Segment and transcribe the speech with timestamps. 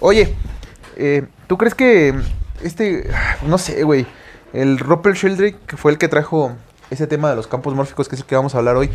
[0.00, 0.34] Oye,
[0.96, 2.14] eh, ¿tú crees que
[2.62, 3.08] este,
[3.46, 4.06] no sé, güey,
[4.52, 6.52] el Roper Sheldrake, que fue el que trajo
[6.90, 8.90] ese tema de los campos mórficos, que es el que vamos a hablar hoy,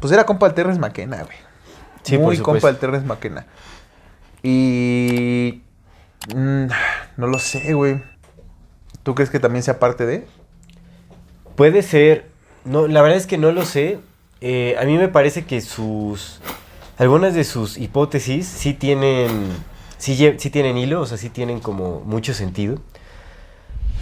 [0.00, 1.36] pues era compa del Terrence McKenna, güey.
[2.02, 3.46] Sí, Muy compa del Terrence McKenna.
[4.42, 5.62] Y...
[6.34, 6.66] mm,
[7.16, 8.02] no lo sé, güey.
[9.02, 10.26] ¿Tú crees que también sea parte de?
[11.56, 12.26] Puede ser.
[12.64, 13.98] No, la verdad es que no lo sé.
[14.40, 16.40] Eh, a mí me parece que sus.
[16.98, 19.50] Algunas de sus hipótesis sí tienen.
[19.98, 22.78] Sí, sí tienen hilo, o sea, sí tienen como mucho sentido.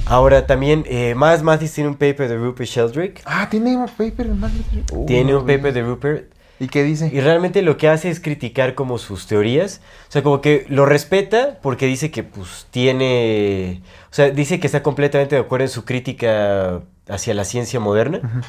[0.07, 3.23] Ahora también, eh, más Mathis tiene un paper de Rupert Sheldrake.
[3.25, 4.53] Ah, tiene un paper en más.
[4.93, 6.33] Uh, tiene un paper de Rupert.
[6.59, 7.11] ¿Y qué dice?
[7.13, 9.81] Y realmente lo que hace es criticar como sus teorías.
[10.09, 13.83] O sea, como que lo respeta porque dice que pues tiene...
[14.11, 18.45] O sea, dice que está completamente de acuerdo en su crítica hacia la ciencia moderna.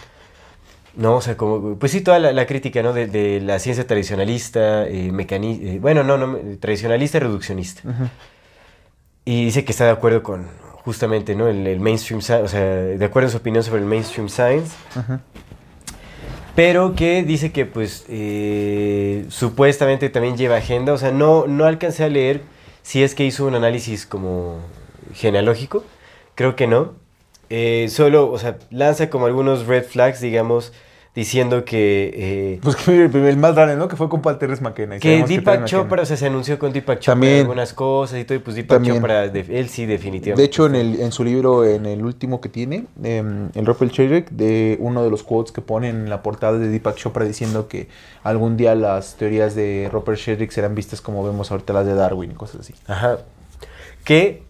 [0.96, 1.76] No, o sea, como...
[1.78, 2.94] Pues sí, toda la, la crítica, ¿no?
[2.94, 7.82] De, de la ciencia tradicionalista, eh, eh, bueno, no, no, tradicionalista y reduccionista.
[9.26, 10.48] Y dice que está de acuerdo con
[10.84, 11.48] justamente, ¿no?
[11.48, 14.76] El, el mainstream, o sea, de acuerdo en su opinión sobre el mainstream science.
[14.96, 15.20] Ujú.
[16.56, 20.94] Pero que dice que pues eh, supuestamente también lleva agenda.
[20.94, 22.42] O sea, no, no alcancé a leer
[22.84, 24.60] si es que hizo un análisis como
[25.16, 25.84] genealógico.
[26.36, 26.94] Creo que no.
[27.56, 30.74] Eh, solo, o sea, lanza como algunos red flags, digamos,
[31.14, 32.12] diciendo que...
[32.56, 33.88] eh, Pues que el, el más raro, ¿no?
[33.88, 34.96] Que fue compa del Terrence McKenna.
[34.96, 37.40] y que Deepak Chopra, o sea, se anunció con Deepak Chopra También.
[37.42, 38.96] algunas cosas y todo, y pues Deepak También.
[38.96, 40.42] Chopra, de- él sí definitivamente.
[40.42, 44.32] De hecho, en, el, en su libro, en el último que tiene, em, el Sheldrake,
[44.32, 47.88] de uno de los quotes que pone en la portada de Deepak Chopra diciendo que
[48.24, 52.32] algún día las teorías de Rupert Sheldrake serán vistas como vemos ahorita las de Darwin
[52.32, 52.74] y cosas así.
[52.88, 53.20] Ajá.
[54.04, 54.42] Que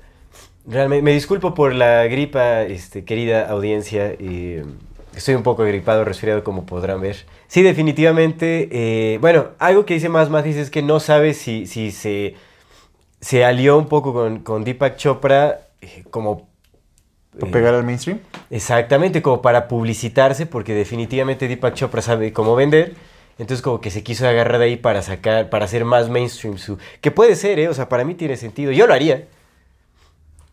[0.65, 4.13] realmente me disculpo por la gripa, este, querida audiencia.
[4.19, 4.63] eh,
[5.15, 7.25] estoy un poco gripado, resfriado, como podrán ver.
[7.47, 8.69] Sí, definitivamente.
[8.71, 12.35] eh, bueno, algo que dice más Mathis es que no sabe si, si se,
[13.21, 16.47] se alió un poco con, con Deepak Chopra eh, como
[17.39, 18.19] ¿Para eh, pegar al mainstream?
[18.49, 22.95] Exactamente, como para publicitarse, porque definitivamente Deepak Chopra sabe cómo vender.
[23.39, 26.77] Entonces como que se quiso agarrar de ahí para sacar, para hacer más mainstream su...
[27.01, 27.67] Que puede ser, ¿eh?
[27.69, 28.71] O sea, para mí tiene sentido.
[28.71, 29.27] Yo lo haría.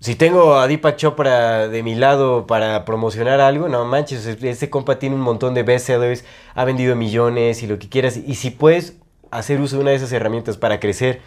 [0.01, 4.99] Si tengo a Deepak Chopra de mi lado para promocionar algo, no manches, este compa
[4.99, 6.25] tiene un montón de bestsellers,
[6.55, 8.17] ha vendido millones y lo que quieras.
[8.17, 8.97] Y si puedes
[9.31, 11.21] hacer uso de una de esas herramientas para crecer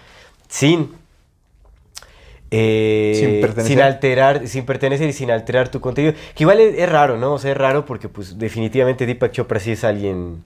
[0.47, 0.95] sin...
[2.51, 3.77] eh, Sin pertenecer.
[3.77, 6.13] sin alterar, sin pertenecer y sin alterar tu contenido.
[6.35, 7.33] Que igual es, es raro, ¿no?
[7.33, 10.43] O sea, es raro porque pues definitivamente Deepak Chopra sí es alguien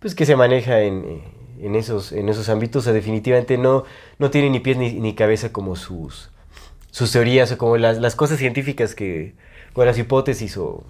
[0.00, 1.22] pues que se maneja en,
[1.60, 2.82] en esos, en esos ámbitos.
[2.82, 3.84] O sea, definitivamente no,
[4.18, 6.30] no tiene ni pies ni, ni cabeza como sus,
[6.98, 9.34] sus teorías o como las, las cosas científicas que,
[9.72, 10.82] con las hipótesis o,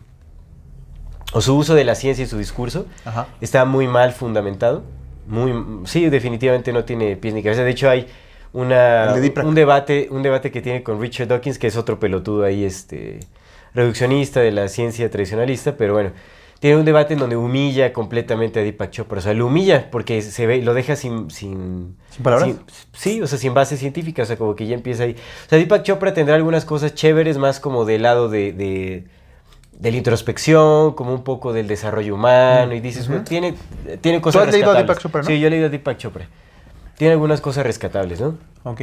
[1.35, 3.27] o su uso de la ciencia y su discurso Ajá.
[3.43, 4.85] está muy mal fundamentado.
[5.27, 5.53] Muy,
[5.85, 7.63] sí, definitivamente no tiene pies ni cabeza.
[7.63, 8.07] De hecho, hay
[8.55, 12.45] una, de un, debate, un debate que tiene con Richard Dawkins, que es otro pelotudo
[12.45, 13.21] ahí, este,
[13.75, 16.13] reduccionista de la ciencia tradicionalista, pero bueno,
[16.61, 19.19] tiene un debate en donde humilla completamente a Deepak Chopra.
[19.19, 21.31] O sea, lo humilla porque se ve, lo deja sin...
[21.31, 22.49] ¿Sin, ¿Sin palabras?
[22.49, 22.61] sin-
[22.93, 25.13] sí, o sea, sin base científica, o sea, como que ya empieza ahí.
[25.13, 29.05] O sea, Deepak Chopra tendrá algunas cosas chéveres, más como del lado de, de,
[29.79, 33.55] de la introspección, como un poco del desarrollo humano, y dices, bueno, tiene,
[34.01, 34.87] tiene cosas has leído a rescatables.
[34.87, 35.27] Deepak Chopra, no?
[35.29, 36.29] Sí, yo he leído a Deepak Chopra.
[36.97, 38.37] Tiene algunas cosas rescatables, ¿no?
[38.65, 38.83] Ok.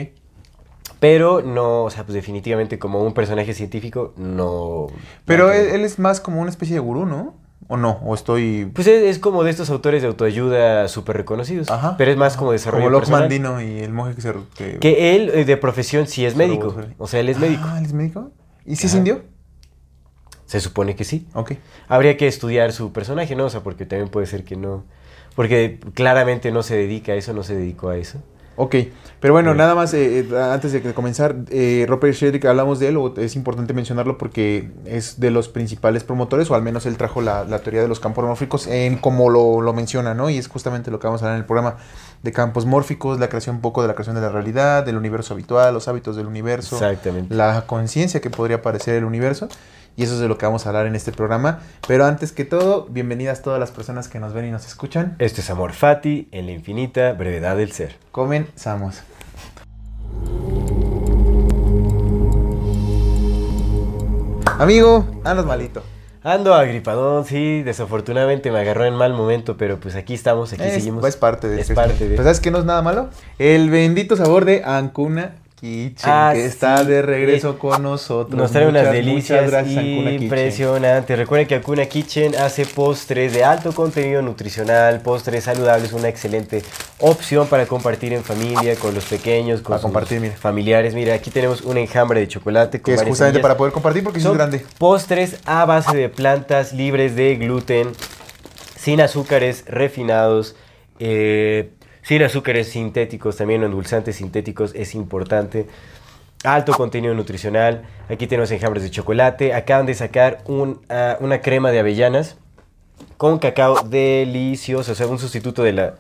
[1.02, 4.88] Pero no, o sea, pues definitivamente como un personaje científico, no...
[5.26, 7.34] Pero no- él, él es más como una especie de gurú, ¿no?
[7.68, 8.00] ¿O no?
[8.06, 8.70] ¿O estoy...?
[8.76, 11.96] Pues es, es como de estos autores de autoayuda súper reconocidos, Ajá.
[11.98, 13.22] pero es más como desarrollo Como personal.
[13.22, 14.34] Mandino y el monje que se...
[14.56, 16.72] Que, Que él, eh, de profesión, sí es Se médico.
[16.72, 17.64] su- O sea, él es médico.
[17.66, 18.32] Ah, ¿él es médico?
[18.66, 19.00] ¿Y si es Ajá.
[19.00, 19.24] indio?
[20.46, 21.28] Se supone que sí.
[21.34, 21.54] Ok.
[21.88, 23.46] Habría que estudiar su personaje, ¿no?
[23.46, 24.84] O sea, porque también puede ser que no.
[25.36, 28.20] Porque claramente no se dedica a eso, no se dedicó a eso.
[28.58, 28.76] Ok,
[29.20, 29.58] pero bueno, Sí.
[29.58, 33.36] nada más eh, eh, antes de comenzar, eh, Robert Sheldrake, hablamos de él, o es
[33.36, 37.60] importante mencionarlo porque es de los principales promotores, o al menos él trajo la, la
[37.60, 40.30] teoría de los campos mórficos en como lo, lo menciona, ¿no?
[40.30, 41.78] Y es justamente lo que vamos a hablar en el programa
[42.24, 45.34] de campos mórficos, la creación un poco de la creación de la realidad, del universo
[45.34, 47.34] habitual, los hábitos del universo, Exactamente.
[47.36, 49.48] la conciencia que podría parecer el universo.
[49.98, 51.60] Y eso es de lo que vamos a hablar en este programa.
[51.88, 55.16] Pero antes que todo, bienvenidas todas las personas que nos ven y nos escuchan.
[55.20, 57.96] Este es Amor Fati en la infinita brevedad del ser.
[58.12, 59.04] Comenzamos.
[64.60, 65.82] Amigo, andas malito.
[66.24, 71.06] Ando agripadón, sí, desafortunadamente me agarró en mal momento, pero pues aquí estamos, aquí seguimos.
[71.06, 72.16] Es parte de Es parte de.
[72.16, 73.10] ¿Pues sabes que no es nada malo?
[73.38, 78.36] El bendito sabor de Ancuna Kitchen, Ah, que está de regreso con nosotros.
[78.40, 81.18] Nos trae unas delicias gracias, impresionantes.
[81.18, 86.62] Recuerden que Acuna Kitchen hace postres de alto contenido nutricional, postres saludables, una excelente
[87.00, 90.36] opción para compartir en familia, con los pequeños, con Para sus compartir, mira.
[90.36, 90.94] familiares.
[90.94, 93.42] Mira, aquí tenemos un enjambre de chocolate con Que es justamente semillas.
[93.42, 94.64] para poder compartir porque sí es Son grande.
[94.78, 97.90] postres a base de plantas libres de gluten,
[98.78, 100.56] sin azúcares refinados,
[101.00, 101.72] eh,
[102.06, 105.68] sin azúcares sintéticos, también endulzantes sintéticos es importante.
[106.44, 107.84] Alto contenido nutricional.
[108.08, 109.56] Aquí tenemos enjambres de chocolate.
[109.56, 112.38] Acaban de sacar un, ah, una crema de avellanas
[113.18, 114.92] con cacao delicioso.
[114.92, 115.96] O sea, un sustituto de la,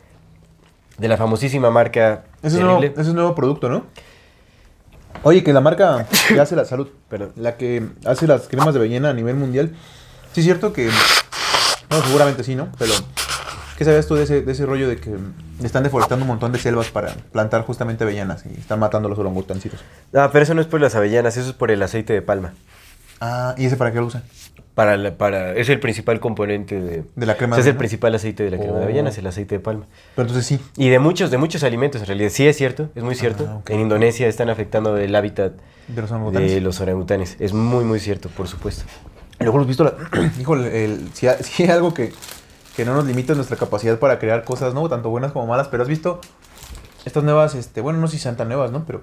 [0.99, 2.25] de la famosísima marca.
[2.43, 3.85] Ese es, nuevo, ese es nuevo producto, ¿no?
[5.23, 7.31] Oye, que la marca que hace la salud, Perdón.
[7.35, 9.73] la que hace las cremas de avellana a nivel mundial,
[10.33, 10.87] sí es cierto que,
[11.89, 12.67] no, seguramente sí, ¿no?
[12.77, 12.93] Pero,
[13.77, 15.11] ¿qué sabías tú de ese, de ese rollo de que
[15.63, 19.19] están deforestando un montón de selvas para plantar justamente avellanas y están matando a los
[19.19, 19.79] orangutancitos?
[20.11, 22.53] No, pero eso no es por las avellanas, eso es por el aceite de palma.
[23.21, 24.23] Ah, ¿y ese para qué lo usan?
[24.75, 27.73] Para, la- para, es el principal componente de, De la crema o sea, de es
[27.73, 28.77] el principal aceite de la crema Oh.
[28.79, 29.85] de avellanas, el aceite de palma.
[30.15, 30.59] Pero entonces sí.
[30.75, 32.29] Y de muchos, de muchos alimentos en realidad.
[32.29, 33.47] Sí es cierto, es muy cierto.
[33.49, 33.69] Ah, ok.
[33.69, 35.53] En Indonesia están afectando el hábitat
[35.87, 36.51] De los orangutanes.
[36.51, 37.37] de los orangutanes.
[37.39, 38.83] Es muy, muy cierto, por supuesto.
[39.39, 39.93] Luego hemos visto, la,
[40.39, 42.11] híjole, el- si, hay, si hay algo que,
[42.75, 44.87] que no nos limita es nuestra capacidad para crear cosas, ¿no?
[44.89, 46.19] Tanto buenas como malas, pero has visto
[47.05, 48.83] estas nuevas, este, bueno, no sé si sean tan nuevas, ¿no?
[48.85, 49.01] Pero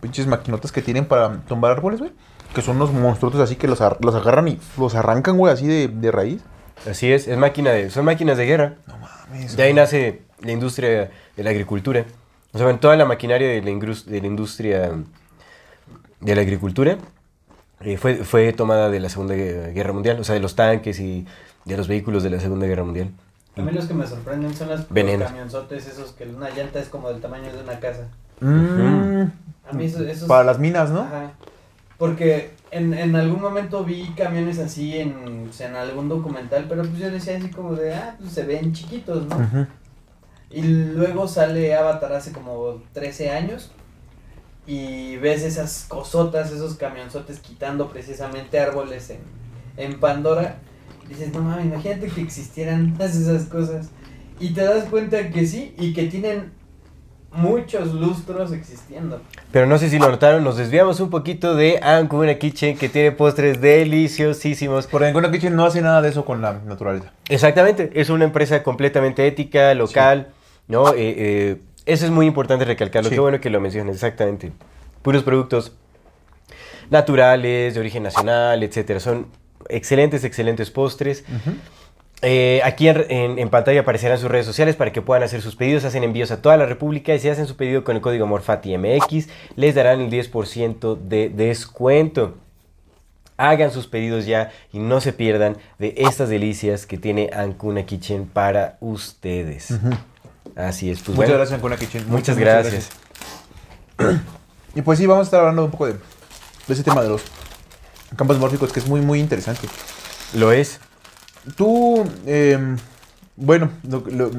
[0.00, 2.12] pinches maquinotas que tienen para tumbar árboles, güey.
[2.54, 5.88] Que son unos monstruos así que los, los agarran y los arrancan, güey, así de,
[5.88, 6.42] de raíz.
[6.88, 8.74] Así es, es máquina de, son máquinas de guerra.
[8.86, 9.56] No mames.
[9.56, 12.04] De ahí nace la industria de la agricultura.
[12.52, 14.92] O sea, en toda la maquinaria de la, ingrus- de la industria
[16.20, 16.96] de la agricultura
[17.80, 20.98] eh, fue, fue tomada de la Segunda Gue- Guerra Mundial, o sea, de los tanques
[21.00, 21.26] y
[21.66, 23.10] de los vehículos de la Segunda Guerra Mundial.
[23.56, 26.88] A mí los que me sorprenden son las, los camionzotes esos que una llanta es
[26.88, 28.08] como del tamaño de una casa.
[28.40, 29.22] Mm,
[29.68, 31.00] A mí eso, esos- para las minas, ¿no?
[31.00, 31.32] Ajá.
[31.98, 36.98] Porque en, en algún momento vi camiones así en, pues, en algún documental, pero pues
[36.98, 39.36] yo decía así como de, ah, pues se ven chiquitos, ¿no?
[39.36, 39.66] Ujú.
[40.50, 43.70] Y luego sale Avatar hace como 13 años
[44.66, 49.20] y ves esas cosotas, esos camionzotes quitando precisamente árboles en,
[49.78, 50.56] en Pandora.
[51.08, 53.90] Dices, no mames, imagínate que existieran todas esas cosas.
[54.40, 56.50] Y te das cuenta que sí y que tienen
[57.32, 59.20] muchos lustros existiendo.
[59.52, 63.12] Pero no sé si lo notaron, nos desviamos un poquito de Ancuna Kitchen, que tiene
[63.12, 64.86] postres deliciosísimos.
[64.86, 67.12] Porque Ancona Kitchen no hace nada de eso con la naturaleza.
[67.28, 70.28] Exactamente, es una empresa completamente ética, local,
[70.68, 70.90] ¿no?
[70.90, 73.14] Eh, eh, eso es muy importante recalcarlo, Sí.
[73.14, 74.52] qué bueno que lo menciones, exactamente.
[75.02, 75.72] Puros productos
[76.90, 79.00] naturales, de origen nacional, etcétera.
[79.00, 79.26] Son
[79.68, 81.24] excelentes, excelentes postres.
[82.22, 85.54] Eh, aquí en, en- en pantalla aparecerán sus redes sociales para que puedan hacer sus
[85.54, 85.84] pedidos.
[85.84, 89.28] Hacen envíos a toda la República y si hacen su pedido con el código MORFATIMX,
[89.54, 92.36] les darán el 10% de descuento.
[93.38, 98.24] Hagan sus pedidos ya y no se pierdan de estas delicias que tiene Ancuna Kitchen
[98.26, 99.74] para ustedes.
[100.56, 101.34] Así es, pues muchas bueno.
[101.34, 102.04] gracias, Ancona Kitchen.
[102.08, 102.88] Muchas gracias.
[104.74, 105.98] Y pues sí, vamos a estar hablando un poco de, de
[106.74, 107.22] ese tema de los
[108.16, 109.68] campos mórficos, que es muy, muy interesante.
[110.34, 110.80] Lo es.
[111.56, 112.76] Tú, eh,
[113.36, 114.30] bueno, lo- lo-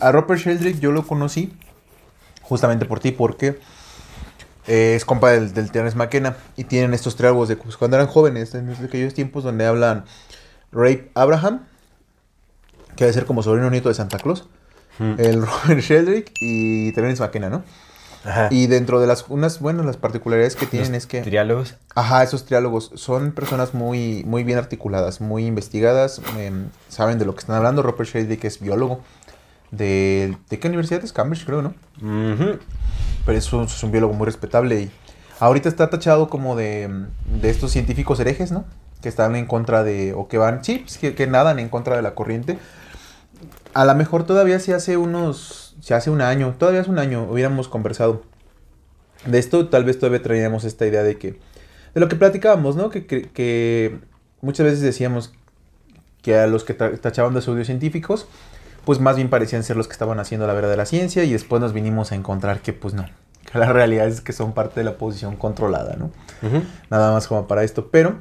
[0.00, 1.52] a Robert Sheldrick yo lo conocí
[2.42, 3.58] justamente por ti, porque
[4.66, 8.08] eh, es compa del, del Terence McKenna y tienen estos triálogos de pues, cuando eran
[8.08, 10.04] jóvenes, en aquellos tiempos donde hablan
[10.72, 11.60] Ray Abraham,
[12.96, 14.46] que debe ser como sobrino nieto de Santa Claus,
[14.98, 15.14] Mm.
[15.18, 17.64] el Robert Sheldrick y Terence McKenna, ¿no?
[18.24, 18.48] Ajá.
[18.50, 21.74] Y dentro de las unas, bueno, las particularidades que tienen Los es que Triálogos.
[21.94, 27.34] Ajá, esos triálogos son personas muy, muy bien articuladas, muy investigadas, em, saben de lo
[27.34, 27.82] que están hablando.
[27.82, 29.00] Robert Shady, es biólogo.
[29.70, 31.12] De, ¿De qué universidad es?
[31.12, 31.74] Cambridge, creo, ¿no?
[32.00, 32.58] Ujú.
[33.26, 34.90] Pero es un, es un biólogo muy respetable y
[35.40, 37.06] ahorita está tachado como de,
[37.40, 38.64] de estos científicos herejes, ¿no?
[39.02, 41.96] Que están en contra de, o que van, sí, pues, que, que nadan en contra
[41.96, 42.58] de la corriente.
[43.74, 47.26] A lo mejor todavía si hace unos, si hace un año, todavía hace un año
[47.30, 48.22] hubiéramos conversado
[49.26, 51.32] de esto, tal vez todavía traíamos esta idea de que,
[51.94, 52.90] de lo que platicábamos, ¿no?
[52.90, 53.98] Que, que, que
[54.42, 55.32] muchas veces decíamos
[56.22, 58.26] que a los que ta- tachaban de pseudocientíficos,
[58.84, 61.72] pues más bien parecían ser los que estaban haciendo la verdadera ciencia y después nos
[61.72, 63.06] vinimos a encontrar que pues no,
[63.50, 66.10] que la realidad es que son parte de la posición controlada, ¿no?
[66.90, 68.16] Nada más como para esto, pero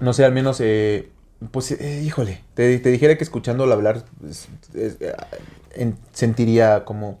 [0.00, 1.08] no sé, al menos, eh,
[1.50, 5.14] pues, eh, híjole, te, dijera que escuchándolo hablar pues, es- eh,
[5.74, 7.18] en- sentiría como,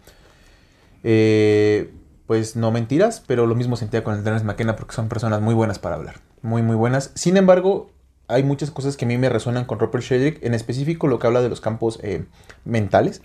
[1.02, 1.92] eh,
[2.26, 5.54] pues no mentiras, pero lo mismo sentía con el Terence McKenna porque son personas muy
[5.54, 7.10] buenas para hablar, muy muy buenas.
[7.14, 7.90] Sin embargo,
[8.28, 11.26] hay muchas cosas que a mí me resuenan con Rupert Sheldrake, en específico lo que
[11.26, 12.24] habla de los campos eh,
[12.64, 13.20] mentales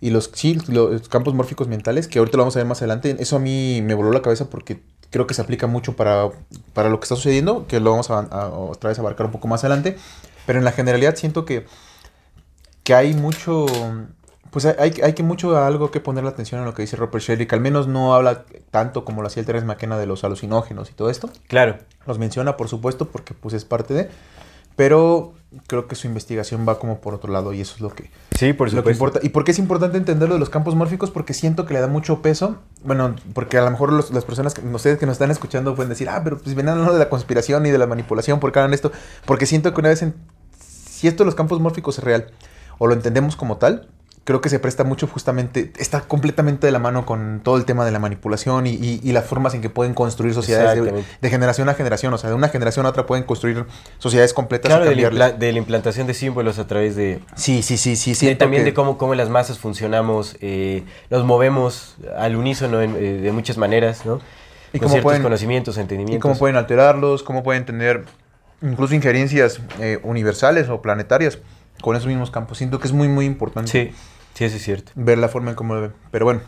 [0.00, 0.30] y los,
[0.68, 3.16] los campos mórficos mentales, que ahorita lo vamos a ver más adelante.
[3.20, 4.80] Eso a mí me voló la cabeza porque
[5.10, 6.30] creo que se aplica mucho para,
[6.74, 9.48] para lo que está sucediendo, que lo vamos a, a- otra vez abarcar un poco
[9.48, 9.96] más adelante.
[10.46, 11.66] Pero en la generalidad siento que,
[12.82, 13.66] que hay mucho,
[14.50, 17.22] pues hay, hay, que mucho algo que poner la atención en lo que dice Robert
[17.22, 17.52] Sheldrake.
[17.52, 20.94] Al menos no habla tanto como lo hacía el Terence McKenna de los alucinógenos y
[20.94, 21.28] todo esto.
[21.48, 21.78] Claro.
[22.06, 24.08] Los menciona, por supuesto, porque pues es parte de...
[24.76, 25.34] Pero
[25.66, 28.52] creo que su investigación va como por otro lado y eso es lo que, Sí,
[28.52, 29.18] por lo que importa.
[29.22, 31.10] ¿Y por qué es importante entender lo de los campos mórficos?
[31.10, 32.58] Porque siento que le da mucho peso.
[32.84, 35.88] Bueno, porque a lo mejor los- las personas, que, ustedes que nos están escuchando pueden
[35.88, 38.58] decir, ah, pero pues vienen hablando de la conspiración y de la manipulación, ¿por qué
[38.60, 38.92] hagan esto?
[39.24, 40.14] Porque siento que una vez, en,
[40.60, 42.30] si esto de los campos mórficos es real
[42.78, 43.88] o lo entendemos como tal,
[44.28, 47.86] creo que se presta mucho justamente, está completamente de la mano con todo el tema
[47.86, 50.84] de la manipulación y, y- y las formas en que pueden construir sociedades
[51.22, 52.12] de, generación a generación.
[52.12, 53.64] O sea, de una generación a otra pueden construir
[53.96, 57.20] sociedades completas Claro, y de la, de la implantación de símbolos a través de...
[57.36, 58.26] Sí, sí, sí, sí.
[58.26, 62.96] de- también que- de cómo, cómo las masas funcionamos, eh, nos movemos al unísono en-
[62.96, 64.20] eh, de muchas maneras, ¿no?
[64.74, 66.20] Y Con cómo pueden- conocimientos, Y entendimientos.
[66.20, 68.04] cómo pueden alterarlos, cómo pueden tener
[68.60, 71.38] incluso injerencias eh, universales o planetarias
[71.80, 72.58] con esos mismos campos.
[72.58, 73.94] Siento que es muy, muy importante Sí,
[74.38, 74.92] sí, eso es cierto.
[74.94, 75.92] ver la forma en cómo lo ven.
[76.12, 76.40] Pero bueno,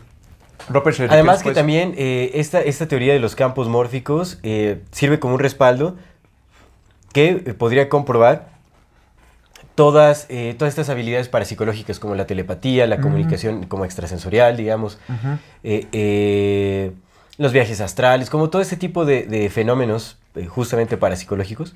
[0.69, 5.19] Robert Además que después- también eh, esta, esta teoría de los campos mórficos eh, sirve
[5.19, 5.97] como un respaldo
[7.13, 8.49] que eh, podría comprobar
[9.75, 13.03] todas, eh, todas estas habilidades parapsicológicas como la telepatía, la Ujú.
[13.03, 14.99] comunicación como extrasensorial, digamos,
[15.63, 16.91] eh, eh,
[17.37, 20.17] los viajes astrales, como todo este tipo de, de fenómenos
[20.47, 21.75] justamente parapsicológicos,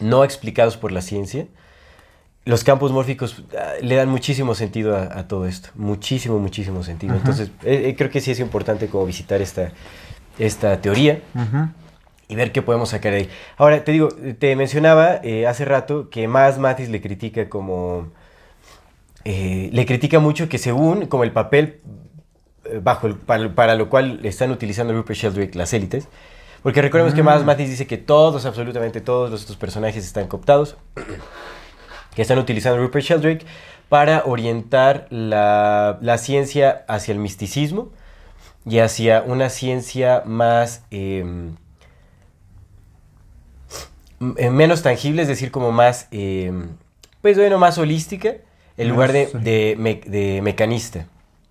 [0.00, 1.46] no explicados por la ciencia.
[2.50, 7.14] Los campos mórficos ah, le dan muchísimo sentido a, a todo esto, muchísimo, muchísimo sentido.
[7.14, 9.72] Entonces, eh, eh, creo que sí es importante como visitar esta,
[10.38, 11.14] esta teoría
[12.28, 13.28] y ver qué podemos sacar de ahí.
[13.56, 18.08] Ahora, te digo, te mencionaba eh, hace rato que más Matis le critica como...
[19.24, 21.80] eh, le critica mucho que según como el papel
[22.82, 26.08] bajo el- para, para lo cual están utilizando Rupert Sheldrake las élites,
[26.62, 27.46] porque recordemos que más Mm.
[27.46, 30.76] Matis dice que todos, absolutamente todos los, estos personajes están cooptados,
[32.14, 33.46] que están utilizando Rupert Sheldrake
[33.88, 37.90] para orientar la, la ciencia hacia el misticismo
[38.66, 40.84] y hacia una ciencia más...
[40.90, 41.56] em,
[44.20, 46.52] m- eh, menos tangible, es decir, como más, eh,
[47.22, 48.34] pues bueno, más holística,
[48.76, 51.06] en lugar de, de, me- de mecanista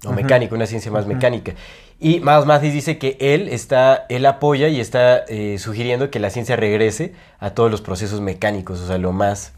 [0.06, 1.54] o mecánico, una ciencia más mecánica.
[2.00, 6.30] Y Miles Mathis dice que él está, él apoya y está eh, sugiriendo que la
[6.30, 9.52] ciencia regrese a todos los procesos mecánicos, o sea, lo más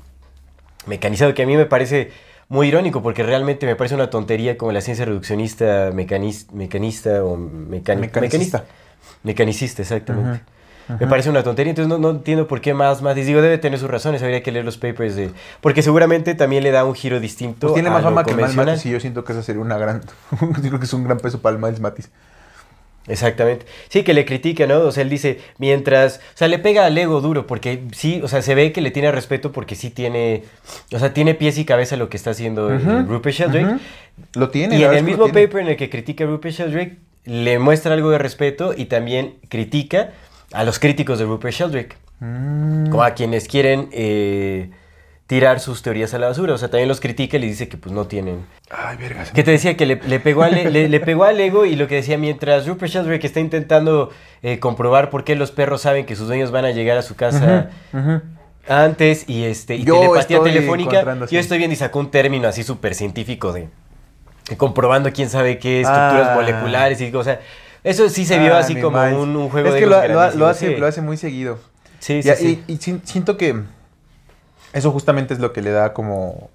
[0.86, 2.12] mecanizado, que a mí me parece
[2.50, 7.38] muy irónico, porque realmente me parece una tontería como la ciencia reduccionista mecanis- mecanista o
[7.38, 8.20] mecánica.
[8.20, 8.66] Mecanicista.
[9.24, 10.42] Mecanicista, exactamente.
[11.00, 13.26] Me parece una tontería, entonces no, no entiendo por qué más Mathis.
[13.26, 15.32] Digo, debe tener sus razones, habría que leer los papers de...
[15.62, 18.36] Porque seguramente también le da un giro distinto Pues tiene a más lo fama que
[18.36, 18.56] Miles.
[18.56, 20.02] Matis y yo siento que esa sería una gran...
[20.42, 22.10] yo creo que es un gran peso para el Miles Matis.
[23.08, 23.66] Exactamente.
[23.90, 24.80] Sí, que le critica, ¿no?
[24.82, 28.28] O sea, él dice, mientras, o sea, le pega al ego duro, porque sí, o
[28.28, 30.44] sea, se ve que le tiene respeto porque sí tiene,
[30.94, 33.80] o sea, tiene pies y cabeza lo que está haciendo Rupert Sheldrake.
[34.36, 34.78] Lo tiene.
[34.78, 38.10] Y en el mismo paper en el que critica a Rupert Sheldrake, le muestra algo
[38.12, 40.12] de respeto y también critica
[40.54, 42.90] a los críticos de Rupert Sheldrake, Mm.
[42.92, 44.70] como a quienes quieren eh,
[45.32, 46.54] tirar sus teorías a la basura.
[46.54, 49.24] O sea, también los critica y les dice que pues no tienen Ay, verga.
[49.34, 51.88] que te decía que le, le pegó al, le, le pegó al ego y lo
[51.88, 54.10] que decía, mientras Rupert Sheldrake está intentando
[54.44, 57.16] eh, comprobar por qué los perros saben que sus dueños van a llegar a su
[57.16, 57.70] casa
[58.68, 62.50] antes y este y Yo telepatía estoy telefónica, yo estoy viendo y sacó un término
[62.50, 63.70] así súper científico de,
[64.50, 66.36] de comprobando quién sabe qué estructuras Ah.
[66.36, 67.40] moleculares y o sea,
[67.86, 69.96] eso sí se vio Ah, así como un, un juego es de que lo,
[70.46, 71.58] hace, lo hace muy seguido.
[72.00, 72.62] Sí, sí.
[72.68, 73.62] Y, y si- siento que
[74.74, 76.50] eso justamente es lo que le da como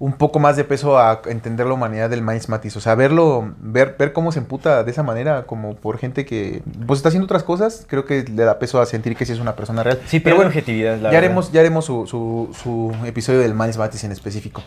[0.00, 2.76] un poco más de peso a entender la humanidad del Miles Matis.
[2.76, 6.62] O sea, verlo, ver, ver cómo se emputa de esa manera, como por gente que
[6.86, 9.38] pues está haciendo otras cosas, creo que le da peso a sentir que sí es
[9.38, 10.00] una persona real.
[10.06, 11.18] Sí, pero bueno, objetividad, la ya verdad.
[11.18, 14.62] haremos, ya haremos su, su- su episodio del Miles Matis en específico.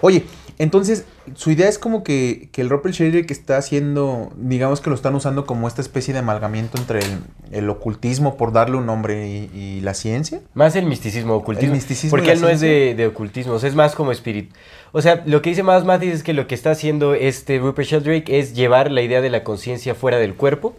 [0.00, 0.24] Oye,
[0.58, 4.94] entonces, su idea es como que, que el Rupert Sheldrake está haciendo, digamos que lo
[4.94, 7.18] están usando como esta especie de amalgamiento entre el,
[7.50, 10.40] el ocultismo, por darle un nombre, y, y la ciencia.
[10.54, 11.72] Más el misticismo, ocultismo.
[11.72, 14.54] El misticismo porque él no es de, de ocultismo, o sea, es más como espíritu.
[14.92, 17.88] O sea, lo que dice más Mathis es que lo que está haciendo este Rupert
[17.88, 20.76] Sheldrake es llevar la idea de la conciencia fuera del cuerpo.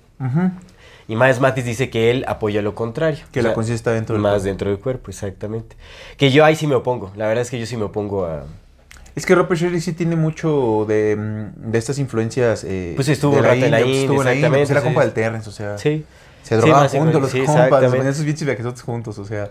[1.09, 3.25] Y más Mathis dice que él apoya lo contrario.
[3.33, 4.45] Que O la conciencia está dentro del Más cuerpo.
[4.45, 5.75] dentro del cuerpo, exactamente.
[6.15, 7.11] Que yo ahí sí me opongo.
[7.17, 8.45] La verdad es que yo sí me opongo a...
[9.15, 12.63] Es que Robert Sherry sí tiene mucho de, mm, de estas influencias.
[12.65, 15.49] eh, Pues estuvo en la pues estuvo en la India, pues era compa del Terrence,
[15.49, 15.77] o sea.
[15.77, 16.05] Sí.
[16.43, 19.49] Se drogaban juntos los compas, ponían sus pinches viajesotes juntos, o sea.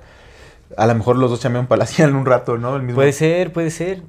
[0.76, 2.76] A lo mejor los dos chambean palacian un rato, ¿no?
[2.76, 2.96] El mismo.
[2.96, 4.02] Puede ser, puede ser.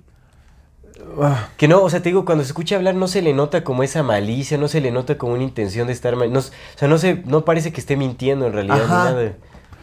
[1.22, 3.64] Ah, Que no, o sea, te digo, cuando se escucha hablar no se le nota
[3.64, 6.32] como esa malicia, no se le nota como una intención de estar mal.
[6.32, 6.44] No, o
[6.76, 9.34] sea, no, se, no parece que esté mintiendo en realidad ni nada.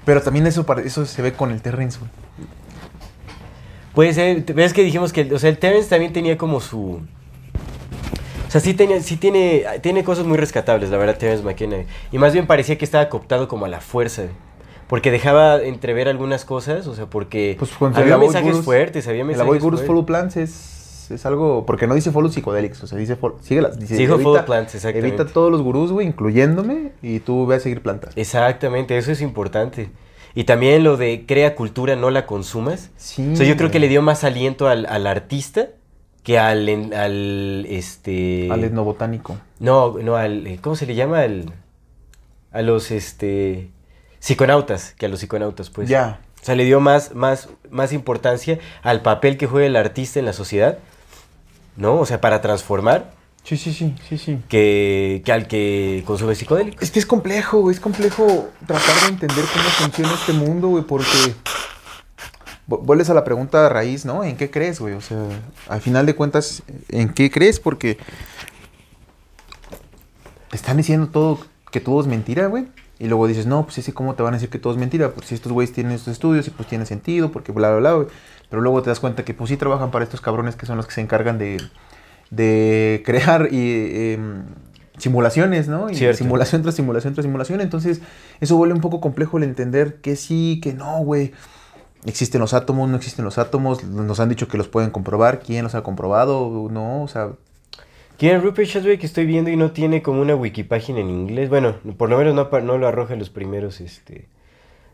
[0.05, 2.11] Pero también eso, eso se ve con el Terrence, güey.
[3.95, 7.01] Puede ser, ves que dijimos que, o sea, el Terrence también tenía como su...
[8.49, 11.85] O sea, sí, tenía, sí tiene, tiene cosas muy rescatables, la verdad, Terrence McKenna.
[12.11, 14.25] Y más bien parecía que estaba cooptado como a la fuerza.
[14.89, 19.29] Porque dejaba entrever algunas cosas, o sea, porque Pues había mensajes Gurus- fuertes, había El
[19.29, 19.83] mensajes Avoid Gurus.
[19.83, 21.65] Follow Plans es, es algo.
[21.65, 23.17] Porque no dice Follow Psychedelics, o sea, dice.
[23.19, 23.79] follow- sigue las.
[23.79, 25.09] Dice, evita- Follow Plants, exactamente.
[25.17, 28.13] Evita todos los gurús, güey, incluyéndome, y tú ve a seguir plantas.
[28.17, 29.89] Exactamente, eso es importante.
[30.35, 32.91] Y también lo de crea cultura, no la consumas.
[32.97, 33.33] Sí.
[33.33, 35.69] O sea, yo creo que le dio más aliento al, al artista
[36.23, 38.49] que al, al este...
[38.51, 39.39] Al etnobotánico.
[39.59, 41.21] No, no, al, eh, ¿cómo se le llama?
[41.21, 41.53] Al,
[42.53, 43.71] a los, este,
[44.19, 45.89] psiconautas, que a los psiconautas, pues.
[45.89, 46.21] Ya.
[46.41, 50.25] O sea, le dio más, más, más importancia al papel que juega el artista en
[50.27, 50.79] la sociedad,
[51.77, 51.99] ¿no?
[51.99, 53.13] O sea, para transformar,
[53.45, 54.39] Sí, sí, sí, sí, sí.
[54.49, 56.81] que, que al que consume psicodélicos.
[56.83, 57.75] Es que es complejo, güey.
[57.75, 61.35] Es complejo tratar de entender cómo funciona este mundo, güey, porque.
[62.69, 64.23] vu- Vuelves a la pregunta de raíz, ¿no?
[64.23, 64.95] ¿En qué crees, güey?
[64.95, 65.19] O sea,
[65.69, 67.59] al final de cuentas, ¿en qué crees?
[67.59, 67.99] Porque.
[70.51, 72.67] Te están diciendo todo, que todo es mentira, güey.
[72.99, 75.11] Y luego dices, no, pues ese, ¿cómo te van a decir que todo es mentira?
[75.11, 77.93] Pues si estos güeyes tienen estos estudios y pues tiene sentido, porque bla, bla, bla,
[77.95, 78.07] güey.
[78.49, 80.87] Pero luego te das cuenta que pues sí trabajan para estos cabrones que son los
[80.87, 81.57] que se encargan de,
[82.33, 84.45] de crear y, em,
[84.99, 85.91] simulaciones, ¿no?
[85.91, 86.19] Y Cierto.
[86.19, 87.61] simulación tras simulación tras simulación.
[87.61, 88.01] Entonces,
[88.41, 91.33] eso vuelve un poco complejo el entender que sí, que no, güey.
[92.05, 93.85] Existen los átomos, no existen los átomos.
[93.85, 95.41] Nos han dicho que los pueden comprobar.
[95.41, 96.69] ¿Quién los ha comprobado?
[96.71, 97.33] No, o sea,
[98.19, 101.49] ¿Quién Rupert Sheldrake estoy viendo y no tiene como una wikipágina en inglés?
[101.49, 104.29] Bueno, por lo menos no, lo arroja en los primeros este,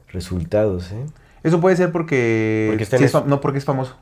[0.09, 1.05] resultados, ¿eh?
[1.43, 3.97] eso puede ser porque, Porque sí es no porque es famoso.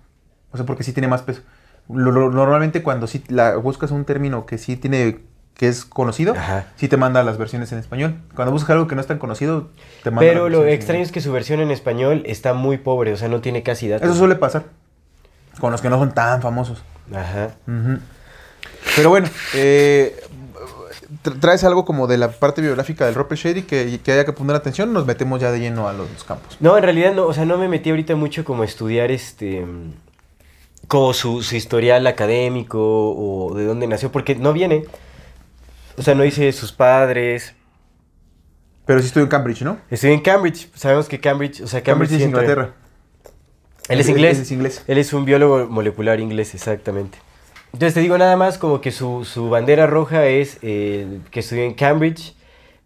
[0.53, 1.43] O sea, porque sí tiene más peso.
[1.89, 5.19] Lo- lo- normalmente cuando sí la, buscas un término que sí tiene
[5.55, 6.67] que es conocido, Ajá.
[6.77, 8.17] sí te manda las versiones en español.
[8.35, 9.71] Cuando buscas algo que no es tan conocido,
[10.03, 13.17] te manda Pero lo extraño es que su versión en español está muy pobre, o
[13.17, 14.07] sea, no tiene casi datos.
[14.07, 14.65] Eso suele pasar
[15.59, 16.83] con los que no son tan famosos.
[17.15, 17.55] Ajá.
[18.97, 20.15] Pero bueno, eh,
[21.25, 24.33] tra- traes algo como de la parte biográfica del Robert Shady que, que haya que
[24.33, 26.57] poner atención, nos metemos ya de lleno a los, campos.
[26.61, 29.65] No, en realidad no, o sea, no me metí ahorita mucho como a estudiar este
[30.89, 34.85] como su, su historial académico o de dónde nació, porque no viene.
[35.97, 37.55] O sea, no dice sus padres.
[38.85, 39.79] Pero sí estudió en Cambridge, ¿no?
[39.91, 40.71] Estudió en Cambridge.
[40.75, 42.75] Sabemos que Cambridge, o sea, Cambridge, Cambridge es Inglaterra.
[43.89, 44.37] Él es inglés.
[44.37, 44.85] él es inglés.
[44.87, 47.19] Él es un biólogo molecular inglés, exactamente.
[47.73, 51.65] Entonces te digo nada más como que su, su bandera roja es eh, que estudió
[51.65, 52.35] en Cambridge.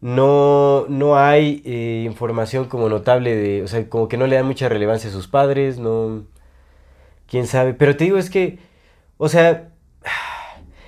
[0.01, 4.47] No, no hay eh, información como notable de, o sea, como que no le dan
[4.47, 6.25] mucha relevancia a sus padres, no,
[7.31, 7.73] quién sabe.
[7.75, 8.59] Pero te digo es que,
[9.17, 9.69] o sea,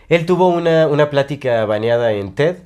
[0.08, 2.56] él tuvo una, una plática baneada en TED,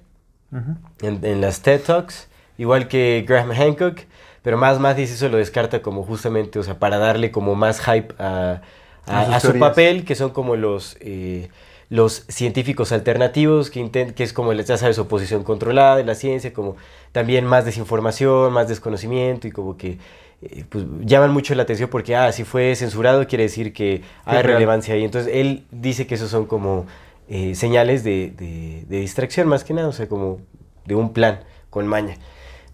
[1.03, 4.01] en, en las TED Talks, igual que Graham Hancock,
[4.43, 7.81] pero más más dice eso lo descarta como justamente, o sea, para darle como más
[7.81, 8.63] hype a,
[9.41, 11.49] su papel, que son como los, eh,
[11.91, 16.53] los científicos alternativos, que, intent- que es como, ya sabes, oposición controlada de la ciencia,
[16.53, 16.77] como
[17.13, 19.99] también más desinformación, más desconocimiento y como que...
[20.43, 24.39] eh, pues llaman mucho la atención porque, ah, si fue censurado quiere decir que hay
[24.55, 25.05] relevancia ahí.
[25.05, 26.87] Entonces, él dice que esos son como
[27.29, 30.41] eh, señales de, de- de distracción más que nada, o sea, como
[30.85, 32.17] de un plan con maña.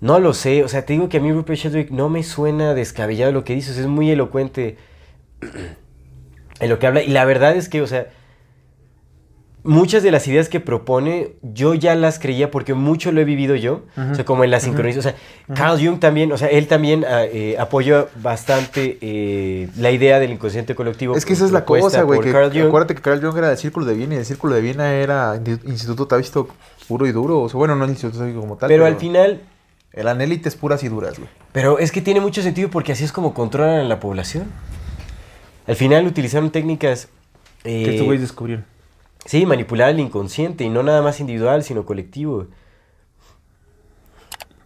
[0.00, 2.74] No lo sé, o sea, te digo que a mí Rupert Sheldrake no me suena
[2.74, 4.76] descabellado lo que dices, es muy elocuente
[6.60, 7.02] en lo que habla.
[7.02, 8.08] Y la verdad es que, o sea,
[9.64, 13.54] muchas de las ideas que propone, yo ya las creía porque mucho lo he vivido
[13.56, 13.82] yo.
[14.10, 15.14] O sea, como en la sincronización.
[15.14, 19.90] O sea, Carl Jung también, o sea, él también ah, eh, apoya bastante eh, la
[19.90, 21.16] idea del inconsciente colectivo.
[21.16, 22.18] Es que esa es la cosa, güey.
[22.18, 22.66] por que- Carl Jung.
[22.68, 25.40] Acuérdate que Carl Jung era del Círculo de Viena y el Círculo de Viena era
[25.66, 26.48] Instituto Tavisto
[26.88, 27.40] puro y duro.
[27.40, 28.68] O sea, bueno, no el Instituto Tavisto como tal.
[28.68, 29.40] Pero al final,
[29.94, 31.28] Eran élites puras y duras, güey.
[31.52, 34.44] Pero es que tiene mucho sentido porque así es como controlan a la población.
[35.66, 37.08] Al final utilizaron técnicas...
[37.64, 38.64] eh, Que estos güeyes descubrieron.
[39.24, 42.46] Sí, manipular el inconsciente y no nada más individual, sino colectivo.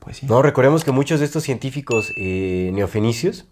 [0.01, 0.27] Pues sí.
[0.27, 3.45] No, recordemos que muchos de estos científicos eh, neofenicios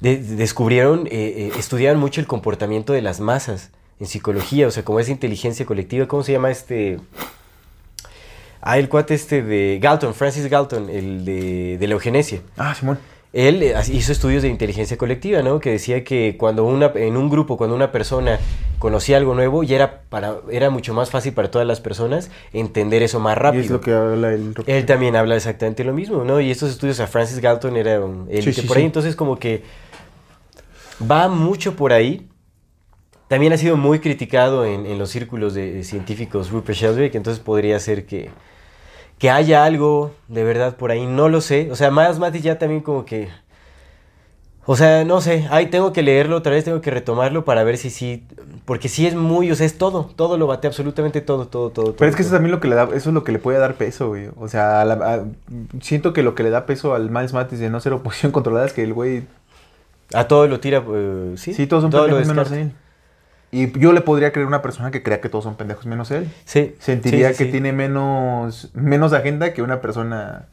[0.00, 4.70] de- de- descubrieron, eh, eh, estudiaban mucho el comportamiento de las masas en psicología, o
[4.70, 6.98] sea, como esa inteligencia colectiva, ¿cómo se llama este?
[8.60, 12.40] Ah, el cuate este de Galton, Francis Galton, el de, de la eugenesia.
[12.56, 12.98] Ah, Simón.
[13.34, 15.58] Él eh, hizo estudios de inteligencia colectiva, ¿no?
[15.58, 18.38] Que decía que cuando una, en un grupo, cuando una persona
[18.78, 23.02] conocía algo nuevo, ya era, para, era mucho más fácil para todas las personas entender
[23.02, 23.62] eso más rápido.
[23.62, 26.40] Y es lo que habla el Él también habla exactamente lo mismo, ¿no?
[26.40, 28.86] Y estos estudios a Francis Galton era el Sí, que sí, por ahí, sí.
[28.86, 29.64] entonces como que
[31.10, 32.28] va mucho por ahí.
[33.26, 37.42] También ha sido muy criticado en, en los círculos de, de científicos Rupert Sheldrake, entonces
[37.42, 38.30] podría ser que,
[39.18, 41.70] que haya algo de verdad por ahí, no lo sé.
[41.70, 43.28] O sea, más Mati ya también como que...
[44.66, 47.76] O sea, no sé, ahí tengo que leerlo otra vez, tengo que retomarlo para ver
[47.76, 48.26] si sí,
[48.64, 51.94] porque sí es muy, o sea, es todo, todo lo bate, absolutamente todo, todo, todo.
[51.96, 52.36] Pero es que eso todo.
[52.38, 54.30] también lo que le da, eso es lo que le puede dar peso, güey.
[54.38, 55.24] O sea, a la- a-
[55.82, 58.64] siento que lo que le da peso al Miles Matis de no ser oposición controlada
[58.64, 59.24] es que el güey,
[60.14, 61.52] A todo lo tira, eh, sí.
[61.52, 62.72] sí, todos son todo lo menos él.
[63.54, 66.10] Y yo le podría creer a una persona que crea que todos son pendejos menos
[66.10, 66.28] él.
[66.44, 66.74] Sí.
[66.80, 67.50] Sentiría sí, sí, que sí.
[67.52, 70.46] tiene menos, menos agenda que una persona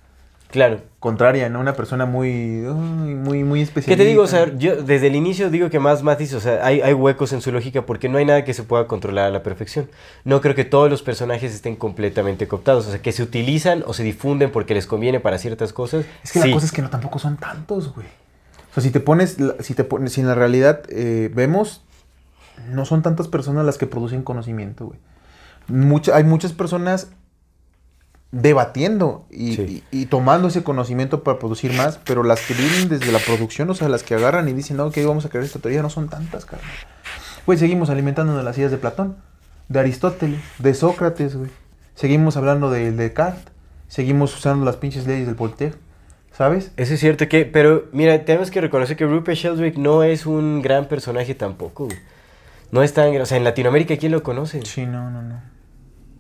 [0.51, 0.81] Claro.
[0.99, 1.59] contraria, ¿no?
[1.61, 3.97] Una persona muy, muy, muy ¿Qué especial.
[3.97, 4.21] te digo?
[4.23, 7.31] O sea, yo desde el inicio digo que más Matis, o sea, hay, hay huecos
[7.33, 9.89] en su lógica porque no hay nada que se pueda controlar a la perfección.
[10.25, 13.93] No creo que todos los personajes estén completamente cooptados, o sea, que se utilizan o
[13.93, 16.05] se difunden porque les conviene para ciertas cosas.
[16.23, 16.49] Es que sí.
[16.49, 18.07] la cosa es que no tampoco son tantos, güey.
[18.69, 21.81] O sea, si te pones, si te pones, si en la realidad eh, vemos,
[22.69, 24.99] no son tantas personas las que producen conocimiento, güey.
[25.67, 27.09] Mucha- hay muchas personas
[28.31, 29.83] debatiendo y, Sí.
[29.91, 33.69] y- y tomando ese conocimiento para producir más, pero las que vienen desde la producción,
[33.69, 35.89] o sea, las que agarran y dicen, no, ok, vamos a crear esta teoría, no
[35.89, 36.69] son tantas, carnal.
[37.45, 39.17] Güey, seguimos alimentando de las ideas de Platón,
[39.67, 41.49] de Aristóteles, de Sócrates, güey.
[41.95, 43.43] Seguimos hablando de Descartes,
[43.89, 45.75] seguimos usando las pinches leyes del Voltaire,
[46.31, 46.71] ¿sabes?
[46.77, 50.61] Eso es cierto que, pero mira, tenemos que reconocer que Rupert Sheldrake no es un
[50.61, 51.85] gran personaje tampoco.
[51.85, 51.97] güey.
[52.71, 54.61] No es tan, o sea, en Latinoamérica quién lo conoce.
[54.65, 55.41] Sí, no, no, no.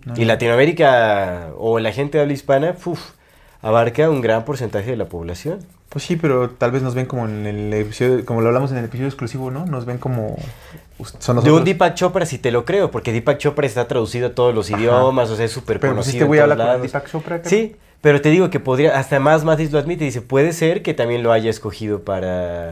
[0.05, 0.25] No, Y no.
[0.27, 2.99] Latinoamérica o la gente habla hispana, uf,
[3.61, 5.59] abarca un gran porcentaje de la población.
[5.89, 8.77] Pues sí, pero tal vez nos ven como en el episodio, como lo hablamos en
[8.77, 9.65] el episodio exclusivo, ¿no?
[9.65, 10.37] Nos ven como
[11.19, 14.31] son De un Deepak Chopra sí te lo creo, porque Deepak Chopra está traducido a
[14.33, 14.79] todos los Ajá.
[14.79, 16.13] idiomas, o sea, es súper Pero conocido.
[16.17, 16.91] este güey en habla todos con el lados.
[16.93, 17.35] Deepak Chopra.
[17.41, 17.49] cabrón.
[17.49, 20.93] Sí, pero te digo que podría, hasta más Matis lo admite, dice, puede ser que
[20.93, 22.71] también lo haya escogido para,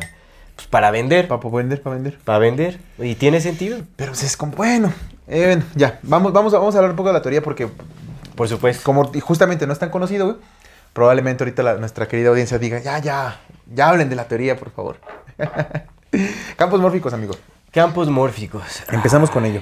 [0.60, 2.18] pues, para vender, Para vender, para vender.
[2.20, 4.92] para vender, y tiene sentido, Pero pues es como, bueno,
[5.28, 7.70] eh, bueno, ya, vamos, vamos, a, vamos a hablar un poco de la teoría porque
[8.36, 8.84] por supuesto.
[8.84, 10.38] como justamente no es tan conocido, güey,
[10.94, 13.40] probablemente ahorita la- nuestra querida audiencia diga, ya, ya,
[13.74, 14.98] ya hablen de la teoría, por favor.
[16.58, 17.36] Campos mórficos, amigo.
[17.72, 18.64] Campos mórficos.
[18.92, 19.62] Empezamos con ello.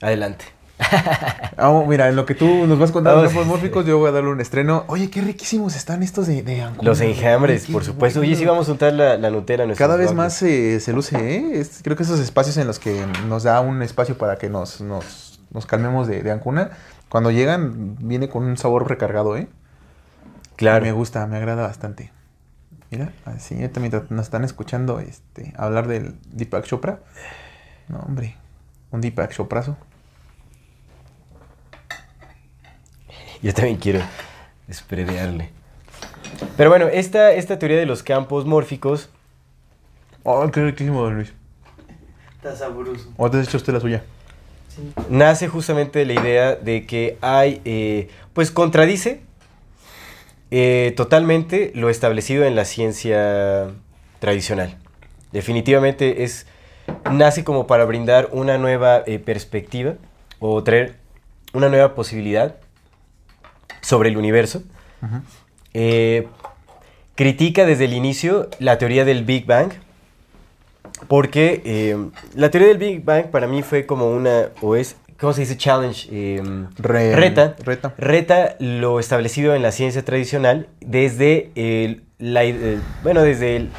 [0.00, 0.44] Adelante.
[1.88, 3.32] Mira, en lo que tú nos vas contando Vamos.
[3.32, 4.84] campos mórficos, yo voy a darle un estreno.
[4.88, 7.10] Oye, qué riquísimos están estos de, de Ancuna, Los güey.
[7.12, 8.20] enjambres, por supuesto.
[8.20, 10.16] Oye, sí vamos a untar la, la Nutella Cada vez blogs.
[10.16, 11.60] más se, se luce, ¿eh?
[11.60, 14.80] Es- creo que esos espacios en los que nos da un espacio para que nos,
[14.80, 16.70] nos, nos calmemos de, de Ancuna,
[17.08, 19.48] cuando llegan, viene con un sabor recargado, ¿eh?
[20.56, 20.84] Claro.
[20.84, 22.12] Me gusta, me agrada bastante.
[22.90, 27.00] Mira, así ahorita mientras nos están escuchando este, hablar del Deepak Chopra.
[27.88, 28.36] No, hombre,
[28.90, 29.76] un Deepak Choprazo.
[33.42, 34.00] Yo también quiero
[34.66, 35.50] despredearle.
[36.56, 39.08] Pero bueno, esta, esta teoría de los campos mórficos
[40.30, 41.32] Oh, qué riquísimo, don Luis.
[42.36, 43.10] Está sabroso.
[43.16, 44.02] ¿O te has hecho usted la suya?
[44.68, 44.92] Sí.
[45.08, 49.22] nace justamente de la idea de que hay, eh, pues contradice
[50.50, 53.68] eh, totalmente lo establecido en la ciencia
[54.18, 54.76] tradicional.
[55.32, 56.46] Definitivamente es,
[57.10, 59.94] nace como para brindar una nueva eh, perspectiva
[60.40, 60.96] o traer
[61.54, 62.56] una nueva posibilidad
[63.88, 64.62] sobre el universo.
[65.72, 66.26] Eh,
[67.14, 69.70] critica desde el inicio la teoría del Big Bang,
[71.08, 71.96] porque eh,
[72.34, 75.56] la teoría del Big Bang para mí fue como una, o es, ¿cómo se dice?
[75.56, 76.08] Challenge.
[76.12, 76.42] eh,
[76.76, 77.56] Re- reta.
[77.64, 77.94] Reta.
[77.96, 83.70] Reta lo establecido en la ciencia tradicional desde el, la, el- bueno, desde el-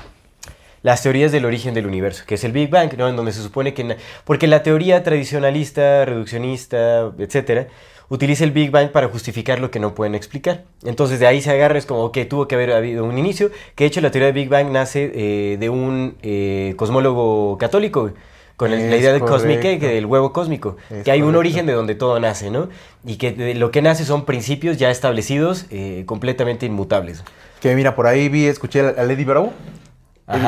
[0.82, 3.10] las teorías del origen del universo, que es el Big Bang, ¿no?
[3.10, 3.98] En donde se supone que...
[4.24, 7.68] Porque la teoría tradicionalista, reduccionista, etcétera,
[8.10, 10.64] utiliza el Big Bang para justificar lo que no pueden explicar.
[10.84, 13.84] Entonces de ahí se agarra, es como que tuvo que haber habido un inicio, que
[13.84, 18.12] de hecho la teoría del Big Bang nace eh, de un eh, cosmólogo católico,
[18.58, 21.66] con el- la idea del cosmic egg, del huevo cósmico, Es que hay un origen
[21.66, 22.68] de donde todo nace, ¿no?
[23.06, 27.24] Y que de lo que nace son principios ya establecidos, eh, completamente inmutables.
[27.62, 29.54] Que mira, por ahí vi, escuché al Eddie Bravo.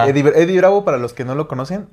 [0.08, 1.88] Eddie Bravo, para los que no lo conocen.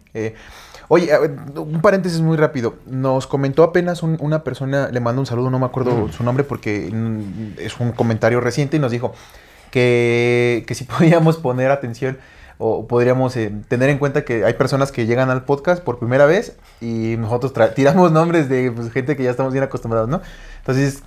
[0.88, 1.10] Oye,
[1.56, 2.74] un paréntesis muy rápido.
[2.86, 6.44] Nos comentó apenas un- una persona, le mando un saludo, no me acuerdo su nombre
[6.44, 9.12] porque mm, es un comentario reciente y nos dijo
[9.70, 12.18] que, que si podíamos poner atención
[12.60, 16.26] o podríamos eh, tener en cuenta que hay personas que llegan al podcast por primera
[16.26, 20.20] vez y nosotros tiramos nombres de pues, gente que ya estamos bien acostumbrados, ¿no?
[20.58, 21.04] Entonces,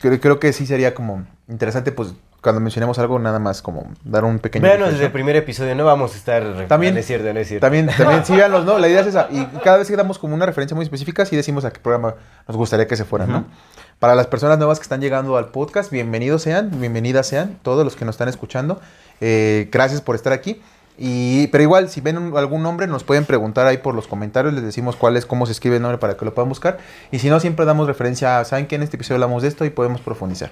[0.00, 4.24] creo, creo que sí sería como interesante, pues, cuando mencionemos algo, nada más como dar
[4.24, 4.62] un pequeño...
[4.62, 6.68] Véanos desde el primer episodio, no vamos a estar...
[6.68, 7.64] También- No es cierto, no es cierto.
[7.66, 8.78] También, también síganlos, ¿no?
[8.78, 9.26] La idea es esa.
[9.32, 12.14] Y cada vez que damos como una referencia muy específica, sí decimos a qué programa
[12.46, 13.44] nos gustaría que se fueran, ¿no?
[13.98, 17.96] Para las personas nuevas que están llegando al podcast, bienvenidos sean, bienvenidas sean, todos los
[17.96, 18.80] que nos están escuchando.
[19.20, 20.60] Eh, gracias por estar aquí.
[20.96, 24.54] Y, pero igual, si ven un- algún nombre, nos pueden preguntar ahí por los comentarios,
[24.54, 26.78] les decimos cuál es, cómo se escribe el nombre para que lo puedan buscar.
[27.10, 29.64] Y si no, siempre damos referencia a, ¿saben que En este episodio hablamos de esto
[29.64, 30.50] y podemos profundizar.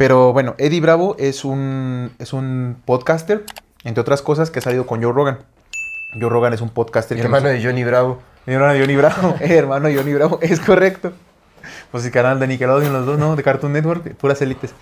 [0.00, 3.44] Pero bueno, Eddie Bravo es un, es un podcaster,
[3.84, 5.40] entre otras cosas, que ha salido con Joe Rogan.
[6.18, 8.18] Joe Rogan es un podcaster Mi que hermano nos- de Johnny Bravo.
[8.46, 9.34] mi hermano Johnny Bravo.
[9.40, 11.12] Eh, hermano Johnny Bravo, es correcto.
[11.92, 13.36] Pues el canal de Nickelodeon, los dos, ¿no?
[13.36, 14.72] De Cartoon Network, puras élites.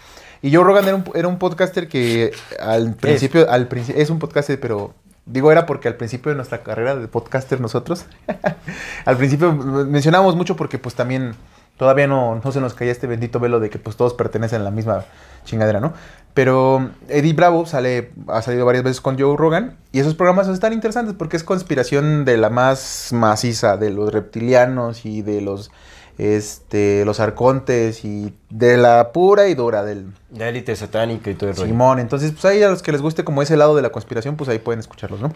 [0.41, 4.21] Y Joe Rogan era un, era un podcaster que al principio, al princi- es un
[4.21, 4.95] podcaster, pero
[5.27, 8.07] digo era porque al principio de nuestra carrera de podcaster nosotros,
[9.05, 11.35] al principio mencionábamos mucho porque pues también
[11.79, 14.65] todavía no, no se nos caía este bendito velo de que pues todos pertenecen a
[14.65, 15.05] la misma
[15.45, 15.95] chingadera, ¿no?
[16.35, 20.73] Pero Eddie Bravo sale, ha salido varias veces con Joe Rogan y esos programas están
[20.73, 25.71] interesantes porque es conspiración de la más maciza, de los reptilianos y de los,
[26.19, 31.51] este, los arcontes y de la pura y dura del La élite satánica y todo
[31.51, 31.69] el rollo.
[31.69, 31.99] Simón.
[31.99, 34.51] Entonces, pues ahí a los que les guste como ese lado de la conspiración, pues
[34.51, 35.33] ahí pueden escucharlos, ¿no?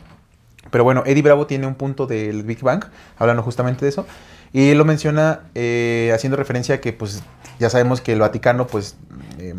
[0.71, 2.85] Pero bueno, Eddie Bravo tiene un punto del Big Bang,
[3.19, 4.07] hablando justamente de eso.
[4.53, 7.23] Y él lo menciona eh, haciendo referencia a que, pues,
[7.59, 8.97] ya sabemos que el Vaticano, pues,
[9.39, 9.55] eh,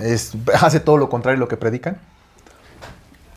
[0.00, 1.98] es, hace todo lo contrario a lo que predican.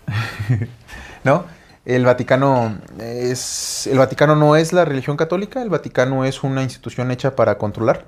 [1.23, 1.45] ¿No?
[1.85, 3.87] El Vaticano es.
[3.87, 8.05] El Vaticano no es la religión católica, el Vaticano es una institución hecha para controlar.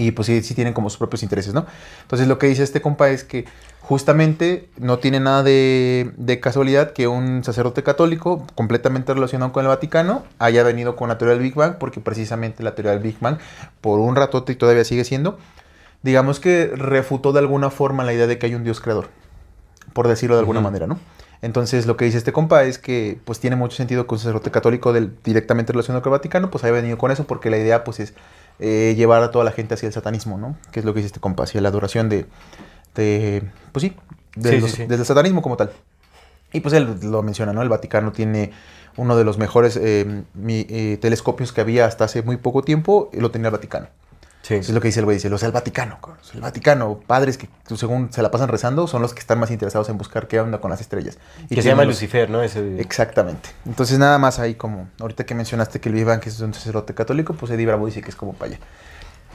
[0.00, 1.66] Y pues sí, sí tienen como sus propios intereses, ¿no?
[2.00, 3.44] Entonces lo que dice este compa es que
[3.82, 9.68] justamente no tiene nada de, de casualidad que un sacerdote católico completamente relacionado con el
[9.68, 13.18] Vaticano haya venido con la teoría del Big Bang, porque precisamente la teoría del Big
[13.20, 13.36] Bang,
[13.82, 15.38] por un ratote y todavía sigue siendo,
[16.02, 19.10] digamos que refutó de alguna forma la idea de que hay un Dios creador,
[19.92, 20.98] por decirlo de alguna manera, ¿no?
[21.42, 24.50] Entonces lo que dice este compa es que pues tiene mucho sentido que un sacerdote
[24.50, 27.84] católico del, directamente relacionado con el Vaticano pues haya venido con eso porque la idea
[27.84, 28.14] pues es
[28.60, 30.56] eh, llevar a toda la gente hacia el satanismo, ¿no?
[30.72, 32.26] Que es lo que dice este compa, hacia la adoración de,
[32.94, 33.42] de
[33.72, 33.96] pues sí,
[34.36, 34.86] de Sí, los- sí, sí.
[34.86, 35.70] del satanismo como tal.
[36.52, 37.62] Y pues él lo menciona, ¿no?
[37.62, 38.52] El Vaticano tiene
[38.96, 43.08] uno de los mejores eh, mi- eh, telescopios que había hasta hace muy poco tiempo,
[43.12, 43.86] lo tenía el Vaticano.
[44.42, 44.54] Sí.
[44.54, 45.98] Eso es lo que dice el güey, dice, los el Vaticano,
[46.34, 49.88] el Vaticano, padres que según se la pasan rezando, son los que están más interesados
[49.90, 51.18] en buscar qué onda con las estrellas.
[51.50, 52.42] Y que se llama los- Lucifer, ¿no?
[52.42, 53.50] Ese- Exactamente.
[53.66, 56.94] Entonces nada más ahí como, ahorita que mencionaste que el Bang que es un sacerdote
[56.94, 58.60] católico, pues Eddie Bravo dice que es como para allá.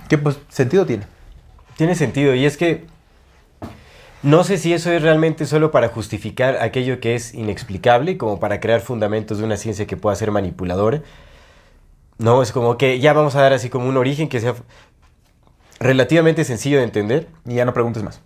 [0.09, 1.05] ¿Qué pues sentido tiene?
[1.77, 2.85] Tiene sentido, y es que
[4.23, 8.59] no sé si eso es realmente solo para justificar aquello que es inexplicable, como para
[8.59, 11.01] crear fundamentos de una ciencia que pueda ser manipuladora.
[12.17, 14.55] No, es como que ya vamos a dar así como un origen que sea
[15.79, 17.27] relativamente sencillo de entender.
[17.45, 18.21] Y ya no preguntes más.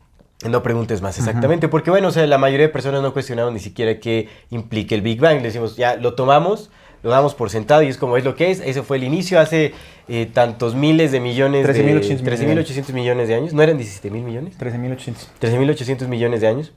[0.47, 3.59] No preguntes más exactamente, porque bueno, o sea, la mayoría de personas no cuestionaron ni
[3.59, 5.37] siquiera qué implica el Big Bang.
[5.37, 6.71] Le decimos, ya lo tomamos,
[7.03, 8.61] lo damos por sentado y es como es lo que es.
[8.61, 9.73] Ese fue el inicio hace
[10.07, 11.83] eh, tantos miles de millones 13.800 de...
[11.83, 12.23] millones.
[12.23, 13.53] 13.800 millones de años.
[13.53, 14.57] ¿No eran 17 mil millones?
[14.57, 15.27] 13.800.
[15.41, 16.71] 13.800 millones de años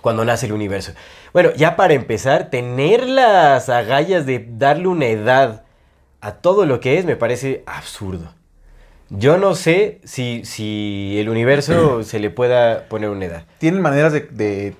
[0.00, 0.92] cuando nace el universo.
[1.34, 5.64] Bueno, ya para empezar, tener las agallas de darle una edad
[6.22, 8.32] a todo lo que es me parece absurdo.
[9.10, 13.44] Yo no sé si, si el universo se le pueda poner una edad.
[13.58, 14.74] Tienen maneras de, de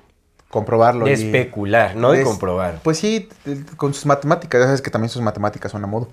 [0.49, 1.05] comprobarlo.
[1.07, 2.81] De y- especular, no de es- comprobar.
[2.83, 3.29] Pues sí,
[3.77, 6.09] con sus matemáticas, ya sabes que también sus matemáticas son a modo.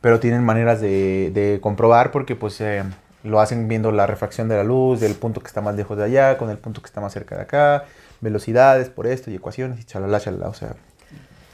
[0.00, 2.82] Pero tienen maneras de, de comprobar porque pues eh,
[3.22, 6.04] lo hacen viendo la refracción de la luz, del punto que está más lejos de
[6.04, 7.84] allá, con el punto que está más cerca de acá,
[8.20, 10.48] velocidades por esto y ecuaciones y chalala, chalala.
[10.48, 10.74] O sea,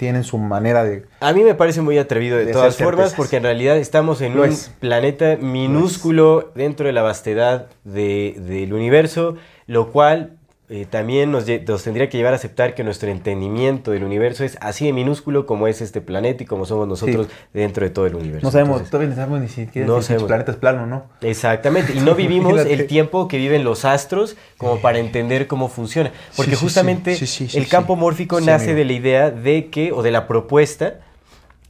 [0.00, 1.04] tienen su manera de...
[1.20, 4.34] A mí me parece muy atrevido de, De todas formas porque en realidad estamos en
[4.34, 4.72] Lo un es.
[4.80, 9.36] planeta minúsculo dentro de la vastedad de- del universo,
[9.66, 10.38] lo cual
[10.72, 11.44] eh, también nos,
[11.82, 15.66] tendría que llevar a aceptar que nuestro entendimiento del universo es así de minúsculo como
[15.66, 18.46] es este planeta y como somos nosotros dentro de todo el universo.
[18.46, 21.06] No sabemos, Entonces, todavía no sabemos ni siquiera No si el planeta es plano, ¿no?
[21.22, 26.12] Exactamente, y no vivimos el tiempo que viven los astros como para entender cómo funciona.
[26.36, 27.18] Porque Sí, justamente
[27.54, 31.00] el campo mórfico nace de la idea de que, o de la propuesta,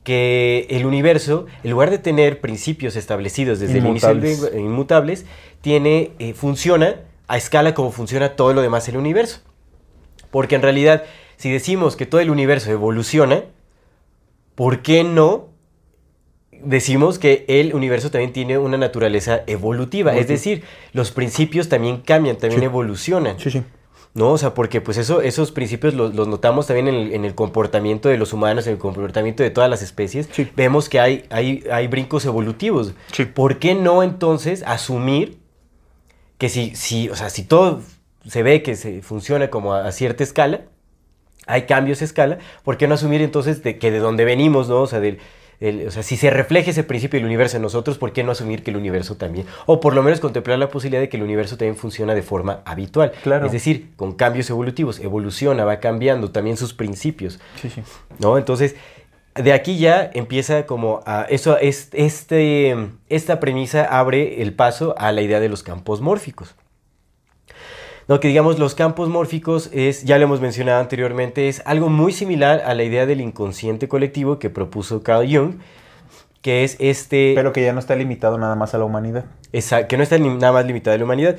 [0.05, 4.25] que el universo, en lugar de tener principios establecidos desde Inmutables.
[4.25, 5.27] el inicio, del- inmutables,
[5.61, 6.97] tiene, eh, funciona
[7.31, 9.41] a escala como funciona todo lo demás del universo.
[10.31, 11.05] Porque en realidad,
[11.37, 13.45] si decimos que todo el universo evoluciona,
[14.55, 15.49] ¿por qué no
[16.63, 20.15] decimos que el universo también tiene una naturaleza evolutiva?
[20.17, 20.63] Es decir,
[20.93, 22.67] los principios también cambian, también Sí.
[22.67, 23.39] evolucionan.
[23.39, 23.63] Sí, sí.
[24.13, 24.33] ¿No?
[24.33, 27.37] O sea, porque pues eso, esos principios los, los notamos también en el, en el
[27.37, 30.29] comportamiento de los humanos, en el comportamiento de todas las especies.
[30.33, 30.49] Sí.
[30.57, 32.93] Vemos que hay, hay, hay brincos evolutivos.
[33.13, 33.25] Sí.
[33.25, 35.39] ¿Por qué no entonces asumir
[36.41, 37.83] que si, si, o sea, si todo
[38.27, 40.63] se ve que se funciona como a, a cierta escala,
[41.47, 44.81] hay cambios a escala, ¿por qué no asumir entonces de que de donde venimos, ¿no?
[44.81, 45.19] O sea, del,
[45.61, 48.33] el- o sea, si se refleja ese principio del universo en nosotros, ¿por qué no
[48.33, 49.47] asumir que el universo también?
[49.67, 52.61] O por lo menos contemplar la posibilidad de que el universo también funciona de forma
[52.65, 53.13] habitual.
[53.23, 53.45] Claro.
[53.47, 57.39] Es decir, con cambios evolutivos, evoluciona, va cambiando también sus principios.
[57.61, 57.83] Sí, sí.
[58.19, 58.39] ¿no?
[58.39, 58.77] Entonces,
[59.35, 62.77] de aquí ya empieza como a eso, es- este,
[63.09, 66.55] esta premisa abre el paso a la idea de los campos mórficos.
[68.09, 72.13] No, que digamos los campos mórficos es, ya lo hemos mencionado anteriormente, es algo muy
[72.13, 75.61] similar a la idea del inconsciente colectivo que propuso Carl Jung,
[76.43, 77.33] que es este...
[77.37, 79.27] Pero que ya no está limitado nada más a la humanidad.
[79.53, 81.37] Esa- que no está nada más limitada a la humanidad.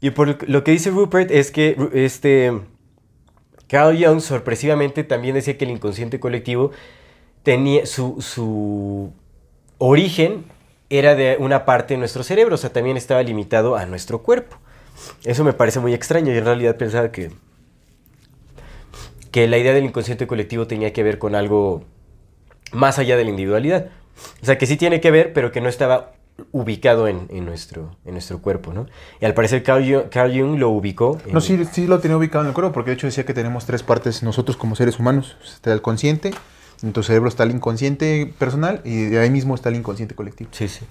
[0.00, 2.52] Y por lo que dice Rupert es que este,
[3.68, 6.72] Carl Jung sorpresivamente también decía que el inconsciente colectivo
[7.44, 9.12] tenía su, su
[9.78, 10.46] origen
[10.90, 14.56] era de una parte de nuestro cerebro, o sea, también estaba limitado a nuestro cuerpo.
[15.24, 17.30] Eso me parece muy extraño y en realidad pensaba que,
[19.30, 21.84] que la idea del inconsciente colectivo tenía que ver con algo
[22.72, 23.86] más allá de la individualidad.
[24.42, 26.12] O sea, que sí tiene que ver, pero que no estaba
[26.52, 28.86] ubicado en, en nuestro, en nuestro cuerpo, ¿no?
[29.20, 31.18] Y al parecer Carl Jung, lo ubicó.
[31.32, 33.66] No, sí, sí lo tenía ubicado en el cuerpo, porque de hecho decía que tenemos
[33.66, 35.36] tres partes nosotros como seres humanos.
[35.64, 36.32] El consciente,
[36.82, 40.50] en tu cerebro está el inconsciente personal y de ahí mismo está el inconsciente colectivo.
[40.52, 40.84] Sí, sí.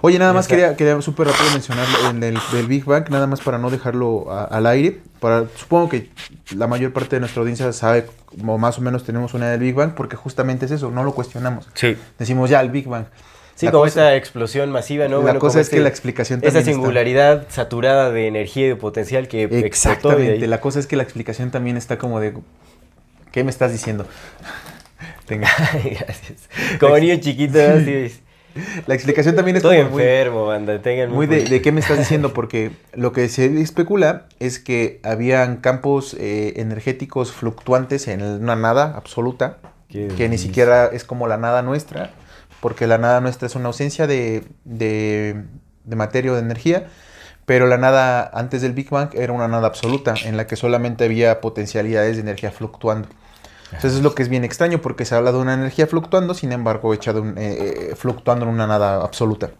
[0.00, 3.40] Oye, nada más quería, quería súper rápido mencionarlo en el del Big Bang, nada más
[3.40, 5.00] para no dejarlo a- al aire.
[5.18, 6.10] Para, supongo que
[6.54, 8.06] la mayor parte de nuestra audiencia sabe,
[8.46, 11.02] o más o menos tenemos una idea del Big Bang, porque justamente es eso, no
[11.04, 11.68] lo cuestionamos.
[11.74, 11.96] Sí.
[12.18, 13.06] Decimos ya el Big Bang.
[13.56, 15.16] Sí, La como cosa- esa explosión masiva, ¿no?
[15.16, 18.28] la Bueno, cosa como es que este- la explicación Esa también está- singularidad saturada de
[18.28, 21.50] energía y de potencial que explotó de Exactamente, ahí- la cosa es que la explicación
[21.50, 22.34] también está como de...
[23.32, 24.06] ¿Qué me estás diciendo?
[25.28, 25.48] Tenga.
[25.84, 26.48] Gracias.
[26.80, 28.12] Como niño chiquito, así.
[28.86, 30.80] La explicación también es Estoy como muy- enfermo, banda.
[30.82, 35.00] Tengan Muy de, de qué me estás diciendo, porque lo que se especula es que
[35.04, 41.28] habían campos eh, energéticos fluctuantes en una nada absoluta, Qué que ni siquiera es como
[41.28, 42.10] la nada nuestra,
[42.60, 45.44] porque la nada nuestra es una ausencia de, de,
[45.84, 46.88] de materia o de energía,
[47.46, 51.04] pero la nada antes del Big Bang era una nada absoluta, en la que solamente
[51.04, 53.08] había potencialidades de energía fluctuando.
[53.72, 56.52] Entonces es lo que es bien extraño porque se habla de una energía fluctuando, sin
[56.52, 59.50] embargo, hecha eh, eh, fluctuando en una nada absoluta.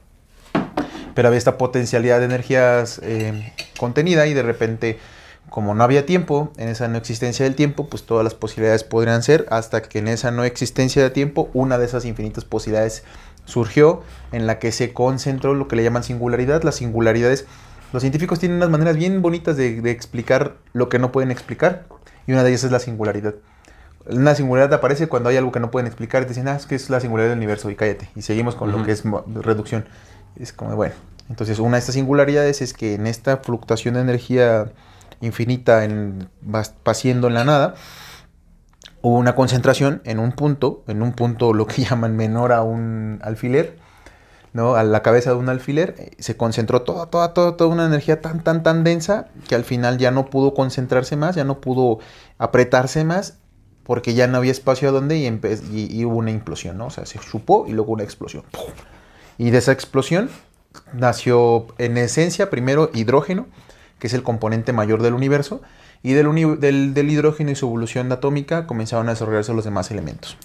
[1.14, 4.98] Pero había esta potencialidad de energías eh, contenida y de repente,
[5.50, 9.22] como no había tiempo, en esa no existencia del tiempo, pues todas las posibilidades podrían
[9.22, 13.04] ser hasta que en esa no existencia de tiempo, una de esas infinitas posibilidades
[13.44, 16.62] surgió en la que se concentró lo que le llaman singularidad.
[16.62, 17.46] Las singularidades,
[17.92, 21.86] los científicos tienen unas maneras bien bonitas de explicar lo que no pueden explicar
[22.26, 23.34] y una de ellas es la singularidad.
[24.06, 26.66] Una singularidad aparece cuando hay algo que no pueden explicar y te dicen, ah, es
[26.66, 28.08] que es la singularidad del universo y cállate.
[28.16, 29.87] Y seguimos con lo que es reducción.
[30.37, 30.94] Es como, bueno.
[31.28, 34.72] Entonces, una de estas singularidades es que en esta fluctuación de energía
[35.20, 36.28] infinita en,
[36.82, 37.74] pasiendo en la nada,
[39.02, 43.20] hubo una concentración en un punto, en un punto lo que llaman menor a un
[43.22, 43.76] alfiler,
[44.52, 44.74] ¿no?
[44.74, 48.20] A la cabeza de un alfiler, eh, se concentró toda, toda, toda, toda una energía
[48.20, 51.98] tan, tan, tan densa que al final ya no pudo concentrarse más, ya no pudo
[52.38, 53.38] apretarse más,
[53.88, 56.88] porque ya no había espacio a donde y, hubo una implosión, ¿no?
[56.88, 58.44] O sea, se chupó y luego una explosión.
[59.38, 60.29] Y de esa explosión
[60.92, 63.46] nació en esencia primero hidrógeno,
[63.98, 65.62] que es el componente mayor del universo,
[66.03, 70.37] y del, hidrógeno y su evolución atómica comenzaron a desarrollarse los demás elementos.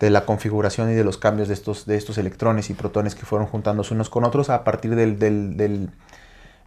[0.00, 3.24] De la configuración y de los cambios de estos, de estos electrones y protones que
[3.24, 5.90] fueron juntándose unos con otros a partir del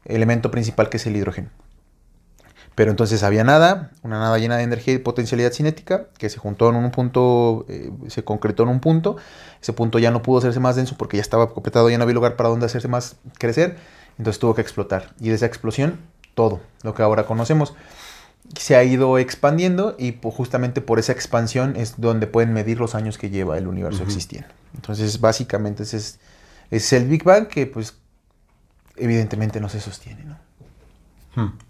[0.05, 1.49] elemento principal que es el hidrógeno.
[2.79, 6.69] Pero entonces había nada, una nada llena de energía y potencialidad cinética, que se juntó
[6.69, 9.17] en un punto, eh, se concretó en un punto.
[9.61, 12.15] Ese punto ya no pudo hacerse más denso porque ya estaba completado, ya no había
[12.15, 13.75] lugar para donde hacerse más crecer.
[14.17, 15.13] Entonces tuvo que explotar.
[15.19, 15.99] Y de esa explosión,
[16.35, 17.73] todo lo que ahora conocemos
[18.57, 22.95] se ha ido expandiendo y pues, justamente por esa expansión es donde pueden medir los
[22.95, 24.11] años que lleva el universo Ujú.
[24.11, 24.47] existiendo.
[24.73, 26.19] Entonces, básicamente ese es,
[26.71, 27.95] ese es el Big Bang que pues
[28.95, 30.37] evidentemente no se sostiene, ¿no?
[31.35, 31.68] Hmm.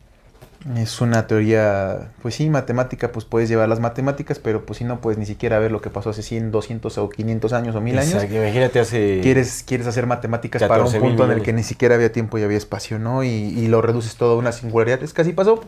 [0.76, 5.00] Es una teoría, pues sí, matemática, pues puedes llevar las matemáticas, pero pues si no
[5.00, 8.00] puedes ni siquiera ver lo que pasó hace 100, 200 o 500 años o 1000
[8.00, 8.24] años.
[8.26, 9.22] Imagínate hace...
[9.24, 12.38] Quieres, quieres hacer matemáticas para un 14.000 punto en el que ni siquiera había tiempo
[12.38, 13.24] y había espacio, ¿no?
[13.24, 15.02] Y, y lo reduces todo a una singularidad.
[15.02, 15.64] Es casi pasó.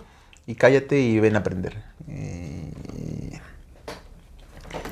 [0.45, 1.77] Y cállate y ven a aprender.
[2.09, 2.71] Eh,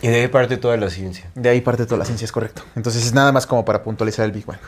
[0.01, 1.29] Y de ahí parte toda la ciencia.
[1.35, 2.63] de ahí parte toda la ciencia, es correcto.
[2.75, 4.59] Entonces es nada más como para puntualizar el Big Bang.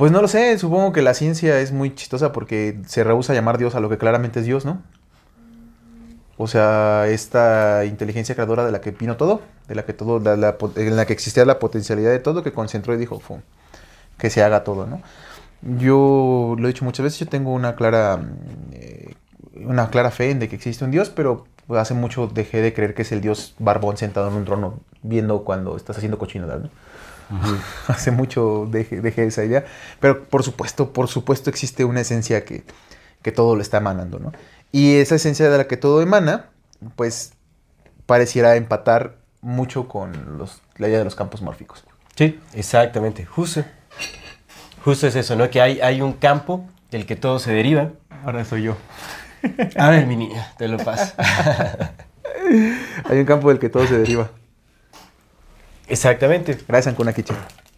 [0.00, 3.36] Pues no lo sé, supongo que la ciencia es muy chistosa porque se rehúsa a
[3.36, 4.80] llamar Dios a lo que claramente es Dios, ¿no?
[6.38, 10.56] O sea, esta inteligencia creadora de la que vino todo, de la que todo, la-
[10.76, 13.40] en la que existía la potencialidad de todo, que concentró y dijo, "Fum,
[14.18, 15.02] que se haga todo, ¿no?
[15.62, 18.20] Yo lo he dicho muchas veces, yo tengo una clara,
[18.72, 19.14] eh,
[19.56, 22.94] una clara fe en de que existe un Dios, pero hace mucho dejé de creer
[22.94, 26.70] que es el Dios barbón sentado en un trono viendo cuando estás haciendo cochinadas, ¿no?
[27.88, 29.64] hace mucho dejé, dejé esa idea,
[30.00, 32.64] pero por supuesto, por supuesto existe una esencia que,
[33.22, 34.32] que todo lo está emanando, ¿no?
[34.72, 36.46] Y esa esencia de la que todo emana,
[36.96, 37.32] pues
[38.06, 41.84] pareciera empatar mucho con los, la idea de los campos mórficos.
[42.16, 43.24] Sí, exactamente.
[43.24, 43.64] Justo.
[44.84, 45.50] Justo es eso, ¿no?
[45.50, 47.90] Que hay, hay un campo del que todo se deriva.
[48.24, 48.76] Ahora soy yo.
[49.76, 51.14] A ver, mi niña, te lo paso.
[53.04, 54.30] Hay un campo del que todo se deriva.
[55.90, 56.56] Exactamente.
[56.66, 57.36] Gracias, Ancuna Kitchen.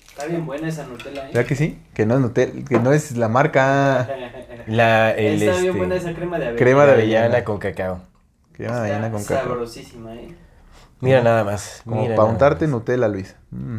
[0.09, 1.25] Está bien buena esa Nutella.
[1.25, 1.31] ¿eh?
[1.33, 1.83] ¿Verdad que sí?
[1.95, 4.09] Que no es Nutella, que no es la marca
[4.67, 6.59] La, el, Está bien este, buena esa crema de avellana.
[6.65, 7.45] crema de avellana avellana.
[7.45, 8.03] con cacao.
[8.53, 9.49] crema de avellana con cacao.
[9.49, 10.35] Sabrosísima, ¿eh?
[11.01, 11.83] Mira nada más.
[11.85, 12.73] Como para untarte más.
[12.73, 13.35] Nutella, Luis.
[13.51, 13.79] Mm.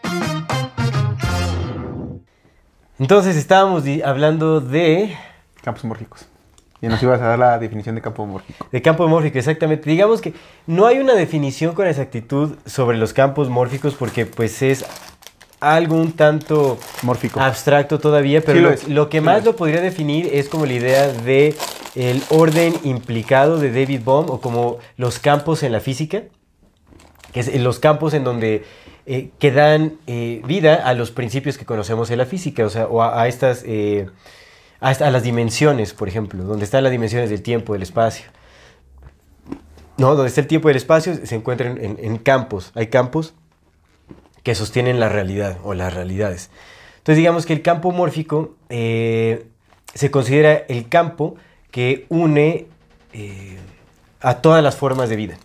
[3.01, 5.17] Entonces estábamos hablando de,
[5.63, 6.27] Campos mórficos.
[6.81, 8.63] Y nos ibas a dar la definición de campo mórfico.
[8.71, 9.89] de campo mórfico, exactamente.
[9.89, 10.35] Digamos que
[10.67, 14.85] no hay una definición con exactitud sobre los campos mórficos porque pues es
[15.59, 17.39] algo un tanto Mórfico.
[17.39, 20.47] abstracto todavía, pero Sí lo lo, es, lo que sí más lo podría definir es
[20.47, 21.55] como la idea de
[21.95, 26.21] el orden implicado de David Bohm o como los campos en la física,
[27.33, 28.63] que es los campos en donde
[29.07, 32.85] eh, que dan eh, vida a los principios que conocemos en la física, o sea,
[32.85, 34.07] o a, estas eh,
[34.79, 38.25] a, las dimensiones, por ejemplo, donde están las dimensiones del tiempo, del espacio.
[39.97, 42.71] No, donde está el tiempo y el espacio se encuentran en, en campos.
[42.75, 43.33] Hay campos
[44.43, 46.51] que sostienen la realidad o las realidades.
[46.97, 51.35] Entonces digamos que el campo mórfico se considera el campo
[51.71, 52.67] que une
[54.21, 55.37] a todas las formas de vida.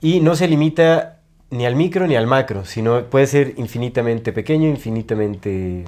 [0.00, 1.15] Y no se limita
[1.50, 5.84] ni al micro ni al macro, sino puede ser infinitamente pequeño, infinitamente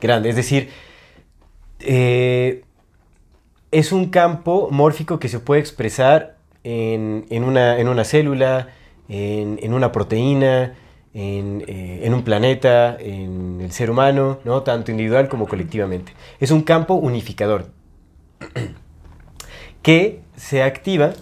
[0.00, 0.28] grande.
[0.28, 0.70] Es decir,
[1.80, 2.64] eh,
[3.70, 8.68] es un campo mórfico que se puede expresar en, en una, en una célula,
[9.08, 10.74] en, en una proteína,
[11.14, 14.62] en, eh, en un planeta, en el ser humano, ¿no?
[14.62, 16.12] tanto individual como colectivamente.
[16.40, 17.70] Es un campo unificador
[19.82, 21.12] que se activa.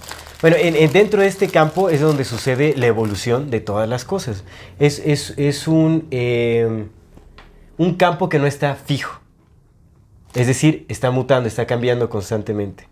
[0.42, 4.04] Bueno, en- en- dentro de este campo es donde sucede la evolución de todas las
[4.04, 4.44] cosas.
[4.78, 6.86] Es, es- es un, eh,
[7.78, 9.20] un campo que no está fijo.
[10.34, 12.88] Es decir, está mutando, está cambiando constantemente.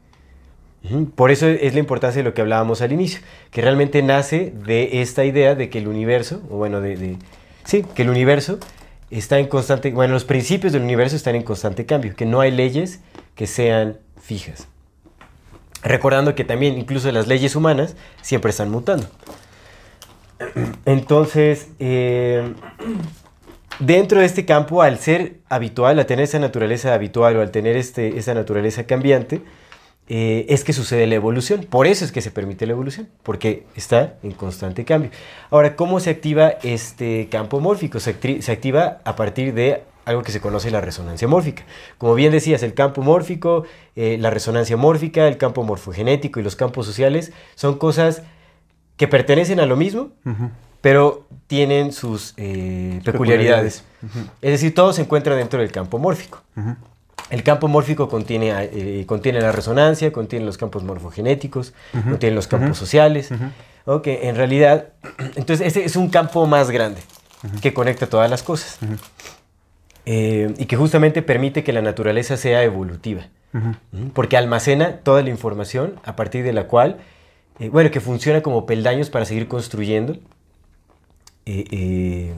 [1.15, 3.21] Por eso es la importancia de lo que hablábamos al inicio,
[3.51, 7.17] que realmente nace de esta idea de que el universo, o bueno, de, de-
[7.65, 8.59] sí, que el universo
[9.11, 12.51] está en constante, bueno, los principios del universo están en constante cambio, que no hay
[12.51, 13.01] leyes
[13.35, 14.69] que sean fijas.
[15.85, 19.07] Recordando que también incluso las leyes humanas siempre están mutando.
[20.85, 22.55] Entonces, eh,
[23.79, 27.77] dentro de este campo, al ser habitual, al tener esa naturaleza habitual o al tener
[27.77, 29.43] este, esa naturaleza cambiante,
[30.07, 31.67] eh, es que sucede la evolución.
[31.69, 35.11] Por eso es que se permite la evolución, porque está en constante cambio.
[35.51, 38.01] Ahora, ¿cómo se activa este campo mórfico?
[38.01, 41.65] Se, activa a partir de algo que se conoce la resonancia mórfica.
[41.99, 43.65] Como bien decías, el campo mórfico,
[43.97, 48.23] eh, la resonancia mórfica, el campo morfogenético y los campos sociales son cosas
[48.97, 50.11] que pertenecen a lo mismo,
[50.81, 53.85] pero tienen sus eh, peculiaridades.
[54.43, 56.43] Es decir, todo se encuentra dentro del campo mórfico.
[57.31, 62.79] El campo mórfico contiene, eh, contiene la resonancia, contiene los campos morfogenéticos, contiene los campos
[62.79, 63.31] sociales.
[63.87, 64.89] Ok, en realidad,
[65.35, 67.01] entonces este es un campo más grande
[67.61, 68.79] que conecta todas las cosas.
[70.07, 73.23] Eh, y que justamente permite que la naturaleza sea evolutiva.
[73.55, 73.69] Ujú.
[73.93, 76.99] Ujú, Porque almacena toda la información a partir de la cual,
[77.61, 80.15] eh, bueno, que funciona como peldaños para seguir construyendo,
[81.47, 82.35] eh, eh,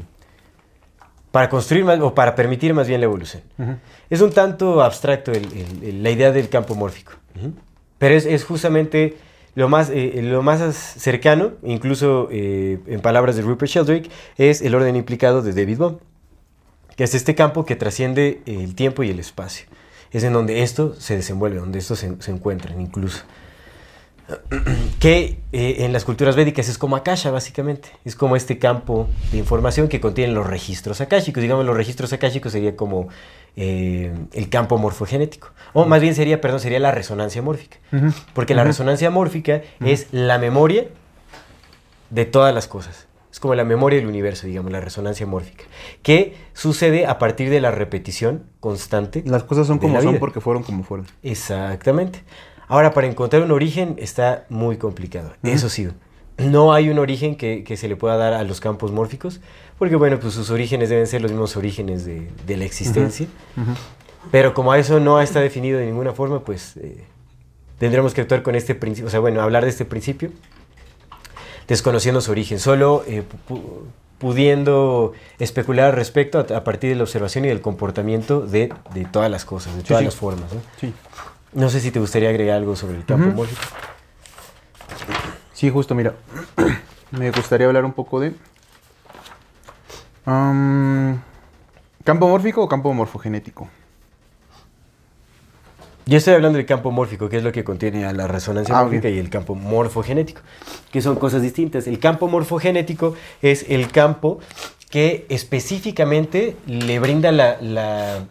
[1.32, 3.42] para construir más, o para permitir más bien la evolución.
[3.58, 3.72] Ujú.
[4.10, 7.52] Es un tanto abstracto el- el- el- la idea del campo mórfico, Ujú.
[7.98, 9.16] pero es, es justamente
[9.54, 14.74] lo más, eh, lo más cercano, incluso eh, en palabras de Rupert Sheldrake, es el
[14.74, 15.98] orden implicado de David Bohm,
[16.96, 19.66] que es este campo que trasciende el tiempo y el espacio.
[20.12, 23.22] Es en donde esto se desenvuelve, donde estos se, se encuentran incluso.
[24.98, 27.90] Que eh, en las culturas védicas es como Akasha, básicamente.
[28.04, 31.42] Es como este campo de información que contiene los registros akáshicos.
[31.42, 33.08] Digamos, los registros akáshicos sería como
[33.56, 35.50] eh, el campo morfogenético.
[35.74, 37.76] O más bien sería, perdón, sería la resonancia mórfica.
[38.34, 40.86] Porque la resonancia mórfica es la memoria
[42.10, 43.05] de todas las cosas.
[43.36, 45.64] Es como la memoria del universo, digamos, la resonancia mórfica.
[46.02, 49.22] Que sucede a partir de la repetición constante.
[49.26, 50.20] Las cosas son como son vida.
[50.20, 51.06] porque fueron como fueron.
[51.22, 52.24] Exactamente.
[52.66, 55.34] Ahora, para encontrar un origen está muy complicado.
[55.42, 55.86] Eso sí,
[56.38, 59.42] no hay un origen que, que se le pueda dar a los campos mórficos,
[59.78, 63.26] porque bueno, pues sus orígenes deben ser los mismos orígenes de, de la existencia.
[64.30, 67.04] Pero como eso no está definido de ninguna forma, pues eh,
[67.78, 70.30] tendremos que actuar con este principio, o sea, bueno, hablar de este principio,
[71.68, 73.82] desconociendo su origen, solo eh, pu- pu-
[74.18, 79.04] pudiendo especular al respecto a, a partir de la observación y del comportamiento de, de
[79.04, 80.04] todas las cosas, de todas sí.
[80.06, 80.52] las formas.
[80.52, 80.60] ¿no?
[80.80, 80.92] Sí.
[81.52, 83.60] No sé si te gustaría agregar algo sobre el campo mórfico.
[85.52, 86.14] Sí, justo, mira.
[87.12, 88.34] Me gustaría hablar un poco de.
[90.26, 91.20] Am,
[92.04, 93.68] ¿Campo mórfico o campo morfogenético?
[96.08, 98.84] Yo estoy hablando del campo mórfico, que es lo que contiene a la resonancia Ah,
[98.84, 100.40] mórfica y el campo morfogenético,
[100.92, 101.88] que son cosas distintas.
[101.88, 104.38] El campo morfogenético es el campo
[104.88, 108.24] que específicamente le brinda la- la-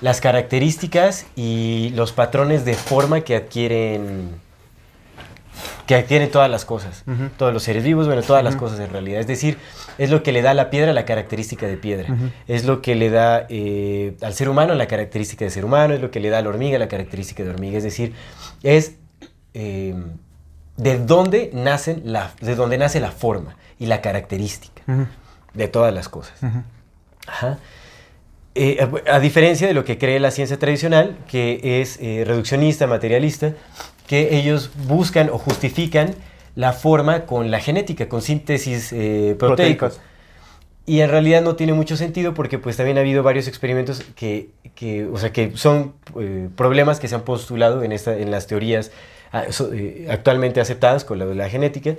[0.00, 4.30] las características y los patrones de forma que adquieren
[5.88, 7.02] que adquieren todas las cosas,
[7.38, 9.20] todos los seres vivos, bueno, todas las cosas en realidad.
[9.20, 9.56] Es decir,
[9.96, 12.14] es lo que le da a la piedra la característica de piedra,
[12.46, 16.02] es lo que le da eh, al ser humano la característica de ser humano, es
[16.02, 17.78] lo que le da a la hormiga la característica de hormiga.
[17.78, 18.12] Es decir,
[18.62, 18.96] es
[19.54, 19.94] eh,
[20.76, 24.82] de dónde nacen la, de dónde nace la forma y la característica
[25.54, 26.38] de todas las cosas.
[27.26, 27.56] Ajá.
[28.54, 33.54] Eh, a, a diferencia de lo que cree la ciencia tradicional, que es reduccionista, materialista,
[34.08, 36.14] que ellos buscan o justifican
[36.56, 39.86] la forma con la genética, con síntesis eh, proteica.
[39.86, 40.08] Proteicas.
[40.88, 44.48] Y en realidad no tiene mucho sentido porque pues también ha habido varios experimentos que,
[44.74, 48.46] que, o sea, que son eh, problemas que se han postulado en, esta, en las
[48.46, 48.90] teorías
[49.30, 49.44] ah,
[49.74, 51.96] eh, actualmente aceptadas con la de la genética,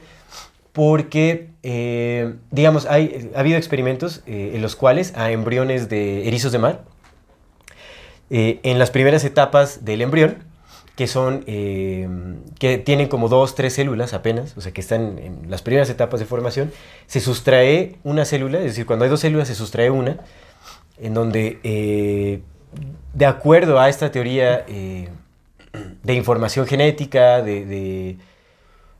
[0.74, 6.57] porque, eh, digamos, hay, ha habido experimentos en los cuales a embriones de erizos de
[6.57, 6.82] mar,
[8.32, 10.49] en las primeras etapas del embrión,
[11.00, 12.10] que son, eh,
[12.60, 16.20] que tienen como dos, tres células apenas, o sea, que están en las primeras etapas
[16.20, 16.74] de formación,
[17.08, 20.18] se sustrae una célula, es decir, cuando hay dos células se sustrae una,
[20.97, 22.41] en donde, eh,
[23.14, 25.08] de acuerdo a esta teoría eh,
[26.04, 28.18] de información genética, de, de-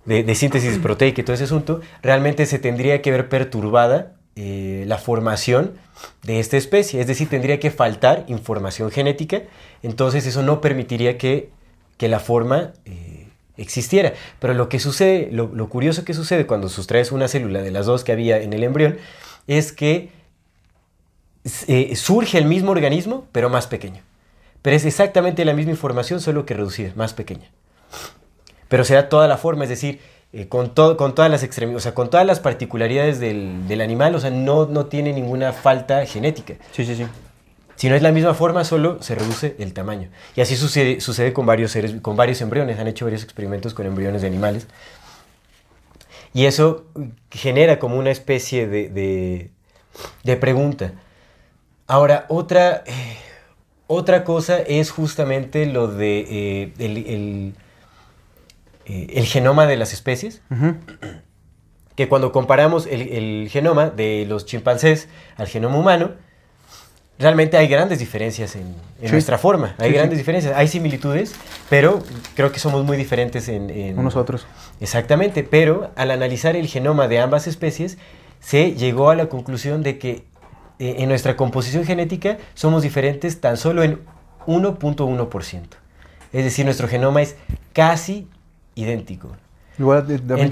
[0.06, 4.86] de- de síntesis proteica y todo ese asunto, realmente se tendría que ver perturbada eh,
[4.88, 5.74] la formación
[6.24, 9.42] de esta especie, es decir, tendría que faltar información genética,
[9.84, 11.50] entonces eso no permitiría que,
[12.00, 13.28] que la forma eh,
[13.58, 14.14] existiera.
[14.40, 18.04] Pero lo que sucede, lo, curioso que sucede cuando sustraes una célula de las dos
[18.04, 18.98] que había en el embrión,
[19.46, 20.10] es que
[21.68, 24.02] eh, surge el mismo organismo, pero más pequeño.
[24.62, 27.52] Pero es exactamente la misma información, solo que reducida, más pequeña.
[28.70, 30.00] Pero se da toda la forma, es decir,
[30.32, 34.16] eh, con, todo, con todas las o sea, con todas las particularidades del, del animal,
[34.16, 36.56] o sea, no, no tiene ninguna falta genética.
[36.72, 37.06] Sí, sí, sí.
[37.80, 40.10] Si no es la misma forma, solo se reduce el tamaño.
[40.36, 42.78] Y así sucede, sucede con, varios seres, con varios embriones.
[42.78, 44.68] Han hecho varios experimentos con embriones de animales.
[46.34, 46.84] Y eso
[47.32, 49.52] genera como una especie de, de-
[50.26, 50.92] de pregunta.
[51.88, 53.16] Ahora, otra, eh,
[53.88, 57.54] otra cosa es justamente lo de eh, el, el-
[58.88, 60.42] eh, el genoma de las especies
[61.96, 65.08] que cuando comparamos el, el genoma de los chimpancés
[65.38, 66.12] al genoma humano,
[67.20, 68.62] realmente hay grandes diferencias en,
[69.02, 69.12] en Sí.
[69.12, 69.76] nuestra forma.
[69.78, 70.22] Hay Sí, grandes sí.
[70.22, 70.56] diferencias.
[70.56, 71.36] Hay similitudes,
[71.70, 72.02] pero
[72.36, 73.70] creo que somos muy diferentes en...
[73.70, 74.48] en- Unos otros.
[74.80, 77.98] Exactamente, pero al analizar el genoma de ambas especies,
[78.40, 80.24] se llegó a la conclusión de que
[80.80, 84.00] eh, en nuestra composición genética somos diferentes tan solo en
[84.48, 85.62] 1.1%.
[86.32, 87.36] Es decir, nuestro genoma es
[87.74, 88.28] casi
[88.76, 89.30] idéntico.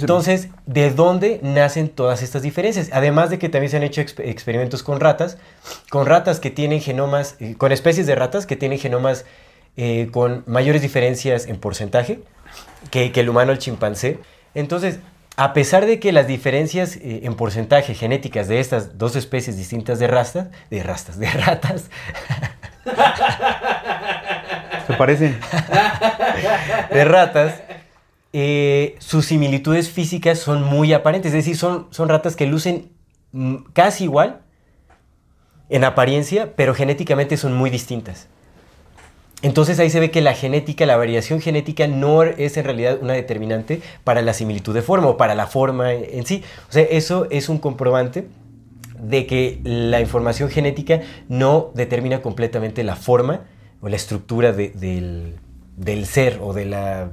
[0.01, 2.89] Entonces, ¿de dónde nacen todas estas diferencias?
[2.93, 5.37] Además de que también se han hecho exp- experimentos con ratas,
[5.89, 9.25] con ratas que tienen genomas, eh, con especies de ratas que tienen genomas
[9.75, 12.19] eh, con mayores diferencias en porcentaje
[12.89, 14.19] que, que el humano, el chimpancé.
[14.55, 14.99] Entonces,
[15.35, 19.99] a pesar de que las diferencias eh, en porcentaje genéticas de estas dos especies distintas
[19.99, 21.89] de rastas, de rastas, de ratas,
[24.87, 25.37] se parecen.
[26.91, 27.53] de ratas,
[28.33, 31.29] eh, sus similitudes físicas son muy aparentes.
[31.33, 32.91] Es decir, son, son ratas que lucen
[33.31, 34.41] mm, casi igual
[35.69, 38.27] en apariencia, pero genéticamente son muy distintas.
[39.43, 43.13] Entonces ahí se ve que la genética, la variación genética no es en realidad una
[43.13, 46.43] determinante para la similitud de forma o para la forma en sí.
[46.69, 48.27] O sea, eso es un comprobante
[48.99, 53.41] de que la información genética no determina completamente la forma
[53.79, 55.35] o la estructura de- del,
[55.75, 57.11] del ser o de la,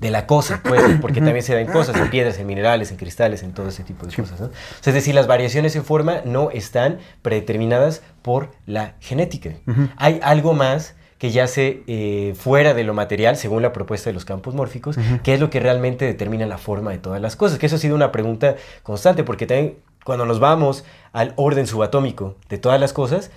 [0.00, 3.42] de la cosa, pues, porque también se dan cosas en piedras, en minerales, en cristales,
[3.42, 4.40] en todo ese tipo de cosas.
[4.40, 4.46] ¿no?
[4.46, 9.50] O sea, es decir, las variaciones en forma no están predeterminadas por la genética.
[9.96, 14.24] Hay algo más que yace eh, fuera de lo material, según la propuesta de los
[14.24, 17.58] campos mórficos, que es lo que realmente determina la forma de todas las cosas.
[17.58, 22.36] Que eso ha sido una pregunta constante, porque también cuando nos vamos al orden subatómico
[22.48, 23.32] de todas las cosas,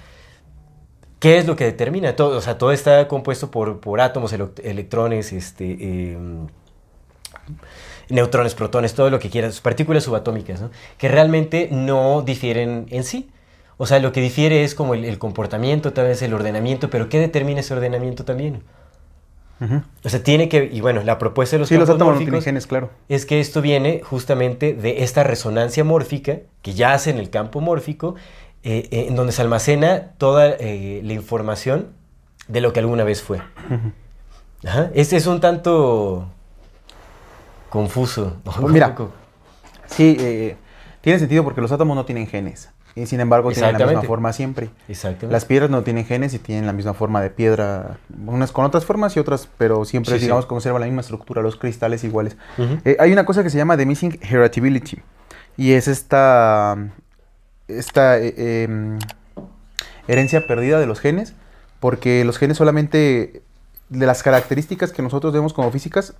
[1.21, 2.17] ¿qué es lo que determina?
[2.17, 6.17] Todo, o sea, todo está compuesto por, por átomos, electrones, este, eh,
[8.09, 10.71] neutrones, protones, todo lo que quieras, partículas subatómicas, ¿no?
[10.97, 13.29] que realmente no difieren en sí.
[13.77, 17.07] O sea, lo que difiere es como el, el comportamiento, tal vez el ordenamiento, pero
[17.07, 18.63] ¿qué determina ese ordenamiento también?
[20.03, 22.89] O sea, tiene que, y bueno, la propuesta de los Sí, los átomos genes, claro.
[23.09, 27.61] es que esto viene justamente de esta resonancia mórfica que ya hace en el campo
[27.61, 28.15] mórfico,
[28.63, 31.87] eh, eh, en donde se almacena toda eh, la información
[32.47, 33.39] de lo que alguna vez fue.
[34.65, 34.91] Ajá.
[34.93, 36.27] Este es un tanto
[37.69, 38.37] confuso.
[38.67, 38.87] Mira.
[38.89, 39.11] Un poco-
[39.87, 40.55] Sí,
[41.01, 42.69] tiene sentido porque los átomos no tienen genes.
[42.95, 44.69] Y sin embargo tienen la misma forma siempre.
[44.89, 45.31] Exactamente.
[45.33, 48.83] Las piedras no tienen genes y tienen la misma forma de piedra, unas con otras
[48.85, 50.25] formas y otras, pero siempre, Sí, sí.
[50.25, 52.35] digamos, conservan la misma estructura, los cristales iguales.
[52.85, 54.99] Eh, hay una cosa que se llama the missing heritability
[55.55, 56.77] y es esta,
[57.79, 58.99] esta eh, em,
[60.07, 61.33] herencia perdida de los genes,
[61.79, 63.41] porque los genes solamente,
[63.89, 66.13] de las características que nosotros vemos como físicas,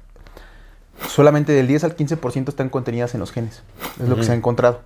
[1.08, 3.64] solamente del 10 al 15% están contenidas en los genes,
[4.02, 4.82] es lo que se ha encontrado.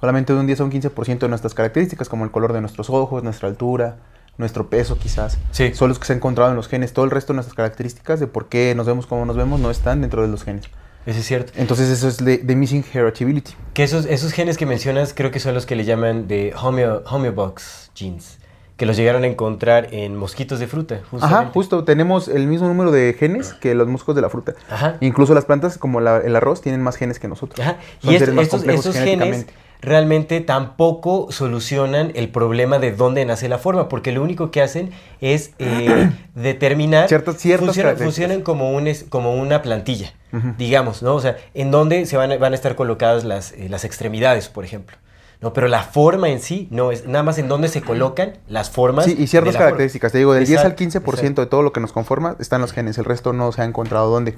[0.00, 2.90] Solamente de un 10 a un 15% de nuestras características, como el color de nuestros
[2.90, 3.98] ojos, nuestra altura,
[4.36, 5.74] nuestro peso quizás, Sí.
[5.74, 6.92] son los que se han encontrado en los genes.
[6.92, 9.70] Todo el resto de nuestras características de por qué nos vemos como nos vemos no
[9.70, 10.64] están dentro de los genes.
[11.06, 11.52] Eso es cierto.
[11.56, 13.52] Entonces eso es de, de missing heritability.
[13.74, 17.02] Que esos, esos genes que mencionas creo que son los que le llaman de homeo,
[17.10, 18.38] homeobox genes,
[18.76, 21.52] que los llegaron a encontrar en mosquitos de fruta, Ajá, justamente.
[21.54, 24.54] justo, tenemos el mismo número de genes que los musgos de la fruta.
[24.70, 24.96] Ajá.
[25.00, 27.58] Incluso las plantas, como la- el arroz, tienen más genes que nosotros.
[27.60, 27.78] Ajá.
[28.00, 29.54] Son Y est- seres más estos, complejos estos genes genéticamente.
[29.82, 34.90] Realmente tampoco solucionan el problema de dónde nace la forma, porque lo único que hacen
[35.20, 37.08] es eh, determinar...
[37.08, 40.14] Ciertas- ciertas funcionan, como, un, como una plantilla,
[40.56, 41.14] digamos, ¿no?
[41.16, 44.48] O sea, en dónde se van a, van a estar colocadas las, eh, las extremidades,
[44.48, 44.96] por ejemplo.
[45.40, 45.52] ¿no?
[45.52, 49.06] Pero la forma en sí, no, es nada más en dónde se colocan las formas.
[49.06, 49.64] Sí, y ciertas forma.
[49.66, 50.12] características.
[50.12, 51.40] Te digo, del 10 al Exacto, 15% exacto.
[51.40, 52.96] de todo lo que nos conforma están los genes.
[52.98, 54.36] El resto no se ha encontrado dónde.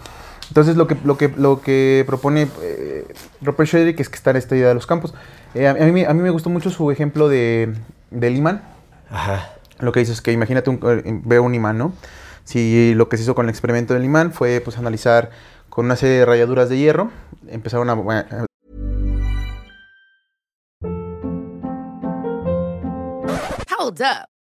[0.49, 3.07] Entonces, lo que, lo que, lo que propone eh,
[3.40, 5.14] Robert Shedrick es que está en esta idea de los campos.
[5.55, 7.74] Eh, a, a mí, me- a mí me gustó mucho su ejemplo de,
[8.11, 8.62] del imán.
[9.11, 9.51] Ajá.
[9.78, 11.92] Lo que dice es que imagínate, un, eh, veo un imán, ¿no?
[12.45, 15.30] Si lo que se hizo con el experimento del imán fue pues analizar
[15.70, 17.11] con una serie de rayaduras de hierro,
[17.49, 18.47] empezaron a, a-
[23.78, 24.34] Hold up.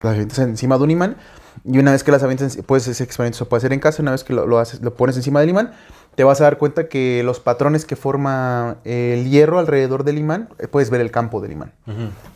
[0.00, 1.16] Las avientas encima de un imán
[1.64, 4.12] y una vez que las avientas, pues ese experimento se puede hacer en casa, una
[4.12, 5.72] vez que lo, lo haces, lo pones encima del imán,
[6.14, 10.48] te vas a dar cuenta que los patrones que forma el hierro alrededor del imán,
[10.58, 11.72] eh, puedes ver el campo del imán.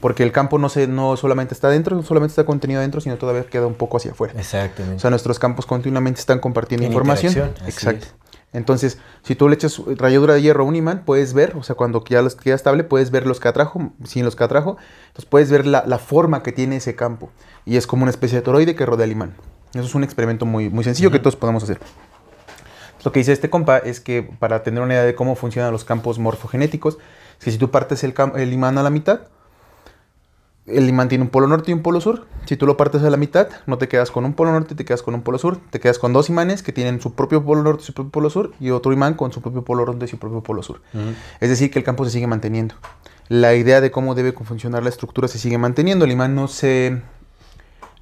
[0.01, 3.17] Porque el campo no, se, no solamente está dentro, no solamente está contenido adentro, sino
[3.17, 4.35] todavía queda un poco hacia afuera.
[4.39, 4.97] Exactamente.
[4.97, 7.53] O sea, nuestros campos continuamente están compartiendo En información.
[7.67, 8.07] Exacto.
[8.07, 8.15] es.
[8.53, 11.75] Entonces, si tú le echas ralladura de hierro a un imán, puedes ver, o sea,
[11.75, 14.77] cuando ya los queda estable, puedes ver los que atrajo, sin los que atrajo,
[15.09, 17.31] entonces puedes ver la, la forma que tiene ese campo.
[17.67, 19.35] Y es como una especie de toroide que rodea el imán.
[19.73, 21.81] Eso es un experimento muy, muy sencillo que todos podemos hacer.
[23.05, 25.85] Lo que dice este compa es que para tener una idea de cómo funcionan los
[25.85, 26.99] campos morfogenéticos,
[27.39, 29.21] es que si tú partes el imán a la mitad,
[30.67, 32.27] el imán tiene un polo norte y un polo sur.
[32.47, 34.85] Si tú lo partes a la mitad, no te quedas con un polo norte, te
[34.85, 35.59] quedas con un polo sur.
[35.71, 38.31] Te quedas con dos imanes que tienen su propio polo norte y su propio polo
[38.31, 40.81] sur y otro imán con su propio polo norte y su propio polo sur.
[41.41, 42.77] Es decir, que el campo se sigue manteniendo.
[43.29, 46.07] La idea de cómo debe funcionar la estructura se sigue manteniendo.
[46.07, 47.03] El imán no se,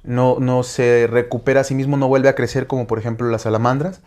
[0.03, 3.43] no, no se recupera a sí mismo, no vuelve a crecer como por ejemplo las
[3.43, 4.01] salamandras,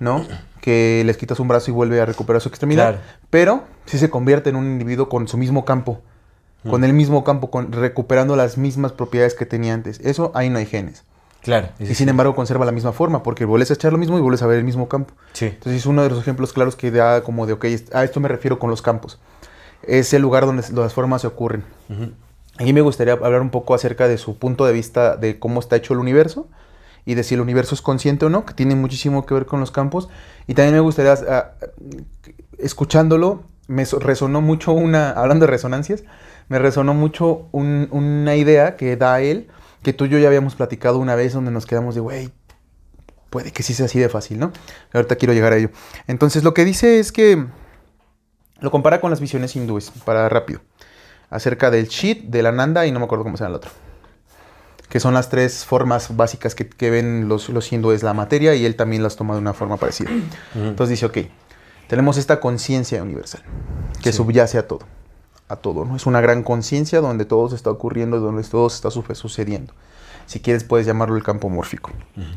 [0.00, 0.26] ¿no?
[0.60, 2.94] Que les quitas un brazo y vuelve a recuperar su extremidad.
[2.94, 3.06] Claro.
[3.30, 6.02] Pero sí se convierte en un individuo con su mismo campo,
[6.68, 10.00] con el mismo campo, con, recuperando las mismas propiedades que tenía antes.
[10.00, 11.04] Eso ahí no hay genes.
[11.42, 11.68] Claro.
[11.78, 14.42] Y sin embargo conserva la misma forma, porque vuelves a echar lo mismo y vuelves
[14.42, 15.14] a ver el mismo campo.
[15.32, 15.46] Sí.
[15.46, 18.28] Entonces es uno de los ejemplos claros que da como de, ok, a esto me
[18.28, 19.18] refiero con los campos.
[19.82, 21.64] Es el lugar donde las formas se ocurren.
[22.60, 25.76] Aquí me gustaría hablar un poco acerca de su punto de vista de cómo está
[25.76, 26.46] hecho el universo
[27.06, 29.60] y de si el universo es consciente o no, que tiene muchísimo que ver con
[29.60, 30.10] los campos.
[30.46, 31.52] Y también me gustaría, ah,
[32.58, 36.04] escuchándolo, me so- resonó mucho una, hablando de resonancias,
[36.50, 39.48] me resonó mucho un- una idea que da él,
[39.82, 42.30] que tú y yo ya habíamos platicado una vez donde nos quedamos de, güey,
[43.30, 44.52] puede que sí sea así de fácil, ¿no?
[44.92, 45.70] Ahorita quiero llegar a ello.
[46.06, 47.46] Entonces lo que dice es que
[48.60, 50.60] lo compara con las visiones hindúes, para rápido,
[51.30, 53.70] acerca del Shit, del Ananda y no me acuerdo cómo se llama el otro.
[54.88, 58.64] Que son las tres formas básicas que, que ven los, los hindúes la materia y
[58.66, 60.10] él también las toma de una forma parecida.
[60.54, 61.18] Entonces dice, ok,
[61.86, 63.42] tenemos esta conciencia universal
[64.02, 64.16] que Sí.
[64.18, 64.80] subyace a todo,
[65.48, 65.94] a todo, ¿no?
[65.94, 69.72] Es una gran conciencia donde todo se está ocurriendo, donde todo se está su- sucediendo.
[70.30, 71.90] Si quieres puedes llamarlo el campo mórfico.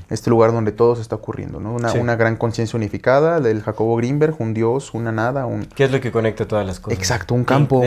[0.09, 1.73] Este lugar donde todo se está ocurriendo, ¿no?
[1.73, 1.99] Una, Sí.
[1.99, 6.01] una gran conciencia unificada del Jacobo Greenberg, un dios, una nada, un, ¿Qué es lo
[6.01, 6.97] que conecta todas las cosas?
[6.97, 7.83] Exacto, un campo, un-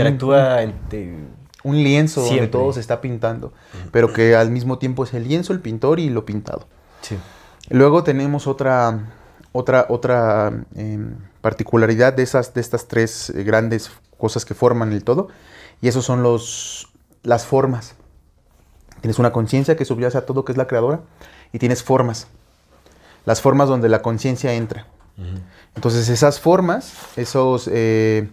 [1.64, 3.52] un lienzo donde todo se está pintando,
[3.90, 6.68] pero que al mismo tiempo es el lienzo, el pintor y lo pintado.
[7.00, 7.18] Sí.
[7.70, 9.12] Luego tenemos otra,
[9.50, 15.02] otra, otra em, particularidad de, esas, de estas tres eh, grandes cosas que forman el
[15.02, 15.26] todo,
[15.82, 16.90] y esos son los,
[17.24, 17.96] las formas.
[19.00, 21.00] Tienes una conciencia que subyace a todo, que es la creadora,
[21.52, 22.26] y tienes formas.
[23.24, 24.86] Las formas donde la conciencia entra.
[25.74, 28.28] Entonces esas formas, esos eh,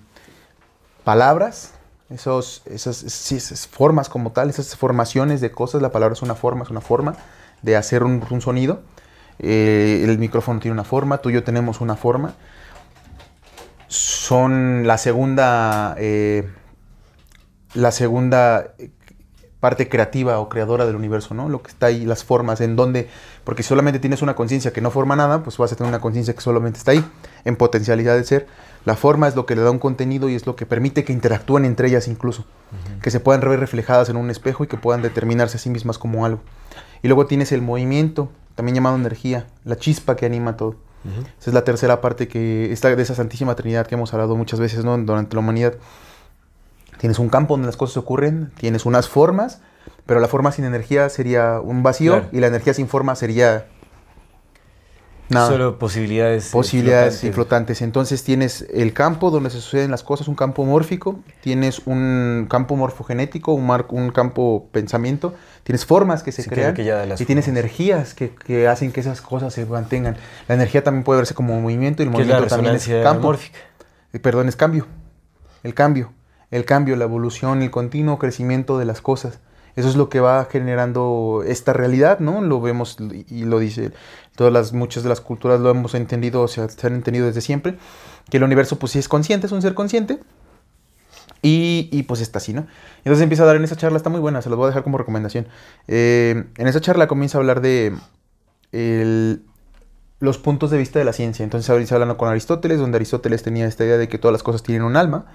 [1.06, 1.72] palabras,
[2.10, 6.64] esos, esas, esas formas como tal, esas formaciones de cosas, la palabra es una forma,
[6.64, 7.16] es una forma
[7.62, 8.82] de hacer un, un sonido.
[9.40, 12.36] Eh, el micrófono tiene una forma, tú y yo tenemos una forma.
[13.88, 16.50] Son la segunda, eh,
[17.74, 18.74] la segunda
[19.64, 21.48] parte creativa o creadora del universo, ¿no?
[21.48, 23.08] Lo que está ahí, las formas, en donde,
[23.46, 26.02] porque si solamente tienes una conciencia que no forma nada, pues vas a tener una
[26.02, 27.02] conciencia que solamente está ahí,
[27.46, 28.48] en potencialidad de ser.
[28.84, 31.14] La forma es lo que le da un contenido y es lo que permite que
[31.14, 32.44] interactúen entre ellas incluso,
[33.02, 35.98] que se puedan ver reflejadas en un espejo y que puedan determinarse a sí mismas
[35.98, 36.42] como algo.
[37.02, 40.76] Y luego tienes el movimiento, también llamado energía, la chispa que anima todo.
[41.40, 44.60] Esa es la tercera parte que está de esa Santísima Trinidad que hemos hablado muchas
[44.60, 44.98] veces ¿no?
[44.98, 45.76] durante la humanidad.
[47.04, 49.60] Tienes un campo donde las cosas ocurren, tienes unas formas,
[50.06, 52.30] pero la forma sin energía sería un vacío Claro.
[52.32, 53.66] y la energía sin forma sería
[55.28, 55.50] nada.
[55.50, 56.50] Solo posibilidades.
[56.50, 57.36] posibilidades y flotantes.
[57.36, 57.82] flotantes.
[57.82, 62.78] Entonces tienes el campo donde se suceden las cosas, un campo mórfico, tienes un campo
[62.78, 67.26] morfogenético, un, mar- un campo pensamiento, tienes formas que se Sí, crean que ya y
[67.26, 70.16] tienes energías que, que hacen que esas cosas se mantengan.
[70.48, 72.88] La energía también puede verse como movimiento y el Que es la movimiento también es
[73.04, 73.24] campo.
[73.28, 73.60] mórfica.
[74.14, 74.88] Eh, Perdón, es cambio.
[75.64, 76.14] El cambio.
[76.54, 79.40] El cambio, la evolución, el continuo crecimiento de las cosas.
[79.76, 82.42] Eso es lo que va generando esta realidad, ¿no?
[82.42, 82.98] Lo vemos
[83.28, 83.92] y lo dice.
[84.36, 87.42] Todas las, muchas de las culturas lo hemos entendido, o sea, se han entendido desde
[87.42, 87.78] siempre.
[88.30, 90.20] Que el universo, pues sí es consciente, es un ser consciente.
[91.42, 92.68] Y, y, pues está así, ¿no?
[93.00, 94.84] Entonces empieza a dar en esa charla, está muy buena, se los voy a dejar
[94.84, 95.48] como recomendación.
[95.88, 97.94] Eh, en esa charla comienza a hablar de
[98.72, 99.44] el-
[100.24, 101.44] los puntos de vista de la ciencia.
[101.44, 104.64] Entonces ahorita hablando con Aristóteles, donde Aristóteles tenía esta idea de que todas las cosas
[104.64, 105.26] tienen un alma.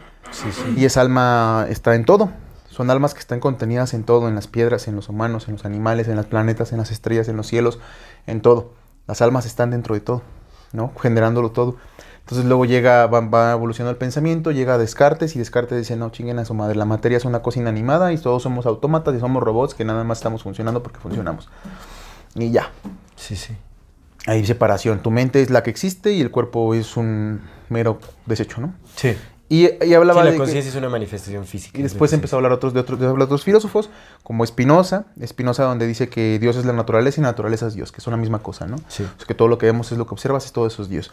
[0.77, 2.31] Y esa alma está en todo.
[2.71, 5.67] Son almas que están contenidas en todo, en las piedras, en los humanos, en los
[5.67, 7.79] animales, en los planetas, en las estrellas, en los cielos,
[8.27, 8.73] en todo.
[9.07, 10.23] Las almas están dentro de todo,
[10.73, 10.91] ¿no?
[11.03, 11.77] Generándolo todo.
[12.21, 16.09] Entonces luego llega, va, va evolucionando el pensamiento, llega a Descartes y Descartes dice, no,
[16.11, 19.21] chinguen a su madre, la materia es una cosa inanimada y todos somos autómatas y
[19.21, 21.51] somos robots que nada más estamos funcionando porque funcionamos.
[22.35, 22.71] Y ya,
[23.19, 23.55] Sí, sí.
[24.29, 25.01] Hay separación.
[25.03, 28.75] Tu mente es la que existe y el cuerpo es un mero desecho, ¿no?
[28.95, 29.17] Sí.
[29.49, 31.79] Y, y hablaba Sí, de la conciencia es una manifestación física.
[31.79, 33.89] y es después empezó a hablar otros de otros, de otros filósofos,
[34.23, 37.91] como Spinoza, Spinoza donde dice que Dios es la naturaleza y la naturaleza es Dios,
[37.91, 38.77] que es una misma cosa, ¿no?
[38.89, 39.05] Sí.
[39.05, 40.91] O sea, que todo lo que vemos es lo que observas, es todo eso es
[40.91, 41.11] Dios.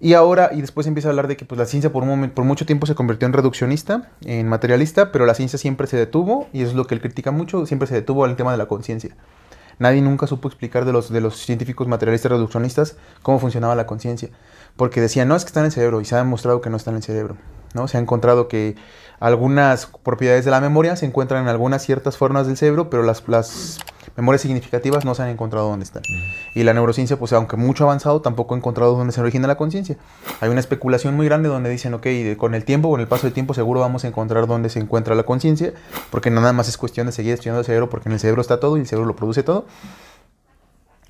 [0.00, 2.34] Y ahora, y después empieza a hablar de que pues, la ciencia por, un momento,
[2.34, 6.48] por mucho tiempo se convirtió en reduccionista, en materialista, pero la ciencia siempre se detuvo,
[6.54, 8.66] y eso es lo que él critica mucho, siempre se detuvo al tema de la
[8.66, 9.14] conciencia.
[9.78, 14.30] Nadie nunca supo explicar de los, de los científicos materialistas reduccionistas cómo funcionaba la conciencia.
[14.76, 16.76] Porque decían, no, es que está en el cerebro, y se ha demostrado que no
[16.76, 17.36] está en el cerebro.
[17.74, 17.88] ¿no?
[17.88, 18.76] Se ha encontrado que
[19.20, 23.26] algunas propiedades de la memoria se encuentran en algunas ciertas formas del cerebro, pero las,
[23.28, 23.78] las
[24.18, 26.02] memorias significativas no se han encontrado dónde están.
[26.52, 29.96] Y la neurociencia, pues aunque mucho avanzado, tampoco ha encontrado dónde se origina la conciencia.
[30.40, 32.04] Hay una especulación muy grande donde dicen, ok,
[32.36, 35.14] con el tiempo, con el paso del tiempo, seguro vamos a encontrar dónde se encuentra
[35.14, 35.72] la conciencia,
[36.10, 38.58] porque nada más es cuestión de seguir estudiando el cerebro, porque en el cerebro está
[38.58, 39.66] todo y el cerebro lo produce todo.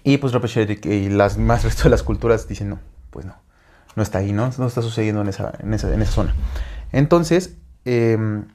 [0.04, 0.34] Y pues
[0.84, 2.78] y las más resto de las culturas dicen, no,
[3.08, 3.36] pues no,
[3.96, 4.50] no está ahí, ¿no?
[4.58, 6.34] No está sucediendo en esa, en esa, en esa zona.
[6.92, 7.54] Entonces,
[7.86, 8.48] em,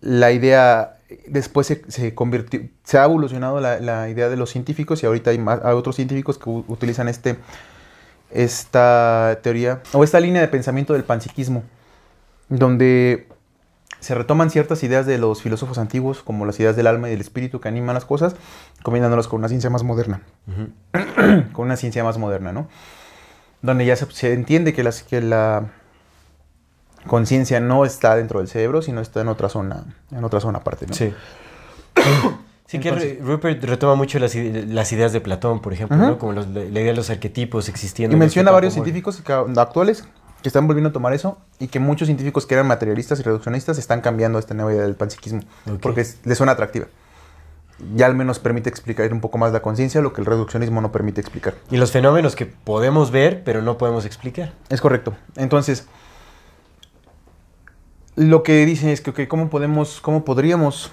[0.00, 0.93] la idea
[1.26, 5.30] después se, se convirtió, se ha evolucionado la, la idea de los científicos y ahorita
[5.30, 7.36] hay, más, hay otros científicos que utilizan este,
[8.30, 11.62] esta teoría o esta línea de pensamiento del panpsiquismo,
[12.48, 13.28] donde
[14.00, 17.20] se retoman ciertas ideas de los filósofos antiguos, como las ideas del alma y del
[17.20, 18.36] espíritu que animan las cosas,
[18.82, 20.20] combinándolas con una ciencia más moderna,
[21.52, 22.68] con una ciencia más moderna, ¿no?
[23.62, 25.70] Donde ya se, se entiende que, las, que la
[27.06, 30.86] conciencia no está dentro del cerebro, sino está en otra zona, en otra zona aparte,
[30.86, 30.94] ¿no?
[30.94, 31.12] Sí.
[32.66, 35.98] Sí, que Entonces- Rupert retoma mucho las, ide- las ideas de Platón, por ejemplo.
[35.98, 36.18] ¿no?
[36.18, 38.14] Como los- la, idea de los arquetipos existiendo.
[38.14, 39.22] Y en menciona este varios científicos
[39.56, 40.04] actuales
[40.42, 43.76] que están volviendo a tomar eso y que muchos científicos que eran materialistas y reduccionistas
[43.76, 45.40] están cambiando a esta nueva idea del panpsiquismo
[45.70, 45.78] Ok.
[45.82, 46.86] porque es- les suena atractiva.
[47.94, 50.90] Ya al menos permite explicar un poco más la conciencia, lo que el reduccionismo no
[50.90, 51.54] permite explicar.
[51.70, 54.52] Y los fenómenos que podemos ver, pero no podemos explicar.
[54.70, 55.14] Es correcto.
[55.36, 55.86] Entonces,
[58.16, 60.90] lo que dicen es que, ok, ¿cómo podemos, cómo podríamos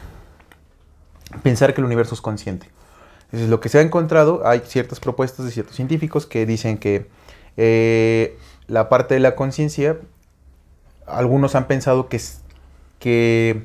[1.43, 2.67] pensar que el universo es consciente?
[3.25, 7.07] Entonces, lo que se ha encontrado, hay ciertas propuestas de ciertos científicos que dicen que
[7.57, 9.97] eh, la parte de la conciencia,
[11.05, 12.19] algunos han pensado que,
[12.99, 13.63] que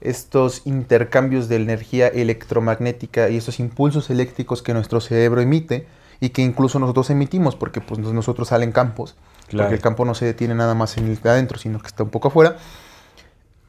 [0.00, 5.86] estos intercambios de energía electromagnética y esos impulsos eléctricos que nuestro cerebro emite
[6.20, 9.16] y que incluso nosotros emitimos, porque pues nosotros salen campos,
[9.48, 9.64] Claro.
[9.64, 12.02] porque el campo no se detiene nada más en el de adentro, sino que está
[12.02, 12.58] un poco afuera,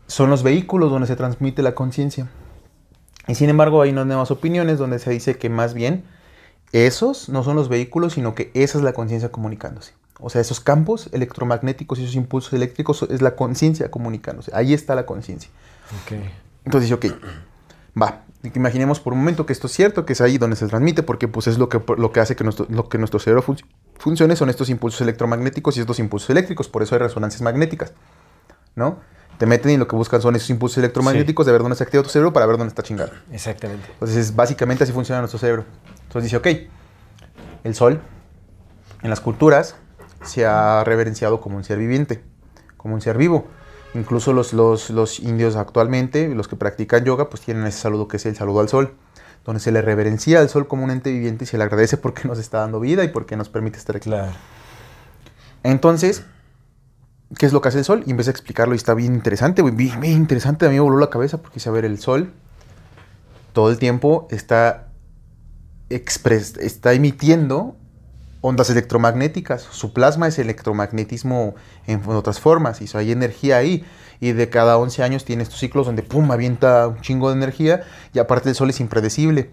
[0.10, 2.28] son los vehículos donde se transmite la conciencia.
[3.28, 6.03] Y sin embargo hay unas nuevas opiniones donde se dice que más bien
[6.72, 9.93] esos no son los vehículos, sino que esa es la conciencia comunicándose.
[10.20, 14.51] O sea, esos campos electromagnéticos y esos impulsos eléctricos es la conciencia comunicándose.
[14.53, 15.51] Ahí está la conciencia.
[16.66, 17.05] Entonces, ok,
[18.01, 18.24] va.
[18.55, 21.28] Imaginemos por un momento que esto es cierto, que es ahí donde se transmite, porque
[21.28, 23.57] pues es lo que, lo que hace que nuestro, lo que nuestro cerebro fun-
[23.97, 27.93] funcione, son estos impulsos electromagnéticos y estos impulsos eléctricos, por eso hay resonancias magnéticas,
[28.76, 28.97] ¿no?
[29.40, 32.04] Te meten y lo que buscan son esos impulsos electromagnéticos de ver dónde se activa
[32.04, 33.12] tu cerebro para ver dónde está chingado.
[33.32, 33.88] Exactamente.
[33.94, 35.66] Entonces, es- básicamente así funciona nuestro cerebro.
[36.04, 36.48] Entonces dice, ok,
[37.64, 38.02] el sol
[39.02, 39.76] en las culturas
[40.24, 42.22] se ha reverenciado como un ser viviente,
[42.78, 43.48] como un ser vivo.
[43.96, 48.18] Incluso los, los, los indios actualmente, los que practican yoga, pues tienen ese saludo que
[48.18, 48.94] es el saludo al sol,
[49.46, 52.28] donde se le reverencia al sol como un ente viviente y se le agradece porque
[52.28, 54.10] nos está dando vida y porque nos permite estar aquí.
[54.10, 54.34] Claro.
[55.64, 56.24] Entonces,
[57.38, 58.03] ¿qué es lo que hace el sol?
[58.05, 60.65] Y empecé a explicarlo y está bien interesante, bien, interesante.
[60.65, 62.34] A mí me voló la cabeza porque, a ver, el sol
[63.53, 64.88] todo el tiempo está,
[65.89, 67.75] está emitiendo
[68.41, 69.61] ondas electromagnéticas.
[69.61, 71.55] Su plasma es electromagnetismo
[71.88, 73.84] en otras formas y hay energía ahí.
[74.21, 77.84] Y de cada 11 años tiene estos ciclos donde, pum, avienta un chingo de energía
[78.13, 79.51] y aparte el sol es impredecible.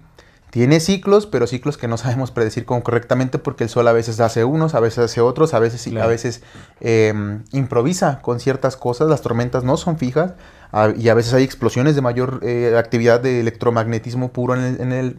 [0.57, 4.43] Tiene ciclos, pero ciclos que no sabemos predecir correctamente porque el sol a veces hace
[4.45, 6.07] unos, a veces hace otros, a veces, Claro.
[6.07, 6.41] a veces
[6.81, 7.13] eh,
[7.53, 9.07] improvisa con ciertas cosas.
[9.11, 10.33] Las tormentas no son fijas
[10.73, 14.81] a- y a veces hay explosiones de mayor eh, actividad de electromagnetismo puro en el,
[14.81, 15.19] en el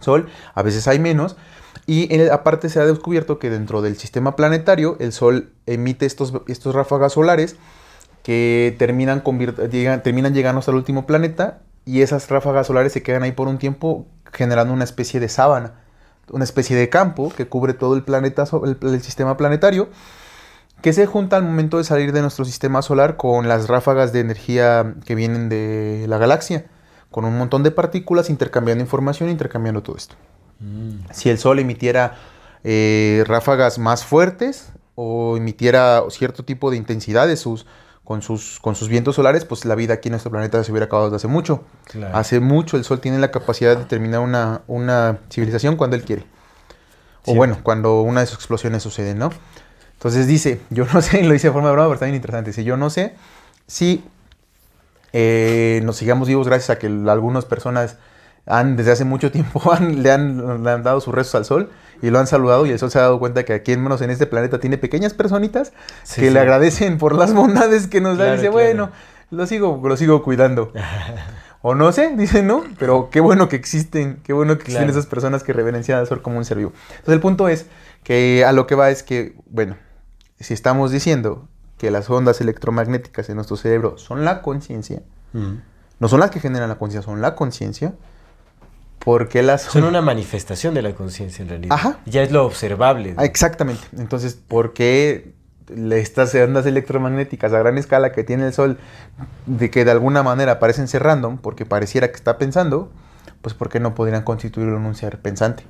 [0.00, 1.36] sol, a veces hay menos.
[1.86, 6.04] Y en el- aparte se ha descubierto que dentro del sistema planetario el sol emite
[6.04, 7.56] estos, estos ráfagas solares
[8.22, 13.22] que terminan, llegan- terminan llegando hasta el último planeta y esas ráfagas solares se quedan
[13.22, 15.74] ahí por un tiempo generando una especie de sábana,
[16.30, 19.88] una especie de campo que cubre todo el planeta, el, el sistema planetario,
[20.82, 24.20] que se junta al momento de salir de nuestro sistema solar con las ráfagas de
[24.20, 26.66] energía que vienen de la galaxia,
[27.10, 30.14] con un montón de partículas intercambiando información, intercambiando todo esto.
[31.10, 32.16] Si el Sol emitiera
[32.64, 37.66] eh, ráfagas más fuertes o emitiera cierto tipo de intensidad de sus,
[38.10, 40.86] con, sus, con sus vientos solares, pues la vida aquí en nuestro planeta se hubiera
[40.86, 41.62] acabado desde hace mucho.
[41.84, 42.16] Claro.
[42.16, 46.24] Hace mucho el Sol tiene la capacidad de terminar una, una civilización cuando él quiere.
[47.24, 49.30] O bueno, cuando una de sus explosiones sucede, ¿no?
[49.92, 52.16] Entonces dice, yo no sé, y lo dice de forma de broma, pero está bien
[52.16, 52.50] interesante.
[52.50, 53.14] Dice, yo no sé
[53.68, 54.02] si
[55.12, 57.96] eh, nos sigamos vivos gracias a que algunas personas
[58.46, 61.70] han, desde hace mucho tiempo han- le, han, le han dado sus rezos al sol
[62.02, 64.00] y lo han saludado y el sol se ha dado cuenta que aquí en menos
[64.02, 65.72] en este planeta tiene pequeñas personitas
[66.02, 66.32] Sí, que sí.
[66.32, 68.24] le agradecen por las bondades que nos da.
[68.24, 68.52] Claro, Dice, claro.
[68.52, 68.90] bueno,
[69.30, 70.72] lo sigo, lo sigo cuidando.
[71.62, 74.98] O no sé, dice no, pero qué bueno que existen, qué bueno que existen Claro.
[74.98, 76.72] esas personas que reverencian al sol como un ser vivo.
[76.92, 77.66] Entonces el punto es
[78.02, 79.76] que a lo que va es que, bueno,
[80.38, 85.02] si estamos diciendo que las ondas electromagnéticas en nuestro cerebro son la conciencia,
[85.34, 85.56] Mm.
[85.98, 87.92] no son las que generan la conciencia, son la conciencia,
[89.04, 91.74] porque las Son una manifestación de la conciencia en realidad.
[91.74, 91.98] Ajá.
[92.06, 93.14] Ya es lo observable.
[93.16, 93.82] Ah, Exactamente.
[93.96, 95.32] Entonces, ¿por qué
[95.92, 98.78] estas ondas electromagnéticas a gran escala que tiene el Sol,
[99.46, 102.90] de que de alguna manera parecen ser random, porque pareciera que está pensando,
[103.40, 105.64] pues ¿por qué no podrían constituirlo en un ser pensante?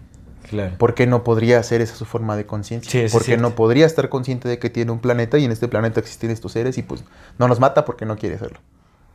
[0.48, 0.76] Claro.
[0.78, 2.90] ¿Por qué no podría ser esa su forma de conciencia?
[2.90, 6.00] Sí, Porque no podría estar consciente de que tiene un planeta y en este planeta
[6.00, 7.04] existen estos seres y pues
[7.38, 8.58] no nos mata porque no quiere hacerlo.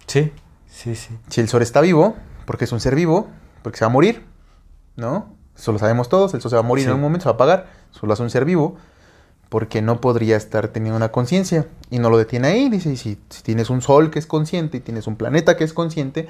[0.07, 0.32] Sí,
[0.70, 1.18] sí, sí.
[1.30, 3.28] Si el Sol está vivo, porque es un ser vivo,
[3.66, 4.24] porque se va a morir,
[4.95, 5.34] ¿no?
[5.57, 6.86] Eso lo sabemos todos, el Sol se va a morir Sí.
[6.86, 8.76] en algún momento, se va a apagar, solo es un ser vivo,
[9.49, 12.70] porque no podría estar teniendo una conciencia y no lo detiene ahí.
[12.70, 15.74] Dice, si, si tienes un Sol que es consciente y tienes un planeta que es
[15.74, 16.28] consciente,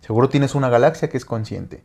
[0.00, 1.84] seguro tienes una galaxia que es consciente.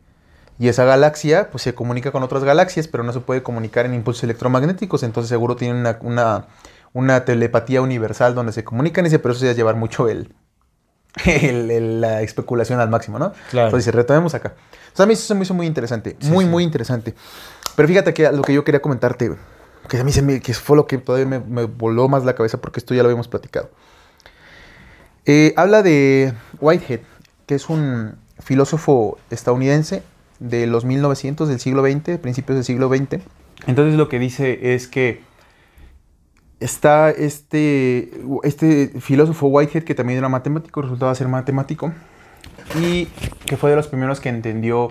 [0.58, 3.94] Y esa galaxia pues se comunica con otras galaxias, pero no se puede comunicar en
[3.94, 6.46] impulsos electromagnéticos, entonces seguro tiene una, una,
[6.92, 10.34] una telepatía universal donde se comunican y dice, pero eso ya llevar mucho el,
[11.42, 13.32] el- el- la especulación al máximo, ¿no?
[13.50, 13.68] Claro.
[13.68, 14.54] Entonces, retomemos acá.
[14.92, 16.50] O sea, a mí eso se me hizo muy interesante, Sí, muy, sí.
[16.50, 17.14] muy interesante.
[17.76, 19.32] Pero fíjate que lo que yo quería comentarte,
[19.88, 22.34] que a mí se me, que fue lo que todavía me, me voló más la
[22.34, 23.70] cabeza porque esto ya lo habíamos platicado.
[25.26, 27.00] Eh, habla de Whitehead,
[27.46, 30.02] que es un filósofo estadounidense
[30.38, 33.20] de los 1900 del siglo XX, principios del siglo XX.
[33.66, 35.20] Entonces lo que dice es que
[36.60, 38.10] está este,
[38.42, 41.92] este filósofo Whitehead, que también era matemático, resultaba ser matemático,
[42.80, 43.06] y
[43.46, 44.90] que fue de los primeros que entendió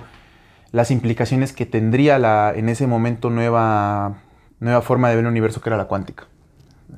[0.71, 4.21] las implicaciones que tendría la, en ese momento nueva,
[4.59, 6.25] nueva forma de ver el universo que era la cuántica,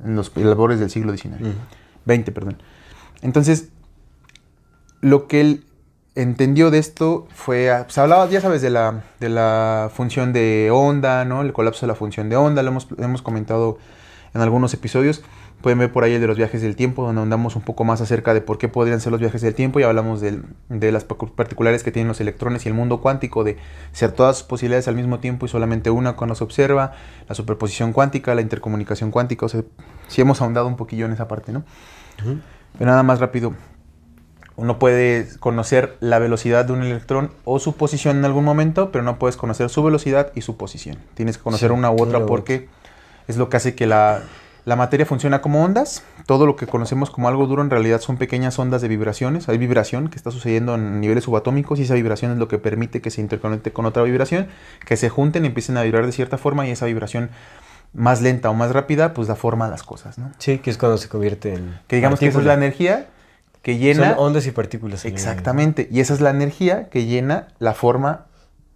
[0.04, 1.36] en los labores del siglo XIX,
[2.04, 2.62] 20, perdón.
[3.22, 3.68] Entonces,
[5.00, 5.64] lo que él
[6.14, 11.24] entendió de esto fue, pues hablaba, ya sabes, de la, de la función de onda,
[11.24, 11.42] ¿no?
[11.42, 13.78] El colapso de la función de onda, lo hemos, hemos comentado
[14.34, 15.22] en algunos episodios.
[15.60, 18.00] Pueden ver por ahí el de los viajes del tiempo, donde andamos un poco más
[18.00, 21.82] acerca de por qué podrían ser los viajes del tiempo y hablamos de las particulares
[21.82, 23.58] que tienen los electrones y el mundo cuántico, de
[23.92, 26.92] ser todas sus posibilidades al mismo tiempo y solamente una cuando se observa,
[27.28, 29.62] la superposición cuántica, la intercomunicación cuántica, o sea,
[30.08, 31.62] sí hemos ahondado un poquillo en esa parte, ¿no?
[32.78, 33.52] Pero nada más rápido,
[34.56, 39.04] uno puede conocer la velocidad de un electrón o su posición en algún momento, pero
[39.04, 40.96] no puedes conocer su velocidad y su posición.
[41.14, 42.68] Tienes que conocer Sí, una u otra porque
[43.30, 44.22] es lo que hace que la,
[44.64, 46.02] la materia funcione como ondas.
[46.26, 49.48] Todo lo que conocemos como algo duro en realidad son pequeñas ondas de vibraciones.
[49.48, 53.00] Hay vibración que está sucediendo en niveles subatómicos y esa vibración es lo que permite
[53.00, 54.48] que se interconecte con otra vibración,
[54.84, 57.30] que se junten y empiecen a vibrar de cierta forma y esa vibración
[57.92, 60.30] más lenta o más rápida pues da forma a las cosas, ¿no?
[60.38, 61.80] Sí, que es cuando se convierte en.
[61.88, 63.08] Que digamos que esa es la energía
[63.62, 64.14] que llena...
[64.14, 65.04] Son ondas y partículas.
[65.04, 65.88] Exactamente.
[65.90, 68.26] Y esa es la energía que llena la forma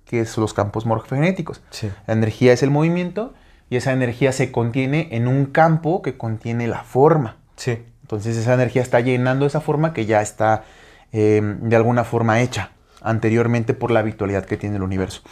[0.05, 1.63] que son los campos morfogenéticos.
[1.71, 1.91] Sí.
[2.07, 3.33] La energía es el movimiento
[3.71, 7.39] y esa energía se contiene en un campo que contiene la forma.
[7.57, 7.79] Sí.
[8.03, 10.65] Entonces esa energía está llenando esa forma que ya está
[11.13, 15.23] eh, de alguna forma hecha anteriormente por la habitualidad que tiene el universo.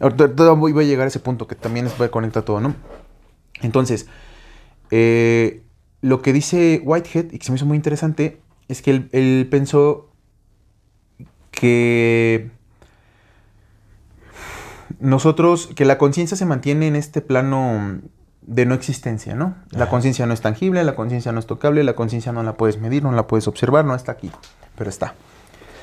[0.00, 2.74] Ahorita ahorita voy a llegar a ese punto que también conecta todo, ¿no?
[3.60, 4.06] Entonces,
[4.90, 5.62] eh,
[6.00, 9.48] lo que dice Whitehead, y que se me hizo muy interesante, es que él, él
[9.50, 10.10] pensó
[11.50, 12.50] que
[15.00, 17.98] nosotros, que la conciencia se mantiene en este plano
[18.42, 19.54] de no existencia, ¿no?
[19.70, 22.78] La conciencia no es tangible, la conciencia no es tocable, la conciencia no la puedes
[22.80, 24.30] medir, no la puedes observar, no está aquí,
[24.76, 25.14] pero está.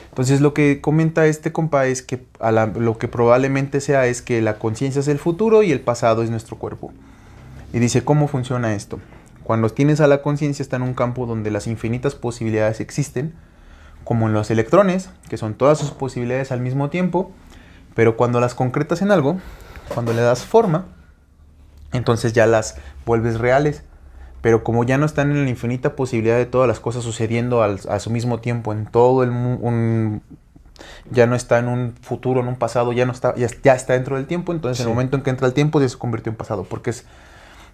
[0.09, 4.21] Entonces lo que comenta este compa es que a la- lo que probablemente sea es
[4.21, 6.91] que la conciencia es el futuro y el pasado es nuestro cuerpo.
[7.73, 8.99] Y dice, ¿cómo funciona esto?
[9.43, 13.33] Cuando tienes a la conciencia está en un campo donde las infinitas posibilidades existen,
[14.03, 17.31] como en los electrones, que son todas sus posibilidades al mismo tiempo,
[17.97, 19.39] pero cuando las concretas en algo,
[19.93, 20.85] cuando le das forma,
[21.93, 22.75] entonces ya las
[23.07, 23.81] vuelves reales.
[24.41, 27.79] Pero como ya no están en la infinita posibilidad de todas las cosas sucediendo al-
[27.89, 30.21] a su mismo tiempo, en todo el
[31.09, 33.93] ya no está en un futuro, en un pasado, ya no está, ya, ya está
[33.93, 34.89] dentro del tiempo, entonces en Sí.
[34.91, 37.03] el momento en que entra el tiempo ya se convirtió en pasado, porque es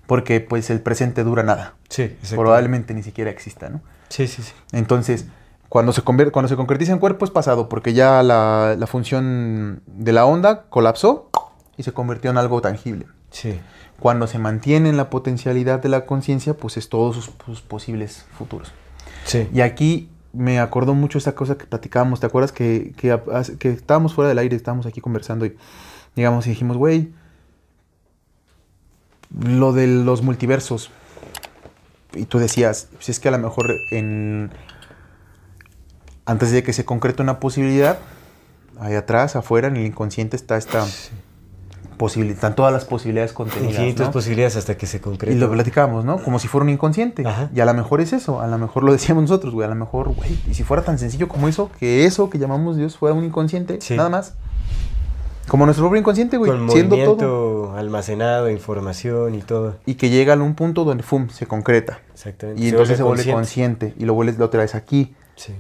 [0.07, 1.74] porque pues el presente dura nada.
[1.89, 2.15] Sí.
[2.34, 3.82] Probablemente ni siquiera exista, ¿no?
[4.09, 4.53] Sí, sí, sí.
[4.71, 5.26] Entonces,
[5.74, 10.13] cuando se, cuando se concretiza en cuerpo es pasado, porque ya la, la función de
[10.13, 11.32] la onda colapsó
[11.78, 13.07] y se convirtió en algo tangible.
[13.32, 13.59] Sí.
[13.99, 18.28] Cuando se mantiene en la potencialidad de la conciencia, pues es todos sus, sus posibles
[18.38, 18.71] futuros.
[19.26, 19.49] Sí.
[19.51, 24.30] Y aquí me acordó mucho esta cosa que platicábamos, ¿te acuerdas que, que estábamos fuera
[24.30, 25.57] del aire, estábamos aquí conversando y
[26.15, 27.11] digamos y dijimos, güey,
[29.36, 30.91] lo de los multiversos.
[32.13, 34.51] Y tú decías, si es que a lo mejor en
[36.26, 37.97] antes de que se concrete una posibilidad,
[38.80, 40.86] ahí atrás, afuera, en el inconsciente está esta
[41.97, 43.74] posibil- están todas las posibilidades contenidas.
[43.76, 44.13] Infinitas ¿no?
[44.13, 45.36] posibilidades hasta que se concrete.
[45.36, 46.21] Y lo platicábamos, ¿no?
[46.24, 47.26] Como si fuera un inconsciente.
[47.28, 47.49] Ajá.
[47.53, 49.76] Y a lo mejor es eso, a lo mejor lo decíamos nosotros, güey, a lo
[49.76, 53.15] mejor, güey, y si fuera tan sencillo como eso, que eso que llamamos Dios fuera
[53.15, 53.95] un inconsciente, Sí.
[53.95, 54.34] nada más.
[55.47, 57.76] Como nuestro propio inconsciente, güey, Con siendo todo.
[57.76, 59.76] almacenado, información y todo.
[59.86, 61.99] Y que llega a un punto donde, ¡fum!, se concreta.
[62.13, 62.61] Exactamente.
[62.63, 65.13] Y entonces se vuelve consciente y lo vuelves la otra vez aquí.
[65.36, 65.53] Sí.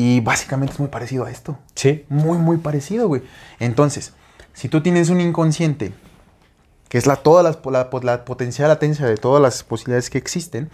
[0.00, 1.58] Y básicamente es muy parecido a esto.
[1.74, 2.04] Sí.
[2.08, 3.22] Muy, muy parecido, güey.
[3.58, 4.12] Entonces,
[4.52, 5.92] si tú tienes un inconsciente,
[6.88, 10.70] que es la, toda la, la, la potencial latencia de todas las posibilidades que existen,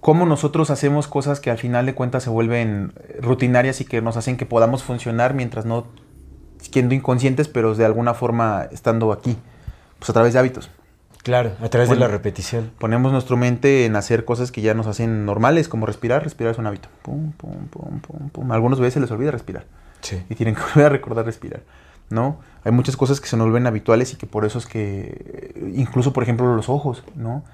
[0.00, 4.16] cómo nosotros hacemos cosas que al final de cuentas se vuelven rutinarias y que nos
[4.16, 5.88] hacen que podamos funcionar mientras no
[6.62, 9.36] siendo inconscientes, pero de alguna forma estando aquí,
[9.98, 10.70] pues a través de hábitos.
[11.22, 12.02] Claro, a través Bueno.
[12.04, 12.72] de la repetición.
[12.78, 16.24] Ponemos nuestra mente en hacer cosas que ya nos hacen normales, como respirar.
[16.24, 16.88] Respirar es un hábito.
[17.02, 18.52] Pum, pum, pum, pum, pum.
[18.52, 19.64] Algunas veces se les olvida respirar
[20.00, 20.22] Sí.
[20.28, 21.62] y tienen que volver a recordar respirar,
[22.10, 22.38] ¿no?
[22.64, 25.72] Hay muchas cosas que se nos vuelven habituales y que por eso es que, eh,
[25.76, 27.44] incluso por ejemplo los ojos, ¿no?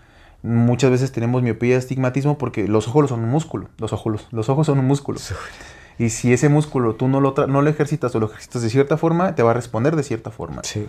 [0.43, 4.49] Muchas veces tenemos miopía y astigmatismo porque los ojos son un músculo, los ojos, los
[4.49, 5.19] ojos son un músculo.
[5.99, 8.97] Y si ese músculo tú no lo, no lo ejercitas o lo ejercitas de cierta
[8.97, 10.63] forma, te va a responder de cierta forma.
[10.63, 10.87] Sí.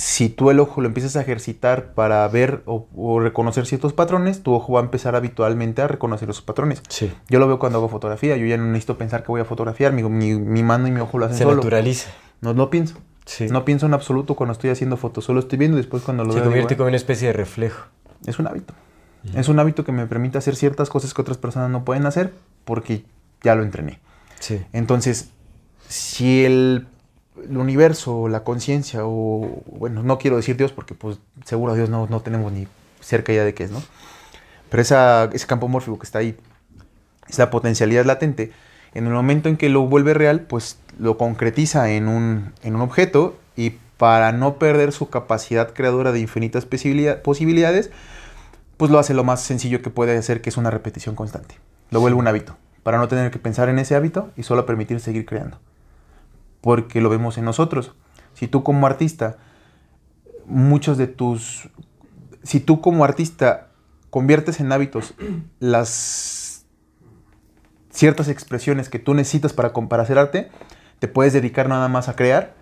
[0.00, 4.42] Si tú el ojo lo empiezas a ejercitar para ver o, o reconocer ciertos patrones,
[4.44, 6.82] tu ojo va a empezar habitualmente a reconocer esos patrones.
[6.88, 7.12] Sí.
[7.28, 9.92] Yo lo veo cuando hago fotografía, yo ya no necesito pensar que voy a fotografiar,
[9.92, 11.56] mi, mi, mi mano y mi ojo lo hacen Se solo.
[11.56, 12.10] naturaliza.
[12.40, 12.96] No lo pienso.
[13.26, 13.48] Sí.
[13.48, 16.30] No pienso en absoluto cuando estoy haciendo fotos, solo estoy viendo y después cuando lo
[16.30, 17.86] Se veo convierte digo, como una especie de reflejo.
[18.06, 18.74] "Ah, es un hábito.
[19.34, 22.32] Es un hábito que me permite hacer ciertas cosas que otras personas no pueden hacer
[22.64, 23.04] porque
[23.42, 23.98] ya lo entrené.
[24.38, 24.60] Sí.
[24.72, 25.30] Entonces,
[25.88, 26.86] si el,
[27.48, 31.88] el universo, la conciencia, o bueno, no quiero decir Dios porque pues seguro a Dios
[31.88, 32.66] no, no tenemos ni
[33.00, 33.82] cerca idea de qué es, ¿no?
[34.70, 36.36] Pero esa, ese campo mórfico que está ahí,
[37.28, 38.52] esa potencialidad latente,
[38.94, 42.80] en el momento en que lo vuelve real, pues lo concretiza en un, en un
[42.80, 47.90] objeto y para no perder su capacidad creadora de infinitas posibilidad- posibilidades,
[48.76, 51.56] pues lo hace lo más sencillo que puede hacer, que es una repetición constante.
[51.90, 55.00] Lo vuelve un hábito, para no tener que pensar en ese hábito y solo permitir
[55.00, 55.58] seguir creando.
[56.60, 57.92] Porque lo vemos en nosotros.
[58.34, 59.38] Si tú como artista,
[60.46, 61.68] muchos de tus...
[62.42, 63.68] Si tú como artista
[64.10, 65.14] conviertes en hábitos
[65.60, 66.64] las
[67.90, 70.50] ciertas expresiones que tú necesitas para, para hacer arte,
[70.98, 72.54] te puedes dedicar nada más a crear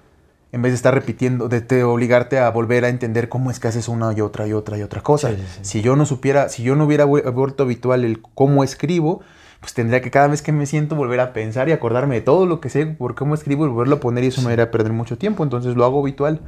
[0.52, 3.68] en vez de estar repitiendo, de, te obligarte a volver a entender cómo es que
[3.68, 5.30] haces una y otra y otra y otra cosa.
[5.30, 5.60] Sí, sí, sí.
[5.62, 9.20] Si yo no supiera, si yo no hubiera vu- vuelto habitual el cómo escribo,
[9.60, 12.46] pues tendría que cada vez que me siento volver a pensar y acordarme de todo
[12.46, 14.92] lo que sé por cómo escribo y volverlo a poner y eso me haría perder
[14.92, 15.42] mucho tiempo.
[15.42, 16.40] Entonces lo hago habitual,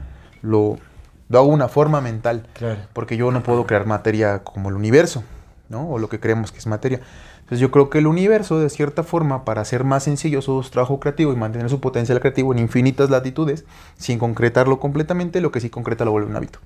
[0.43, 0.79] lo,
[1.29, 2.81] lo hago una forma mental Claro.
[2.93, 5.25] porque yo no puedo crear materia como el universo,
[5.69, 5.89] ¿no?
[5.91, 7.01] O lo que creemos que es materia.
[7.41, 11.01] Entonces yo creo que el universo, de cierta forma, para hacer más sencillo su trabajo
[11.01, 13.65] creativo y mantener su potencial creativo en infinitas latitudes,
[13.97, 16.59] sin concretarlo completamente, lo que sí concreta lo vuelve un hábito.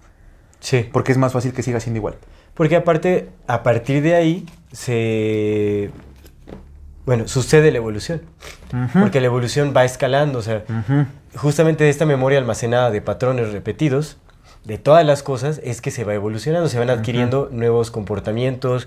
[0.58, 0.88] Sí.
[0.92, 2.16] Porque es más fácil que siga siendo igual.
[2.54, 5.90] Porque aparte, a partir de ahí, se...
[7.06, 8.22] Bueno, sucede la evolución.
[9.00, 10.62] Porque la evolución va escalando, o sea,
[11.36, 14.16] justamente de esta memoria almacenada de patrones repetidos,
[14.64, 18.86] de todas las cosas, es que se va evolucionando, se van adquiriendo nuevos comportamientos,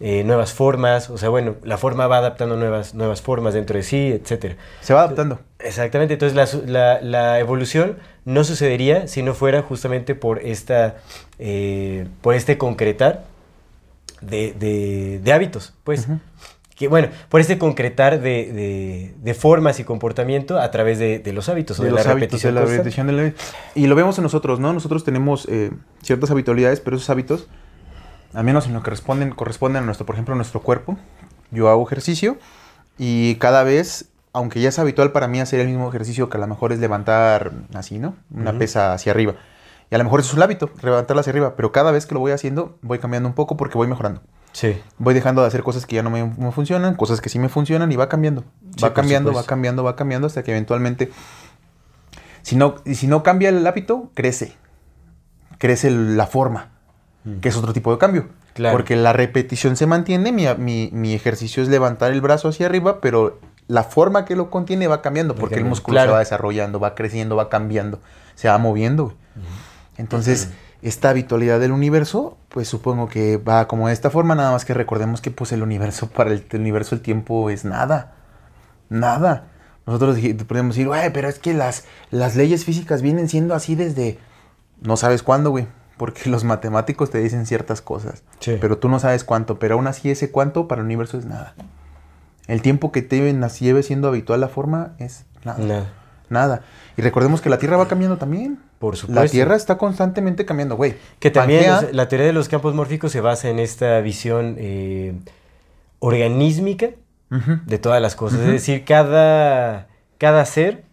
[0.00, 3.84] eh, nuevas formas, o sea, bueno, la forma va adaptando nuevas, nuevas formas dentro de
[3.84, 4.56] sí, etcétera.
[4.80, 5.38] Se va adaptando.
[5.60, 6.34] Exactamente, entonces
[6.66, 10.96] la, la- la evolución no sucedería si no fuera justamente por, esta,
[11.38, 13.22] eh, por este concretar
[14.20, 16.08] de, de- de hábitos, pues.
[16.82, 21.32] Que, bueno, por este concretar de, de- de formas y comportamiento a través de, de
[21.32, 22.54] los hábitos o de la hábitos, de repetición.
[22.54, 22.78] la constante.
[22.82, 23.32] repetición de la-
[23.74, 24.72] Y lo vemos en nosotros, ¿no?
[24.72, 25.70] Nosotros tenemos eh,
[26.02, 27.48] ciertas habitualidades, pero esos hábitos,
[28.34, 30.98] al menos en lo que responden, corresponden a nuestro, por ejemplo, a nuestro cuerpo.
[31.50, 32.36] Yo hago ejercicio
[32.98, 36.40] y cada vez, aunque ya es habitual para mí hacer el mismo ejercicio que a
[36.40, 38.16] lo mejor es levantar así, ¿no?
[38.34, 39.34] Una pesa hacia arriba.
[39.90, 42.14] Y a lo mejor eso es un hábito, levantarla hacia arriba, pero cada vez que
[42.14, 44.22] lo voy haciendo, voy cambiando un poco porque voy mejorando.
[44.52, 47.38] Sí, Voy dejando de hacer cosas que ya no me, me funcionan, cosas que sí
[47.38, 48.44] me funcionan y va cambiando.
[48.76, 51.10] Sí, Va cambiando, va cambiando, va cambiando hasta que eventualmente,
[52.42, 54.54] si no, y si no cambia el hábito, crece.
[55.58, 56.70] Crece la forma,
[57.40, 58.22] que es otro tipo de cambio.
[58.24, 58.52] Mm.
[58.54, 58.76] Claro.
[58.76, 63.00] Porque la repetición se mantiene, mi, mi- mi ejercicio es levantar el brazo hacia arriba,
[63.00, 66.10] pero la forma que lo contiene va cambiando porque el músculo claro.
[66.10, 68.00] se va desarrollando, va creciendo, va cambiando,
[68.34, 69.14] se va moviendo.
[69.96, 70.50] Entonces,
[70.82, 74.74] esta habitualidad del universo, pues supongo que va como de esta forma, nada más que
[74.74, 78.14] recordemos que pues el universo, para el, el universo el tiempo es nada,
[78.88, 79.48] nada.
[79.86, 84.18] Nosotros podemos decir, güey, pero es que las, las leyes físicas vienen siendo así desde,
[84.80, 88.58] no sabes cuándo, güey, porque los matemáticos te dicen ciertas cosas, Sí.
[88.60, 91.54] pero tú no sabes cuánto, pero aún así ese cuánto para el universo es nada.
[92.48, 93.20] El tiempo que te
[93.60, 95.58] lleve siendo habitual la forma es nada.
[95.64, 95.92] nada.
[96.32, 96.62] Nada.
[96.96, 98.58] Y recordemos que la Tierra va cambiando también.
[98.78, 99.22] Por supuesto.
[99.22, 100.94] La Tierra está constantemente cambiando, güey.
[101.20, 105.14] Que también la teoría de los campos mórficos se basa en esta visión eh,
[106.00, 106.90] organísmica
[107.30, 108.40] de todas las cosas.
[108.40, 109.88] Es decir, cada,
[110.18, 110.84] cada ser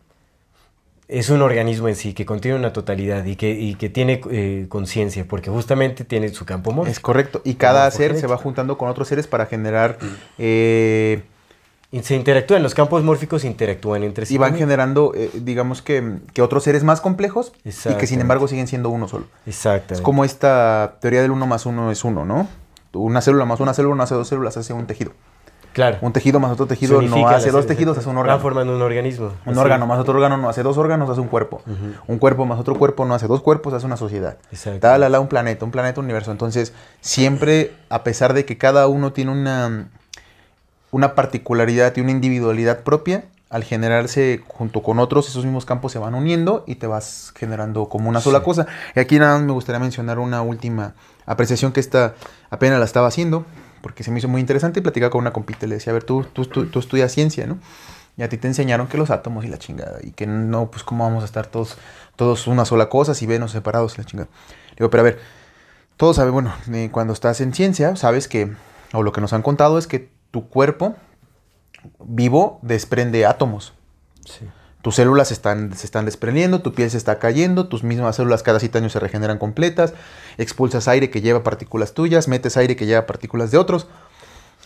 [1.08, 4.68] es un organismo en sí, que contiene una totalidad y que, y que tiene eh,
[4.70, 6.92] conciencia, porque justamente tiene su campo mórfico.
[6.92, 7.42] Es correcto.
[7.44, 9.98] Y cada ser se va juntando con otros seres para generar.
[10.38, 11.24] eh,
[11.92, 14.36] se interactúan, los campos mórficos interactúan entre sí.
[14.36, 18.48] y van generando, eh, digamos que, que otros seres más complejos y que sin embargo
[18.48, 19.26] siguen siendo uno solo.
[19.48, 19.96] Exactamente.
[19.96, 22.48] Es como esta teoría del uno más uno es uno, ¿no?
[22.94, 25.14] Una célula más una célula no hace dos células, hace un tejido.
[25.74, 25.98] Claro.
[26.02, 28.10] Un tejido más otro tejido no hace dos tejidos, exacto.
[28.10, 28.40] hace un órgano.
[28.40, 29.32] formando un organismo.
[29.46, 29.60] Un Así.
[29.60, 31.62] órgano más otro órgano no hace dos órganos, hace un cuerpo.
[32.08, 34.38] Un cuerpo más otro cuerpo no hace dos cuerpos, hace una sociedad.
[34.52, 34.80] Exacto.
[34.80, 36.32] Tal, la, la, un planeta, un planeta, un universo.
[36.32, 39.90] Entonces, siempre, a pesar de que cada uno tiene una,
[40.92, 46.00] una particularidad y una individualidad propia, al generarse junto con otros, esos mismos campos se
[46.00, 48.46] van uniendo y te vas generando como una sola Sí.
[48.46, 48.68] cosa.
[48.96, 50.94] Y aquí nada más me gustaría mencionar una última
[51.26, 52.14] apreciación que esta
[52.52, 53.46] apenas la estaba haciendo,
[53.82, 55.94] porque se me hizo muy interesante y platicaba con una compita y le decía, a
[55.96, 57.58] ver, tú, tú, tú, tú estudias ciencia, ¿no?
[58.18, 60.84] Y a ti te enseñaron que los átomos y la chingada, y que no, pues
[60.84, 61.78] cómo vamos a estar todos,
[62.18, 64.30] todos una sola cosa si venos separados y la chingada.
[64.72, 65.20] Le digo, pero a ver,
[65.98, 68.52] todos saben, bueno, eh, cuando estás en ciencia, sabes que,
[68.94, 70.96] o lo que nos han contado es que tu cuerpo
[72.00, 73.74] vivo desprende átomos.
[74.26, 74.46] Sí.
[74.82, 78.60] Tus células están, se están desprendiendo, tu piel se está cayendo, tus mismas células cada
[78.60, 79.94] siete años se regeneran completas,
[80.38, 83.88] expulsas aire que lleva partículas tuyas, metes aire que lleva partículas de otros.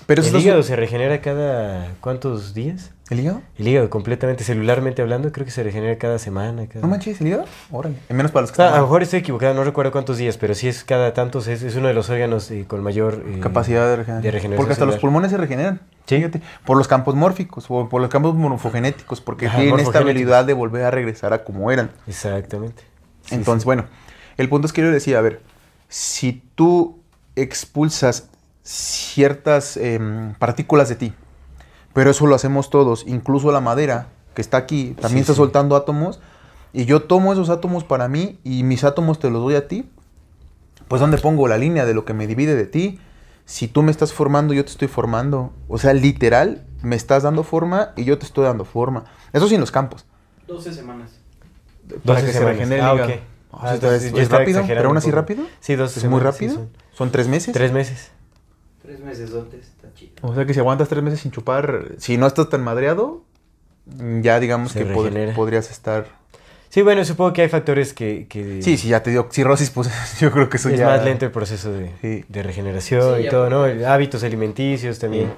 [0.05, 2.91] Pero ¿El hígado se regenera cada cuántos días?
[3.09, 3.41] ¿El hígado?
[3.57, 6.67] El hígado, completamente, celularmente hablando, creo que se regenera cada semana.
[6.67, 6.81] Cada...
[6.81, 7.45] No manches, ¿el hígado?
[7.71, 7.95] Órale.
[8.09, 10.37] En menos para los que sea, a lo mejor estoy equivocado, no recuerdo cuántos días,
[10.37, 13.39] pero sí es cada tantos, es, es uno de los órganos eh, con mayor eh,
[13.39, 14.23] capacidad de regeneración.
[14.23, 15.81] de regeneración Porque hasta los pulmones se regeneran.
[16.05, 16.17] Sí.
[16.17, 20.45] Fíjate, por los campos mórficos, o por los campos morfogenéticos, porque Ajá, tienen esta habilidad
[20.45, 21.91] de volver a regresar a como eran.
[22.07, 22.83] Exactamente.
[23.25, 23.65] Sí, Entonces, sí.
[23.65, 23.85] bueno,
[24.37, 25.41] el punto es que yo decía, a ver,
[25.87, 26.99] si tú
[27.35, 28.29] expulsas
[28.63, 31.13] ciertas em, partículas de ti,
[31.93, 35.37] pero eso lo hacemos todos, incluso la madera que está aquí, también Sí, está sí.
[35.37, 36.19] soltando átomos,
[36.71, 39.89] y yo tomo esos átomos para mí y mis átomos te los doy a ti,
[40.87, 42.99] pues ¿dónde pongo la línea de lo que me divide de ti?
[43.45, 45.51] Si tú me estás formando, yo te estoy formando.
[45.67, 49.03] O sea, literal, me estás dando forma y yo te estoy dando forma.
[49.33, 50.05] Eso sí en los campos.
[50.47, 51.11] 12 semanas.
[52.05, 52.57] Para 12 que se semanas.
[52.57, 53.11] regenere el Ah, hígado.
[53.13, 53.19] ok.
[53.51, 55.43] O Ah, sea, entonces es, es rápido, pero aún así rápido.
[55.59, 56.53] Sí, dos Es semanas, muy sí, rápido.
[56.55, 57.53] son son tres meses.
[57.53, 58.11] Tres meses.
[58.93, 60.11] Tres meses está chido.
[60.21, 63.23] O sea que si aguantas tres meses sin chupar, si no estás tan madreado,
[64.21, 66.05] ya digamos Se que pod- podrías estar.
[66.69, 68.27] Sí, bueno, supongo que hay factores que...
[68.29, 69.89] que Sí, si ya te dio cirrosis, pues
[70.19, 70.85] yo creo que eso es ya.
[70.87, 72.23] más lento el proceso de, Sí.
[72.27, 73.87] de regeneración Sí, y todo, ¿no?
[73.87, 75.31] Hábitos alimenticios también.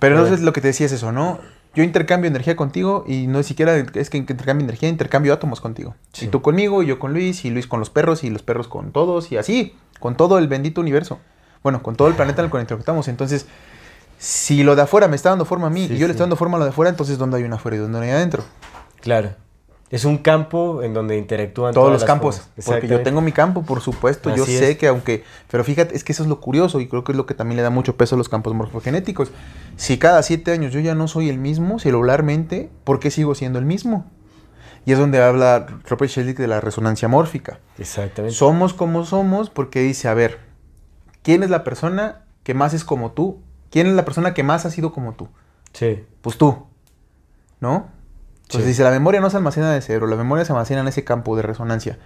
[0.00, 0.26] Pero Bueno.
[0.26, 1.38] entonces lo que te decía es eso, ¿no?
[1.76, 5.94] Yo intercambio energía contigo y no es siquiera es que intercambio energía, intercambio átomos contigo.
[6.12, 6.26] Sí.
[6.26, 8.66] Y tú conmigo, y yo con Luis, y Luis con los perros, y los perros
[8.68, 11.20] con todos, y así, con todo el bendito universo.
[11.64, 13.08] Bueno, con todo el planeta en el que interactuamos.
[13.08, 13.46] Entonces,
[14.18, 16.24] si lo de afuera me está dando forma a mí Sí, y yo le estoy
[16.24, 18.44] dando forma a lo de afuera, entonces ¿dónde hay una afuera y dónde hay adentro?
[19.00, 19.30] Claro.
[19.90, 22.42] Es un campo en donde interactúan Todos todas los campos.
[22.66, 24.34] Porque yo tengo mi campo, por supuesto.
[24.34, 24.78] yo Así sé es.
[24.78, 25.24] que aunque...
[25.50, 27.56] Pero fíjate, es que eso es lo curioso y creo que es lo que también
[27.56, 29.30] le da mucho peso a los campos morfogenéticos.
[29.76, 33.58] Si cada siete años yo ya no soy el mismo celularmente, ¿por qué sigo siendo
[33.58, 34.04] el mismo?
[34.84, 37.60] Y es donde habla Robert Shelick de la resonancia mórfica.
[37.78, 38.36] Exactamente.
[38.36, 40.40] Somos como somos porque dice, a ver,
[41.24, 43.40] ¿quién es la persona que más es como tú?
[43.70, 45.28] ¿Quién es la persona que más ha sido como tú?
[45.72, 46.04] Sí.
[46.22, 46.66] Pues tú,
[47.60, 47.88] ¿no?
[48.42, 48.68] Entonces Sí.
[48.68, 51.02] dice, la memoria no se almacena en el cerebro, la memoria se almacena en ese
[51.02, 51.98] campo de resonancia.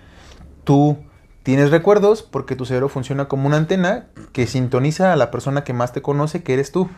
[0.64, 0.96] Tú
[1.42, 5.72] tienes recuerdos porque tu cerebro funciona como una antena que sintoniza a la persona que
[5.74, 6.88] más te conoce, que eres tú.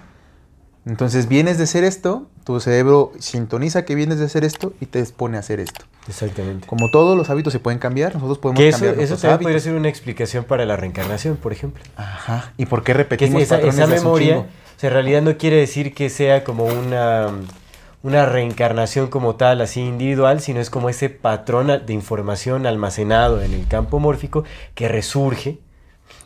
[0.86, 5.00] Entonces vienes de ser esto, tu cerebro sintoniza que vienes de ser esto y te
[5.00, 5.84] expone a hacer esto.
[6.08, 6.66] Exactamente.
[6.66, 9.44] Como todos los hábitos se pueden cambiar, nosotros podemos eso, cambiar eso también hábitos.
[9.44, 11.82] podría ser una explicación para la reencarnación, por ejemplo.
[11.96, 12.52] Ajá.
[12.56, 14.46] ¿Y por qué Que repetimos esa, patrones esa memoria, o
[14.78, 17.28] sea, en realidad no quiere decir que sea como una,
[18.02, 23.52] una reencarnación como tal, así individual, sino es como ese patrón de información almacenado en
[23.52, 24.44] el campo mórfico
[24.74, 25.58] que resurge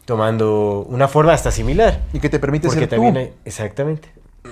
[0.05, 2.01] tomando una forma hasta similar.
[2.13, 4.09] Y que te permite Porque ser también tú hay, exactamente.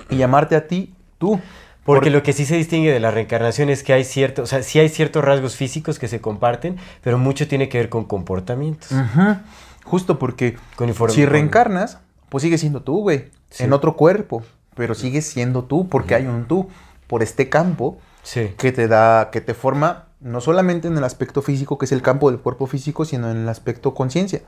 [0.09, 1.39] Y llamarte a ti tú.
[1.85, 4.45] Porque Por- lo que sí se distingue de la reencarnación es que hay cierto, o
[4.45, 8.05] sea, sí hay ciertos rasgos físicos que se comparten, pero mucho tiene que ver con
[8.05, 8.91] comportamientos.
[8.91, 9.35] Ujú.
[9.83, 11.99] Justo porque Con si reencarnas,
[12.29, 13.25] pues sigues siendo tú, güey.
[13.49, 13.63] Sí.
[13.65, 14.43] En otro cuerpo.
[14.75, 16.69] Pero sigues siendo tú porque hay un tú.
[17.07, 18.53] Por este campo Sí.
[18.57, 22.01] que te da, que te forma, no solamente en el aspecto físico, que es el
[22.01, 24.41] campo del cuerpo físico, sino en el aspecto conciencia.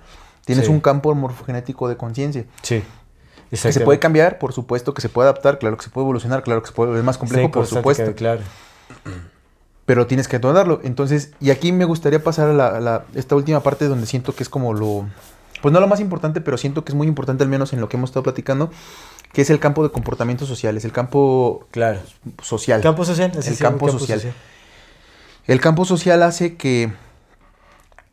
[0.45, 0.71] Tienes Sí.
[0.71, 2.45] un campo morfogenético de conciencia.
[2.61, 2.81] Sí.
[3.61, 6.43] Que se puede cambiar, por supuesto, que se puede adaptar, claro que se puede evolucionar,
[6.43, 8.13] claro que se puede volver más complejo, Sí, por supuesto.
[8.15, 8.41] Claro.
[9.85, 10.79] pero tienes que darlo.
[10.83, 14.33] Entonces, y aquí me gustaría pasar a, la, a la- esta última parte donde siento
[14.33, 15.05] que es como lo,
[15.61, 17.87] pues no lo más importante, pero siento que es muy importante al menos en lo
[17.89, 18.71] que hemos estado platicando,
[19.31, 21.99] que es el campo de comportamientos sociales, el campo Claro.
[22.41, 22.77] social.
[22.79, 23.31] El campo social.
[23.35, 24.33] El campo social.
[25.45, 26.91] El campo social hace que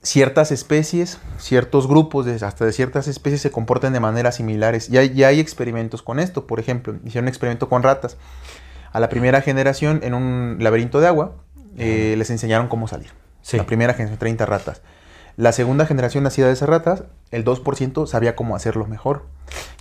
[0.02, 4.88] ciertas especies, ciertos grupos, de- hasta de ciertas especies se comporten de maneras similares.
[4.88, 6.46] Ya, ya hay experimentos con esto.
[6.46, 8.16] Por ejemplo, hicieron un experimento con ratas.
[8.92, 11.32] A la primera generación, en un laberinto de agua,
[11.78, 13.10] eh, les enseñaron cómo salir.
[13.42, 13.56] Sí.
[13.56, 14.82] La primera generación, 30 ratas.
[15.36, 19.24] La segunda generación nacida de esas ratas, el 2% sabía cómo hacerlo mejor.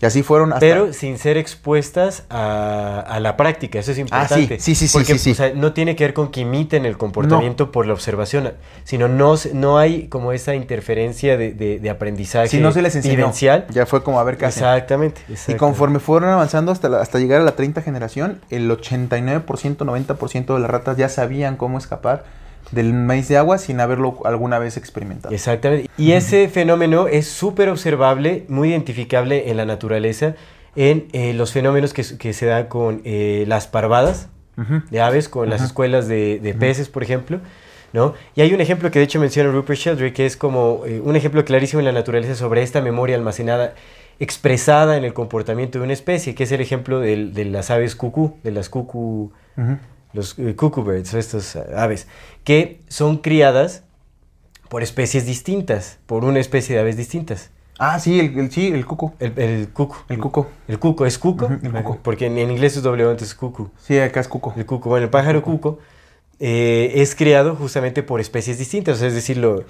[0.02, 0.60] Y así fueron hasta...
[0.62, 4.60] Pero sin ser expuestas a, a la práctica, eso es Ah, sí, importante.
[4.60, 5.32] sí, sí, sí, Porque sí, sí.
[5.32, 8.52] o sea, no tiene que ver con que imiten el comportamiento por la observación,
[8.86, 12.96] sino no, no hay como esa interferencia de, de- de aprendizaje si no se les
[12.96, 13.66] enseñó, vivencial.
[13.70, 14.46] ya fue como a ver qué.
[14.46, 19.46] Exactamente, Y conforme fueron avanzando hasta, la- hasta llegar a la 30 generación, el 89%,
[19.46, 22.24] 90% de las ratas ya sabían cómo escapar
[22.72, 25.34] del maíz de agua sin haberlo alguna vez experimentado.
[25.34, 25.90] Exactamente.
[25.98, 30.36] Y ese fenómeno es súper observable, muy identificable en la naturaleza,
[30.76, 34.30] en eh, los fenómenos que, se dan con eh, las parvadas
[34.92, 37.40] de aves, con las escuelas de, de peces, por ejemplo.
[37.94, 38.14] ¿no?
[38.36, 41.16] Y hay un ejemplo que de hecho menciona Rupert Sheldrake, que es como eh, un
[41.16, 43.74] ejemplo clarísimo en la naturaleza sobre esta memoria almacenada
[44.20, 47.96] expresada en el comportamiento de una especie, que es el ejemplo del- de las aves
[47.96, 49.32] cucú, de las cucú.
[50.14, 52.08] Los eh, cuckoo estas eh, aves,
[52.44, 53.84] que son criadas
[54.70, 57.50] por especies distintas, por una especie de aves distintas.
[57.78, 59.14] Ah, sí, el, el- sí, el cuco.
[59.20, 59.98] El, el cuco.
[60.08, 60.48] El cuco.
[60.68, 61.46] El cuco, ¿es cuco?
[61.46, 62.00] Ujú, el cuco.
[62.04, 63.72] Porque en, en inglés es doble O, entonces cuco.
[63.82, 64.54] Sí, acá es cuco.
[64.56, 65.80] El cuco, bueno, el pájaro cuco
[66.40, 69.64] eh, es criado justamente por especies distintas, o sea, es decir, lo,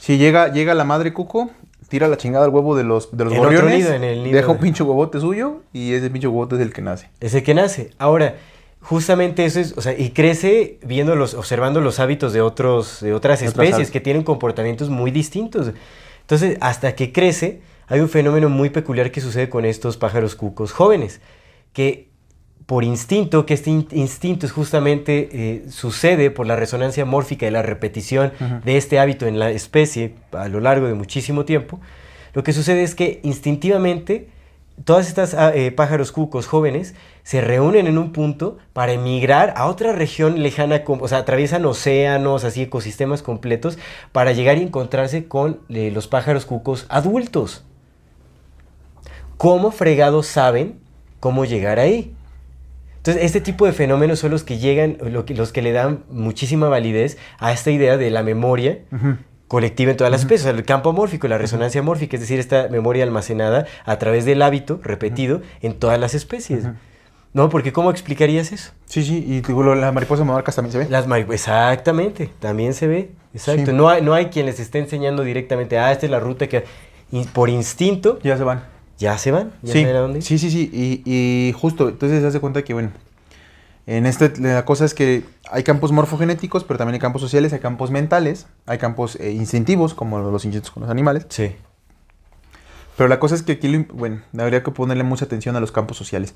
[0.00, 1.50] Si llega, llega la madre cuco,
[1.88, 4.48] tira la chingada al huevo de los, de los gorriones, nido, en el nido deja
[4.50, 7.08] un de- pinche huevote suyo y ese pinche huevote es el que nace.
[7.20, 7.90] es el que nace.
[7.98, 8.34] Ahora,
[8.80, 13.12] justamente eso es, o sea, y crece viendo los, observando los hábitos de otros, de
[13.12, 15.72] otras especies que tienen comportamientos muy distintos.
[16.20, 20.72] Entonces, hasta que crece, hay un fenómeno muy peculiar que sucede con estos pájaros cucos
[20.72, 21.20] jóvenes,
[21.72, 22.08] que
[22.66, 27.50] por instinto, que este in- instinto es justamente eh, sucede por la resonancia mórfica y
[27.50, 28.32] la repetición
[28.62, 31.80] de este hábito en la especie a lo largo de muchísimo tiempo,
[32.34, 34.28] lo que sucede es que instintivamente
[34.84, 39.66] todas estas ah, eh, pájaros cucos jóvenes se reúnen en un punto para emigrar a
[39.66, 43.78] otra región lejana, o sea, atraviesan océanos, así ecosistemas completos,
[44.12, 47.64] para llegar y encontrarse con eh, los pájaros cucos adultos.
[49.36, 50.80] ¿Cómo fregados saben
[51.20, 52.14] cómo llegar ahí?
[52.96, 57.16] Entonces, este tipo de fenómenos son los que llegan, los que le dan muchísima validez
[57.38, 58.80] a esta idea de la memoria
[59.48, 62.38] colectiva en todas las especies, o sea, el campo mórfico, la resonancia mórfica, es decir,
[62.38, 66.64] esta memoria almacenada a través del hábito repetido en todas las especies.
[67.34, 67.50] ¿No?
[67.50, 68.72] Porque ¿cómo explicarías eso?
[68.86, 70.86] Sí, sí, y digo, lo- la mariposa monarcas también se ve.
[70.88, 73.10] Las Exactamente, también se ve.
[73.34, 73.66] Exacto.
[73.66, 73.72] Sí.
[73.76, 76.64] No, hay, no hay quien les esté enseñando directamente, ah, esta es la ruta que...
[77.12, 78.62] y por instinto Ya se van.
[78.98, 79.52] ya se van.
[79.62, 80.70] Ya Sí, a dónde sí, sí, sí.
[80.72, 82.90] Y, y justo, entonces se hace cuenta que, bueno,
[83.90, 87.60] en este, la cosa es que hay campos morfogenéticos, pero también hay campos sociales, hay
[87.60, 91.24] campos mentales, hay campos eh, instintivos, como los instintos con los animales.
[91.30, 91.56] Sí.
[92.98, 95.72] Pero la cosa es que aquí, lo bueno, habría que ponerle mucha atención a los
[95.72, 96.34] campos sociales.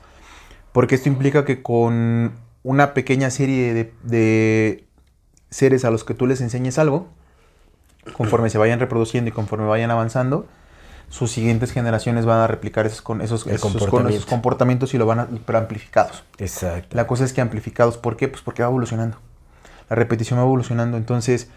[0.72, 4.86] Porque esto implica que con una pequeña serie de, de
[5.50, 7.08] seres a los que tú les enseñes algo,
[8.16, 10.46] conforme se vayan reproduciendo y conforme vayan avanzando,
[11.12, 14.08] sus siguientes generaciones van a replicar esos, con esos, esos- comportamiento.
[14.08, 16.22] esos comportamientos y lo van a pero amplificados.
[16.38, 16.96] Exacto.
[16.96, 18.28] La cosa es que amplificados, ¿por qué?
[18.28, 19.18] Pues porque va evolucionando.
[19.90, 20.96] La repetición va evolucionando.
[20.96, 21.48] Entonces,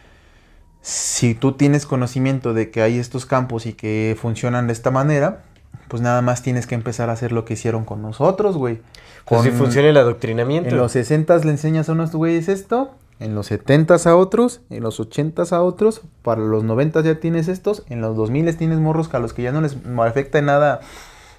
[0.81, 5.43] si tú tienes conocimiento de que hay estos campos y que funcionan de esta manera,
[5.87, 8.81] pues nada más tienes que empezar a hacer lo que hicieron con nosotros, güey.
[9.25, 10.69] Pues si Con- funciona el adoctrinamiento.
[10.69, 14.83] En los 60 le enseñas a unos güeyes esto, en los 70 a otros, en
[14.83, 19.07] los 80 a otros, para los 90 ya tienes estos, en los 2000 tienes morros
[19.07, 20.81] que a los que ya no les afecta en nada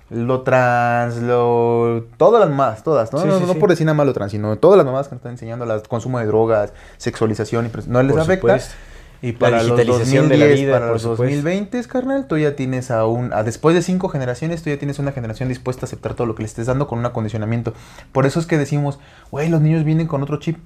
[0.09, 2.05] lo trans, lo...
[2.17, 3.19] Todas las mamadas, todas, ¿no?
[3.21, 3.59] Sí, no, sí, no sí.
[3.59, 5.83] por decir nada más lo trans, sino todas las mamadas que nos están enseñando, el
[5.83, 8.59] consumo de drogas, sexualización, y no les Por afecta.
[8.59, 8.75] supuesto.
[9.23, 11.25] Y para los digitalización 2010, de la vida, para los supuesto.
[11.25, 13.33] 2020, carnal, tú ya tienes a un...
[13.33, 16.35] a- después de cinco generaciones, tú ya tienes una generación dispuesta a aceptar todo lo
[16.37, 17.73] que le estés dando con un acondicionamiento.
[18.13, 19.01] Por eso es que decimos,
[19.33, 20.59] güey, los niños vienen con otro chip.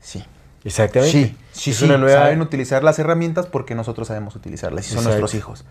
[0.00, 0.24] Sí.
[0.68, 1.12] Exactamente.
[1.12, 1.84] Sí, sí, es sí.
[1.84, 2.20] una nueva...
[2.20, 5.18] Saben utilizar las herramientas porque nosotros sabemos utilizarlas y son Exacto.
[5.18, 5.64] nuestros hijos.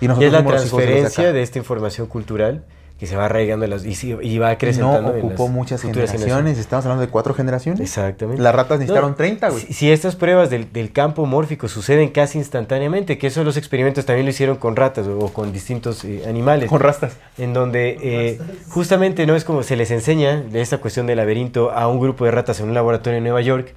[0.00, 2.64] Y es la los de los de transferencia de, esta información cultural
[2.98, 6.58] que se va arraigando en las, y, va No acrecentando en ocupó las muchas generaciones.
[6.58, 7.80] Estamos hablando de cuatro generaciones.
[7.80, 8.40] Exactamente.
[8.40, 9.62] Las ratas necesitaron No, 30, güey.
[9.62, 14.06] Si, si estas pruebas del, del campo mórfico suceden casi instantáneamente, que eso los experimentos
[14.06, 17.16] también lo hicieron con ratas o, o con distintos eh, animales, Con rastas.
[17.36, 18.38] en donde eh,
[18.68, 22.24] justamente no es como se les enseña de esta cuestión del laberinto a un grupo
[22.24, 23.74] de ratas en un laboratorio en Nueva York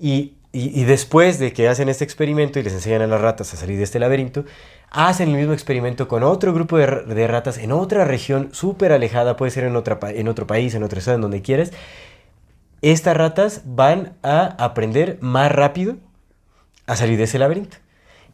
[0.00, 3.76] y después de que hacen este experimento y les enseñan a las ratas a salir
[3.76, 4.44] de este laberinto,
[4.90, 8.90] hacen el mismo experimento con otro grupo de, ra- de ratas en otra región súper
[8.90, 11.70] alejada, puede ser en, otra, en otro país, en otro estado, en donde quieras.
[12.82, 15.96] Estas ratas van a aprender más rápido
[16.86, 17.76] a salir de ese laberinto.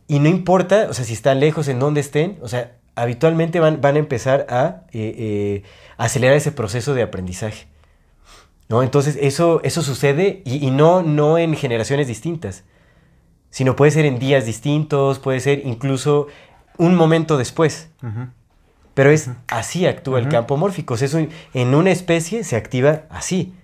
[0.09, 3.81] Y no importa, o sea, si están lejos, en donde estén, o sea, habitualmente van,
[3.83, 5.63] van a empezar a eh, eh,
[5.99, 7.67] acelerar ese proceso de aprendizaje.
[8.69, 8.83] ¿No?
[8.83, 12.65] Entonces, eso, eso sucede y, y no, no en generaciones distintas,
[13.51, 16.27] sino puede ser en días distintos, puede ser incluso
[16.79, 17.89] un momento después.
[18.95, 20.95] Pero es así actúa el campo mórfico.
[20.95, 21.19] O sea, eso
[21.55, 23.55] en una especie se activa así.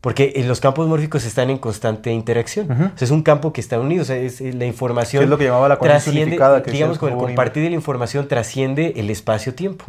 [0.00, 2.70] Porque los campos mórficos están en constante interacción.
[2.70, 4.02] O sea, es un campo que está unido.
[4.02, 5.24] O sea, es, la información.
[5.24, 8.28] Es lo que llamaba la trasciende- unificada, que Digamos, con el compartir de la información
[8.28, 9.84] trasciende el espacio-tiempo.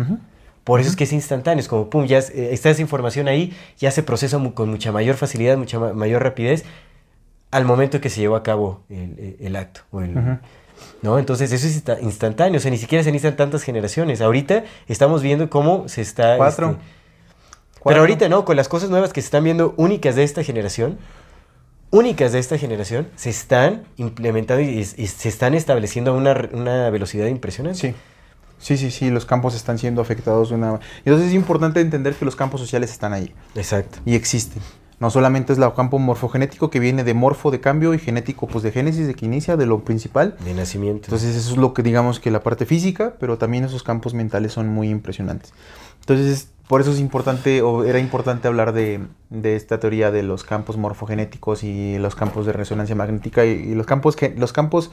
[0.70, 1.60] Por eso es que es instantáneo.
[1.60, 5.16] Es como, pum, ya eh, está esa información ahí, ya se procesa con mucha mayor
[5.16, 6.64] facilidad, mucha ma- mayor rapidez
[7.52, 9.82] al momento que se llevó a cabo el, el- el acto.
[9.92, 10.38] o el- Ujú.
[11.02, 11.20] ¿no?
[11.20, 14.22] Entonces eso es insta- instantáneo, o sea, ni siquiera se necesitan tantas generaciones.
[14.22, 16.38] Ahorita estamos viendo cómo se está...
[16.38, 16.70] Cuatro.
[16.72, 18.02] este, pero Cuatro.
[18.02, 20.98] ahorita no, con las cosas nuevas que se están viendo únicas de esta generación,
[21.92, 26.90] únicas de esta generación, se están implementando y, y se están estableciendo a una, una
[26.92, 27.80] velocidad impresionante.
[27.80, 27.96] Sí.
[28.60, 30.80] Sí, sí, sí, los campos están siendo afectados de una...
[31.06, 34.00] Entonces es importante entender que los campos sociales están ahí Exacto.
[34.06, 34.62] y existen.
[35.00, 38.64] No solamente es el campo morfogenético que viene de morfo de cambio y genético pues
[38.66, 40.36] de génesis, de que inicia, de lo principal.
[40.44, 41.06] De nacimiento.
[41.06, 44.52] Entonces eso es lo que digamos que la parte física, pero también esos campos mentales
[44.52, 45.54] son muy impresionantes.
[46.02, 49.00] Entonces por eso es importante, o era importante hablar de,
[49.30, 53.76] de esta teoría de los campos morfogenéticos y los campos de resonancia magnética y, y
[53.76, 54.92] los campos, los campos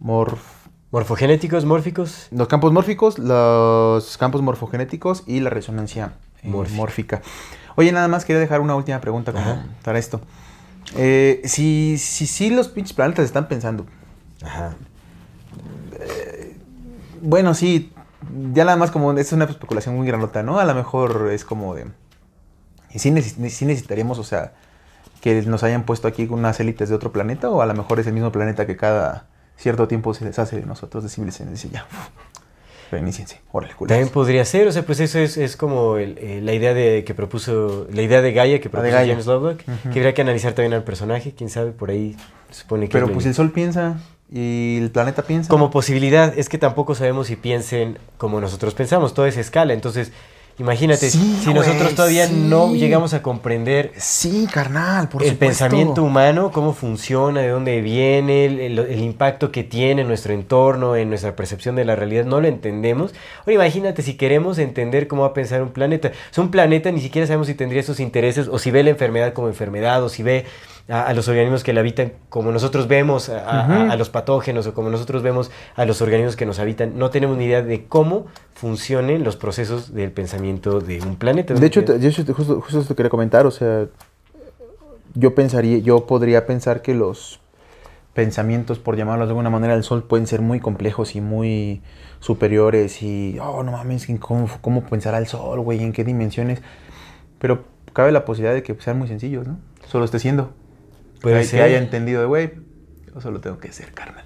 [0.00, 2.28] morf- Morfogenéticos, mórficos.
[2.30, 7.22] los campos mórficos, los campos morfogenéticos y la resonancia eh, Mórfica.
[7.74, 10.20] Oye, nada más quería dejar una última pregunta como para esto.
[10.96, 13.84] Eh, si, si, si los pinches planetas están pensando,
[14.42, 14.76] Ajá.
[17.20, 17.92] bueno, sí,
[18.52, 20.58] ya nada más como es una especulación muy granota, ¿no?
[20.60, 21.86] A lo mejor es como de...
[22.92, 24.54] Y sí necesitaríamos, o sea,
[25.20, 28.06] que nos hayan puesto aquí unas élites de otro planeta, o a lo mejor es
[28.06, 29.26] el mismo planeta que cada
[29.56, 31.86] cierto tiempo se deshace de nosotros, de civilización, dice ya,
[32.90, 33.96] reiníciense, órale, culeros.
[33.96, 37.02] También podría ser, o sea, pues eso es, es como el- eh, la idea de
[37.04, 39.12] que propuso, la idea de Gaia que propuso Gaia.
[39.12, 42.16] James Lovelock, que habría que analizar también al personaje, quién sabe, por ahí
[42.50, 42.92] se supone que...
[42.92, 43.98] Pero es pues el Sol piensa
[44.30, 45.48] y el planeta piensa.
[45.48, 50.12] Como posibilidad, es que tampoco sabemos si piensen como nosotros pensamos, todo es escala, entonces
[50.58, 55.38] imagínate, Sí, si nosotros todavía no llegamos a comprender Sí, carnal, por el supuesto.
[55.64, 60.32] pensamiento humano, cómo funciona, de dónde viene, el, el- el impacto que tiene en nuestro
[60.32, 63.12] entorno, en nuestra percepción de la realidad, no lo entendemos.
[63.40, 66.08] Ahora imagínate si queremos entender cómo va a pensar un planeta.
[66.08, 68.90] O sea, un planeta ni siquiera sabemos si tendría esos intereses, o si ve la
[68.90, 70.46] enfermedad como enfermedad, o si ve
[70.88, 74.88] a, a los organismos que la habitan como nosotros vemos a, los patógenos, o como
[74.90, 76.96] nosotros vemos a los organismos que nos habitan.
[76.98, 81.54] No tenemos ni idea de cómo funcionen los procesos del pensamiento de un planeta.
[81.54, 83.86] De hecho, te- te- justo, justo eso te quería comentar, o sea,
[85.14, 87.40] yo pensaría, yo podría pensar que los
[88.14, 91.82] pensamientos, por llamarlos de alguna manera, del Sol pueden ser muy complejos y muy
[92.20, 95.82] superiores y, oh, no mames, ¿cómo, cómo pensará el Sol, güey?
[95.82, 96.62] ¿En qué dimensiones?
[97.38, 99.58] Pero cabe la posibilidad de que sean muy sencillos, ¿no?
[99.86, 100.52] Solo esté siendo.
[101.20, 101.62] Puede que, ser.
[101.62, 102.52] haya entendido de, güey,
[103.14, 104.24] yo solo tengo que ser, carnal.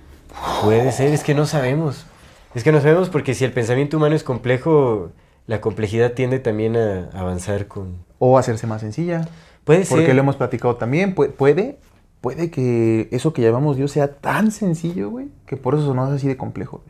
[0.62, 2.06] Puede ser, es que no sabemos.
[2.54, 5.12] Es que no sabemos porque si el pensamiento humano es complejo,
[5.46, 8.04] la complejidad tiende también a avanzar con...
[8.18, 9.28] O hacerse más sencilla.
[9.64, 10.14] Puede Porque ser.
[10.14, 11.14] lo hemos platicado también.
[11.14, 11.78] Pu- Puede,
[12.20, 16.12] puede que eso que llamamos Dios sea tan sencillo, güey, que por eso no es
[16.14, 16.82] así de complejo.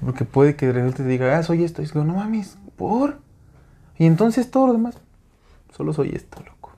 [0.00, 1.82] Porque puede que de repente te diga, ah, soy esto.
[1.82, 3.18] Y como, no mames, ¿por?
[3.98, 4.96] Y entonces todo lo demás,
[5.74, 6.72] solo soy esto, loco.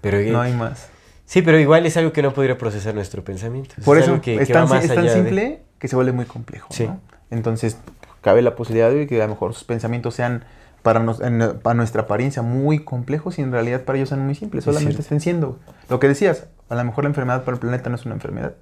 [0.00, 0.88] Pero, No hay más.
[1.32, 3.74] Sí, pero igual es algo que no podría procesar nuestro pensamiento.
[3.86, 6.68] Por es eso que, es, que tan, es de- simple que se vuelve muy complejo.
[6.70, 6.84] Sí.
[6.86, 7.00] ¿no?
[7.30, 7.78] Entonces,
[8.20, 10.44] cabe la posibilidad de que a lo mejor sus pensamientos sean
[10.82, 14.34] para, nos- en- para nuestra apariencia muy complejos y en realidad para ellos sean muy
[14.34, 14.60] simples.
[14.60, 15.00] Es Solamente cierto.
[15.04, 15.58] estén siendo.
[15.88, 18.52] Lo que decías, a lo mejor la enfermedad para el planeta no es una enfermedad.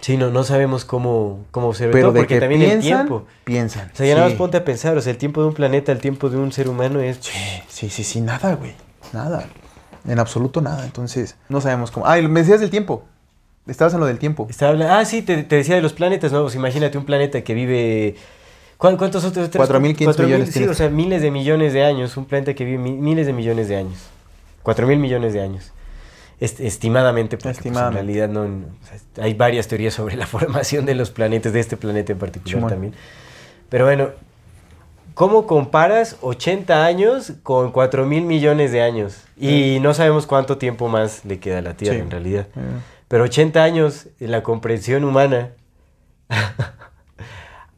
[0.00, 3.06] Sí, no, no sabemos cómo, cómo observar Pero todo, de porque que también el piensan,
[3.08, 3.26] tiempo.
[3.42, 3.90] piensan.
[3.92, 4.38] O sea, ya nada más Sí.
[4.38, 6.68] ponte a pensar, o sea, el tiempo de un planeta, el tiempo de un ser
[6.68, 7.18] humano es...
[7.68, 8.74] Sí, sí, sí, nada, güey.
[9.12, 9.44] Nada.
[10.06, 10.84] En absoluto nada.
[10.84, 12.06] Entonces, no sabemos cómo.
[12.06, 13.04] Ah, y me decías del tiempo.
[13.66, 14.46] Estabas en lo del tiempo.
[14.48, 14.94] Estaba hablando...
[14.94, 16.32] Ah, sí, te, te decía de los planetas.
[16.32, 18.14] Pues imagínate un planeta que vive...
[18.78, 19.50] ¿cuán- ¿Cuántos otros?
[19.50, 22.16] 4.500 millones Sí, o sea, miles de millones de años.
[22.16, 23.98] Un planeta que vive mi- miles de millones de años.
[24.64, 25.72] 4.000 millones de años.
[26.40, 28.00] Est- estimadamente, porque pues, Estimadamente.
[28.00, 28.48] en realidad no...
[28.48, 32.12] no- o sea, hay varias teorías sobre la formación de los planetas, de este planeta
[32.12, 32.94] en particular también.
[33.68, 34.10] Pero bueno,
[35.18, 39.24] ¿cómo comparas 80 años con 4 mil millones de años?
[39.36, 42.02] Y no sabemos cuánto tiempo más le queda a la Tierra Sí.
[42.02, 42.46] en realidad.
[43.08, 45.50] Pero 80 años en la comprensión humana.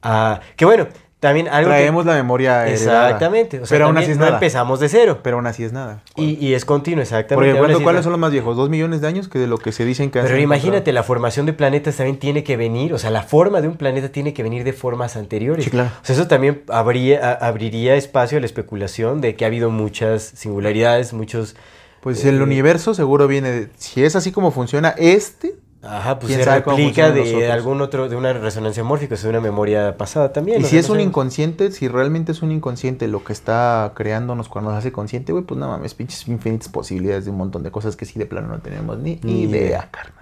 [0.03, 0.87] Ah, que bueno,
[1.21, 3.05] también algo que- Traemos la memoria heredada.
[3.07, 3.61] Exactamente.
[3.61, 4.37] O sea, pero aún así es no nada.
[4.39, 5.19] empezamos de cero.
[5.23, 6.03] Pero aún así es nada.
[6.17, 7.35] Y, y es continuo, exactamente.
[7.35, 8.03] Porque, Aún ¿cuánto- así es ¿cuáles nada.
[8.05, 8.57] son los más viejos?
[8.57, 9.29] ¿Dos millones de años?
[9.29, 12.43] Que de lo que se dicen que Pero imagínate, la formación de planetas también tiene
[12.43, 15.65] que venir, o sea, la forma de un planeta tiene que venir de formas anteriores.
[15.67, 15.91] Sí, claro.
[16.03, 19.71] O sea, eso también habría, a- abriría espacio a la especulación de que ha habido
[19.71, 21.55] muchas singularidades, muchos...
[22.01, 23.69] Pues eh, el universo seguro viene de...
[23.77, 25.53] Si es así como funciona este...
[25.83, 29.39] Ajá, pues ¿Quién se replica de algún otro, de una resonancia mórfica, o sea, de
[29.39, 30.61] una memoria pasada también.
[30.61, 34.49] Y si es no un inconsciente, si realmente es un inconsciente lo que está creándonos
[34.49, 37.71] cuando nos hace consciente, güey, pues nada mames, pinches infinitas posibilidades de un montón de
[37.71, 39.89] cosas que sí de plano no tenemos ni, Ni idea.
[39.91, 40.15] carnal.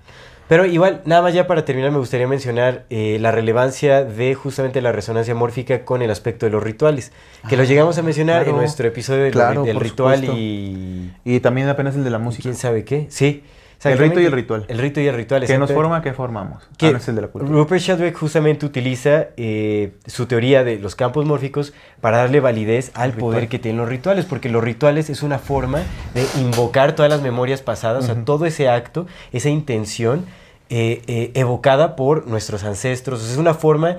[0.48, 4.80] Pero igual, nada más ya para terminar, me gustaría mencionar eh, la relevancia de justamente
[4.80, 7.12] la resonancia mórfica con el aspecto de los rituales,
[7.50, 10.38] que lo llegamos a mencionar en nuestro episodio del, Claro, del por ritual supuesto.
[10.38, 11.12] y...
[11.24, 12.44] Y también apenas el de la música.
[12.44, 13.06] ¿Quién sabe qué?
[13.10, 13.42] Sí.
[13.84, 14.64] El rito y el ritual.
[14.68, 15.46] El rito y el ritual.
[15.46, 16.02] ¿Qué nos forma?
[16.02, 16.68] ¿Qué formamos?
[16.76, 17.52] Que Ah, no es el de la cultura.
[17.52, 23.12] Rupert Sheldrake justamente utiliza eh, su teoría de los campos mórficos para darle validez al
[23.12, 25.82] poder que tienen los rituales, porque los rituales es una forma
[26.14, 30.26] de invocar todas las memorias pasadas, o sea, todo ese acto, esa intención
[30.70, 33.20] eh, eh, evocada por nuestros ancestros.
[33.20, 33.98] O sea, es una forma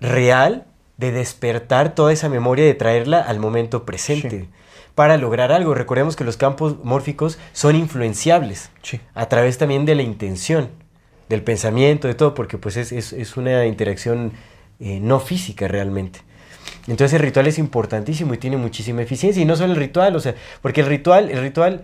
[0.00, 0.64] real
[0.98, 4.40] de despertar toda esa memoria, de traerla al momento presente.
[4.40, 4.48] Sí.
[4.96, 8.98] Para lograr algo, recordemos que los campos mórficos son influenciables Sí.
[9.14, 10.70] a través también de la intención,
[11.28, 14.32] del pensamiento, de todo, porque pues es, es- es una interacción
[14.80, 16.20] eh, no física realmente.
[16.88, 19.40] Entonces el ritual es importantísimo y tiene muchísima eficiencia.
[19.42, 21.82] Y no solo el ritual, o sea, porque el ritual, el ritual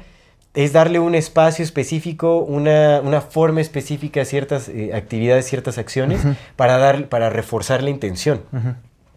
[0.55, 6.21] es darle un espacio específico, una, una forma específica a ciertas eh, actividades, ciertas acciones,
[6.57, 8.43] para, dar, para reforzar la intención.
[8.53, 8.69] Ujú.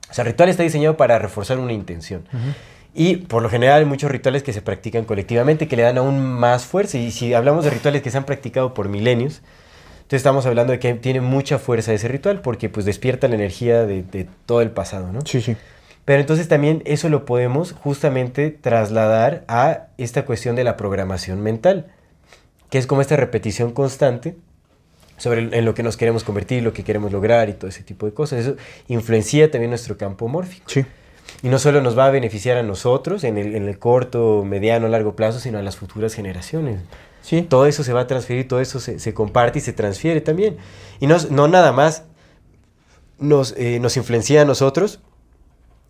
[0.10, 2.26] O sea, el ritual está diseñado para reforzar una intención.
[2.98, 6.24] Y por lo general hay muchos rituales que se practican colectivamente que le dan aún
[6.24, 6.98] más fuerza.
[6.98, 9.42] Y si hablamos de rituales que se han practicado por milenios,
[9.98, 13.86] entonces estamos hablando de que tiene mucha fuerza ese ritual porque pues despierta la energía
[13.86, 15.20] de, de todo el pasado, ¿no?
[15.26, 15.58] Sí, sí.
[16.06, 21.88] Pero entonces también eso lo podemos justamente trasladar a esta cuestión de la programación mental,
[22.70, 24.36] que es como esta repetición constante
[25.18, 27.84] sobre el- en lo que nos queremos convertir, lo que queremos lograr y todo ese
[27.84, 28.40] tipo de cosas.
[28.42, 28.56] Eso
[28.88, 30.66] influencia también nuestro campo mórfico.
[30.70, 30.86] Sí.
[31.44, 34.88] Y no solo nos va a beneficiar a nosotros en el, en el corto, mediano,
[34.88, 36.80] largo plazo, sino a las futuras generaciones.
[37.22, 37.42] Sí.
[37.42, 40.58] Todo eso se va a transferir, todo eso se, se comparte y se transfiere también.
[41.00, 42.04] Y no, no nada más
[43.20, 45.00] nos, eh, nos influencia a nosotros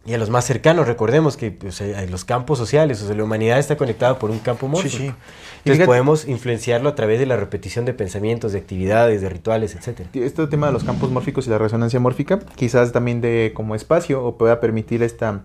[0.06, 0.88] y a los más cercanos.
[0.88, 4.68] Recordemos que pues, los campos sociales, o sea, la humanidad está conectada por un campo
[4.68, 4.98] mórfico.
[4.98, 5.04] sí.
[5.06, 5.18] Y Entonces
[5.64, 10.02] fíjate- podemos influenciarlo a través de la repetición de pensamientos, de actividades, de rituales, etc.
[10.14, 14.24] Este tema de los campos mórficos y la resonancia mórfica, quizás también de como espacio
[14.24, 15.42] o pueda permitir esta,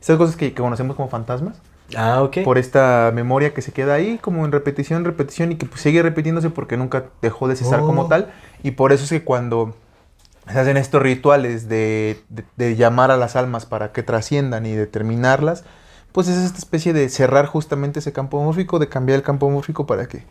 [0.00, 1.56] estas cosas que, que conocemos como fantasmas,
[1.96, 2.38] Ah, ok.
[2.44, 6.02] por esta memoria que se queda ahí como en repetición, repetición y que pues, sigue
[6.02, 7.86] repitiéndose porque nunca dejó de cesar Oh.
[7.86, 8.30] como tal.
[8.62, 9.74] Y por eso es que cuando
[10.52, 14.72] se hacen estos rituales de, de- de llamar a las almas para que trasciendan y
[14.72, 15.64] determinarlas,
[16.12, 19.86] pues es esta especie de cerrar justamente ese campo mórfico, de cambiar el campo mórfico
[19.86, 20.24] para que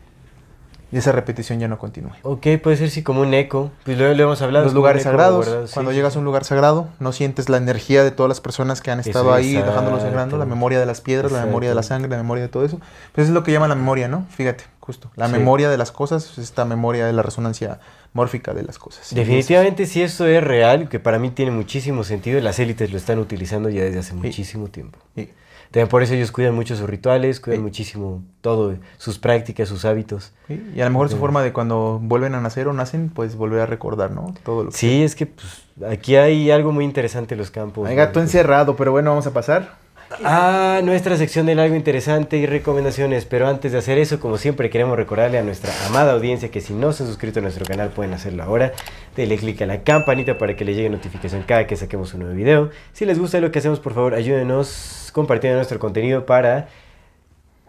[0.90, 2.12] esa repetición ya no continúe.
[2.22, 3.70] Ok, puede ser sí como un eco.
[3.84, 4.64] Pues lo, lo hemos hablado.
[4.64, 5.44] los lugares eco sagrados.
[5.46, 6.16] sí, Cuando sí, llegas sí.
[6.16, 9.10] a un lugar sagrado, no sientes la energía de todas las personas que han Eso,
[9.10, 10.46] estado ahí dejándolo sagrando, la exacto.
[10.46, 11.94] memoria de las piedras, la memoria de la Exacto.
[12.02, 12.80] sangre, la memoria de todo eso.
[13.12, 14.24] Pues es lo que llaman la memoria, ¿no?
[14.30, 15.10] Fíjate, justo.
[15.14, 17.80] La memoria de las cosas es esta memoria de la resonancia
[18.12, 19.14] mórfica de las cosas.
[19.14, 23.18] Definitivamente, si esto es real, que para mí tiene muchísimo sentido, las élites lo están
[23.18, 24.98] utilizando ya desde hace muchísimo tiempo.
[25.14, 25.30] Sí.
[25.70, 27.62] También por eso ellos cuidan mucho sus rituales, cuidan Sí.
[27.62, 30.32] muchísimo todo, sus prácticas, sus hábitos.
[30.46, 33.36] Sí, Y a lo mejor su forma de cuando vuelven a nacer o nacen, pues
[33.36, 34.34] volver a recordar, ¿no?
[34.44, 34.76] Todo lo que...
[34.76, 37.86] Sí, es que pues, aquí hay algo muy interesante en los campos.
[37.86, 38.24] Hay gato ¿no?
[38.24, 39.76] encerrado, pero bueno, vamos a pasar.
[40.24, 43.24] Ah, nuestra sección del algo interesante y recomendaciones.
[43.24, 46.72] Pero antes de hacer eso, como siempre, queremos recordarle a nuestra amada audiencia que si
[46.72, 48.72] no se han suscrito a nuestro canal pueden hacerlo ahora.
[49.16, 52.34] Denle click a la campanita para que les llegue notificación cada que saquemos un nuevo
[52.34, 52.70] video.
[52.92, 56.68] Si les gusta lo que hacemos, por favor, ayúdenos compartiendo nuestro contenido para,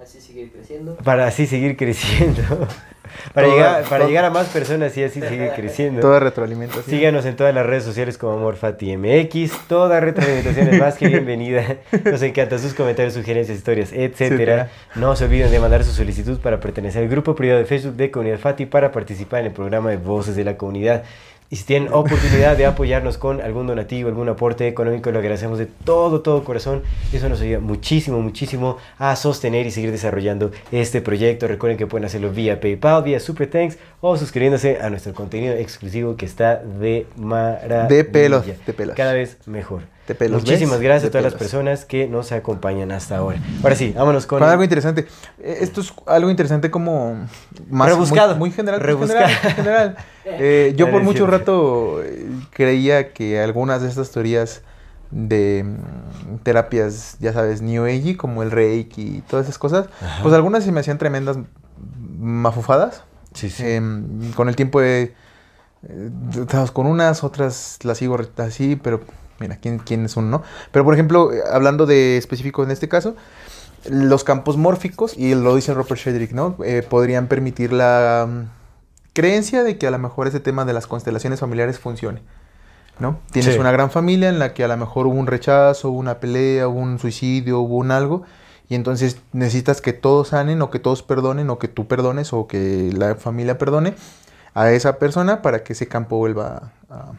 [0.02, 0.96] Así seguir creciendo.
[0.98, 2.42] para así seguir creciendo.
[3.34, 6.02] Para, Toda- llegar, para toda- llegar a más personas y así seguir creciendo.
[6.02, 6.86] Toda retroalimentación.
[6.86, 9.68] Síganos en todas las redes sociales como AmorFatiMX.
[9.68, 11.78] Toda retroalimentación es más que bienvenida.
[12.06, 14.10] Nos encantan sus comentarios, sugerencias, historias, etcétera.
[14.30, 14.70] Etcétera.
[14.96, 18.12] No se olviden de mandar su solicitud para pertenecer al grupo privado de Facebook de
[18.12, 21.04] Comunidad Fati para participar en el programa de Voces de la Comunidad.
[21.52, 25.66] Y si tienen oportunidad de apoyarnos con algún donativo, algún aporte económico, lo agradecemos de
[25.66, 26.84] todo, todo corazón.
[27.12, 31.48] Eso nos ayuda muchísimo, muchísimo a sostener y seguir desarrollando este proyecto.
[31.48, 36.16] Recuerden que pueden hacerlo vía PayPal, vía Super Thanks o suscribiéndose a nuestro contenido exclusivo
[36.16, 37.88] que está de maravilla.
[37.88, 38.96] De pelos, de pelos.
[38.96, 39.82] Cada vez mejor.
[40.10, 40.88] Te pelos, Muchísimas ¿ves?
[40.88, 43.38] gracias a todas las personas que nos acompañan hasta ahora.
[43.62, 44.42] Ahora sí, vámonos con...
[44.42, 45.06] Algo interesante.
[45.38, 47.28] Eh, Esto es algo interesante como
[47.70, 48.32] más Rebuscado.
[48.36, 48.80] Muy, muy general.
[48.80, 49.28] muy Rebuscado.
[49.28, 49.98] general, muy general.
[50.26, 54.64] Eh, yo por mucho rato eh, creía que algunas de estas teorías
[55.12, 59.90] de mm, terapias, ya sabes, New Age, como el Reiki y todas esas cosas,
[60.24, 61.38] pues algunas se me hacían tremendas
[62.18, 63.04] mafufadas.
[63.36, 63.64] Sí, sí.
[63.64, 65.14] Em, con el tiempo he
[65.88, 66.10] eh,
[66.74, 69.02] con unas, otras las sigo así, pero
[69.40, 70.44] mira, ¿quién, quién es uno, no?
[70.72, 73.16] Pero por ejemplo, hablando de específico en este caso,
[73.90, 76.58] los campos mórficos, y lo dice Robert Shedrick, ¿no?
[76.64, 78.44] Eh, podrían permitir la mm,
[79.14, 82.22] creencia de que a lo mejor ese tema de las constelaciones familiares funcione.
[83.00, 83.18] ¿No?
[83.32, 83.60] Tienes Sí.
[83.60, 86.68] una gran familia en la que a lo mejor hubo un rechazo, hubo una pelea,
[86.68, 88.24] hubo un suicidio, hubo un algo,
[88.68, 92.46] y entonces necesitas que todos sanen o que todos perdonen o que tú perdones o
[92.48, 93.94] que la familia perdone
[94.54, 97.14] a esa persona para que ese campo vuelva a,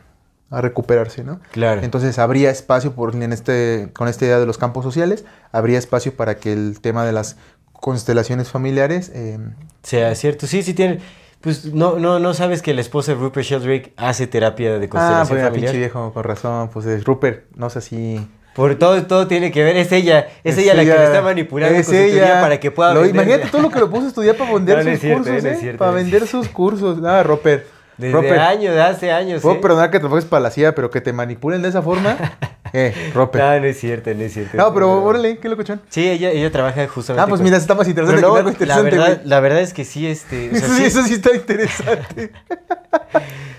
[0.51, 1.40] a recuperarse, ¿no?
[1.52, 1.81] Claro.
[1.82, 6.14] Entonces habría espacio por en este con esta idea de los campos sociales, habría espacio
[6.14, 7.36] para que el tema de las
[7.72, 9.39] constelaciones familiares eh,
[9.82, 10.47] sea cierto.
[10.47, 10.98] Sí, sí tiene...
[11.40, 14.89] Pues no, no, no sabes que la esposa de Rupert Sheldrake hace terapia de Ah,
[14.90, 15.70] constelación pues mira, familiar.
[15.72, 18.20] pinche viejo, con razón, pues es Rupert, no sé si
[18.55, 19.77] Por todo, todo tiene que ver.
[19.78, 22.40] Es ella, es, ella la que le está manipulando es con su teoría ella.
[22.43, 23.14] para que pueda Lo- vender.
[23.24, 25.43] Imagínate todo lo que lo puso a estudiar para vender No, no sus cierto, cursos,
[25.44, 25.56] no ¿eh?
[25.59, 27.01] cierto, para vender sus cursos.
[27.01, 27.64] Nada, Rupert.
[28.01, 29.43] Desde Rupert, años, de hace años.
[29.43, 29.60] puedo ¿eh?
[29.60, 32.16] perdonar que trabajes para la CIA, pero que te manipulen de esa forma.
[32.72, 33.44] eh, Rupert.
[33.44, 34.56] No, no es cierto, no es cierto.
[34.56, 35.81] No, pero órale, qué locochón.
[35.89, 38.81] Sí, ella, ella trabaja justamente Ah, pues con- mira, está más interesante no, que la,
[38.81, 39.28] verdad, güey.
[39.28, 40.51] la verdad es que sí, este...
[40.51, 42.32] o sea, Eso, sí, eso sí está interesante.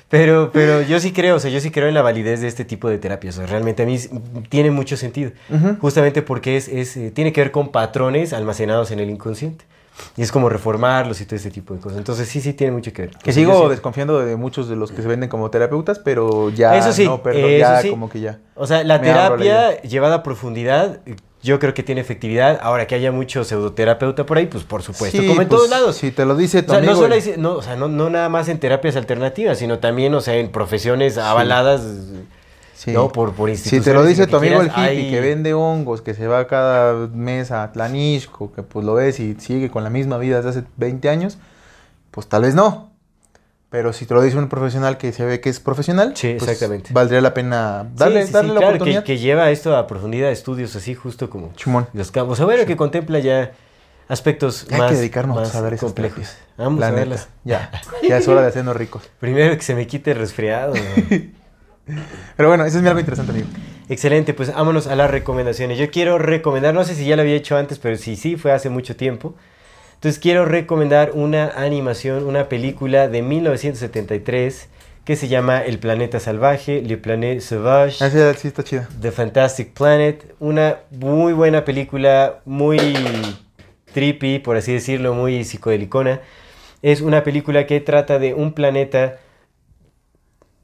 [0.09, 2.65] Pero, pero yo sí creo, o sea, yo sí creo en la validez de este
[2.65, 3.35] tipo de terapias.
[3.35, 3.97] O sea, realmente a mí
[4.49, 5.31] tiene mucho sentido.
[5.79, 9.63] Justamente porque es, es, eh, tiene que ver con patrones almacenados en el inconsciente.
[10.17, 11.97] Y es como reformarlos y todo este tipo de cosas.
[11.97, 13.11] Entonces sí, sí tiene mucho que ver.
[13.17, 16.93] Que sigo desconfiando de muchos de los que se venden como terapeutas, pero ya Eso
[16.93, 17.89] sí, no, perdón, eso ya sí.
[17.89, 18.39] como que ya.
[18.55, 20.99] O sea, la terapia llevada a profundidad,
[21.41, 22.59] yo creo que tiene efectividad.
[22.61, 25.19] Ahora que haya mucho pseudoterapeuta por ahí, pues por supuesto.
[25.19, 25.95] Sí, como en pues, todos lados.
[25.95, 28.09] Si te lo dice tu O sea, no, solo hay- no, o sea, no, no
[28.09, 32.25] nada más en terapias alternativas, sino también, o sea, en profesiones avaladas, sí.
[32.87, 33.09] ¿No?
[33.11, 36.13] Por, por Si te lo dice tu amigo el hippie hay- que vende hongos, que
[36.13, 40.17] se va cada mes a Tlanisco, que pues lo ves y sigue con la misma
[40.17, 41.37] vida desde hace 20 años,
[42.11, 42.89] pues tal vez no.
[43.69, 46.49] Pero si te lo dice un profesional que se ve que es profesional, Sí, pues,
[46.49, 46.89] exactamente.
[46.91, 49.03] valdría la pena darle, sí, sí, darle la claro, oportunidad.
[49.03, 51.87] Que, que lleva esto a profundidad, estudios así, justo como Chumón.
[51.93, 52.39] los campos.
[52.41, 53.51] O bueno, que contempla ya
[54.09, 56.35] aspectos Hay más, que dedicarnos más a complejos.
[56.57, 57.29] Vamos a verlas.
[57.45, 57.71] Ya,
[58.09, 59.09] ya es hora de hacernos ricos.
[59.21, 60.73] Primero que se me quite el resfriado.
[62.35, 63.47] Pero bueno, eso es algo interesante, amigo.
[63.89, 65.77] Excelente, pues vámonos a las recomendaciones.
[65.77, 68.51] Yo quiero recomendar, no sé si ya lo había hecho antes, pero si sí, fue
[68.51, 69.35] hace mucho tiempo.
[69.95, 74.69] Entonces quiero recomendar una animación, una película de 1973
[75.03, 78.03] que se llama El planeta salvaje, Le Planète Sauvage.
[78.03, 78.87] Ah, sí, sí está chida.
[78.99, 82.79] The Fantastic Planet, una muy buena película, muy
[83.93, 86.21] trippy, por así decirlo, muy psicodelicona.
[86.81, 89.19] Es una película que trata de un planeta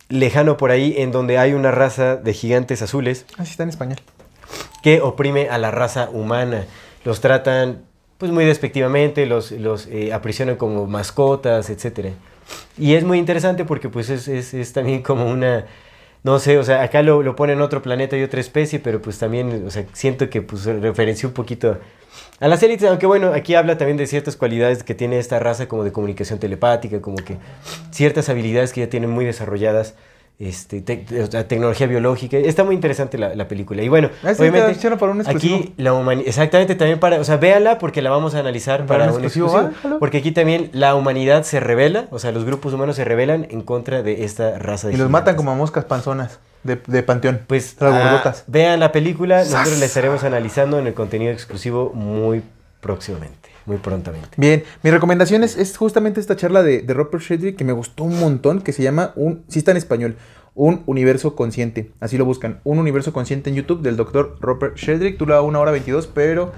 [0.09, 3.69] lejano por ahí en donde hay una raza de gigantes azules Ah, sí está en
[3.69, 3.97] español.
[4.83, 6.65] que oprime a la raza humana.
[7.03, 7.83] Los tratan
[8.17, 12.13] pues muy despectivamente, los, los eh, aprisionan como mascotas, etc.
[12.77, 15.65] Y es muy interesante porque pues es, es- es también como una,
[16.23, 19.17] no sé, o sea, acá lo, lo ponen otro planeta y otra especie, pero pues
[19.19, 21.77] también, o sea, siento que pues referencia un poquito
[22.39, 25.67] a las élites, aunque bueno, aquí habla también de ciertas cualidades que tiene esta raza
[25.67, 27.37] como de comunicación telepática, como que
[27.91, 29.95] ciertas habilidades que ya tienen muy desarrolladas.
[30.39, 30.83] Este,
[31.31, 33.81] sea, tecnología biológica, está muy interesante la, la película.
[33.81, 35.27] Y bueno, Ah, sí, obviamente, te para un.
[35.27, 38.99] Aquí la humanidad, exactamente también para, o sea, véanla porque la vamos a analizar Para
[39.05, 39.71] para, un exclusivo.
[39.81, 39.97] Jalo.
[39.97, 43.61] porque aquí también la humanidad se revela, o sea, los grupos humanos se rebelan en
[43.61, 47.41] contra de esta raza de Y los matan como a moscas panzonas de, de panteón.
[47.47, 52.43] pues ah, vean la película, nosotros la estaremos analizando en el contenido exclusivo muy
[52.79, 54.29] próximamente, muy prontamente.
[54.37, 58.05] Bien, mi recomendación es, es justamente esta charla de, de Robert Shedrick que me gustó
[58.05, 60.15] un montón, que se llama, un, sí está en español,
[60.55, 61.91] Un Universo Consciente.
[61.99, 65.17] Así lo buscan, Un Universo Consciente en YouTube del doctor Robert Shedrick.
[65.17, 66.53] Dura una hora 22, pero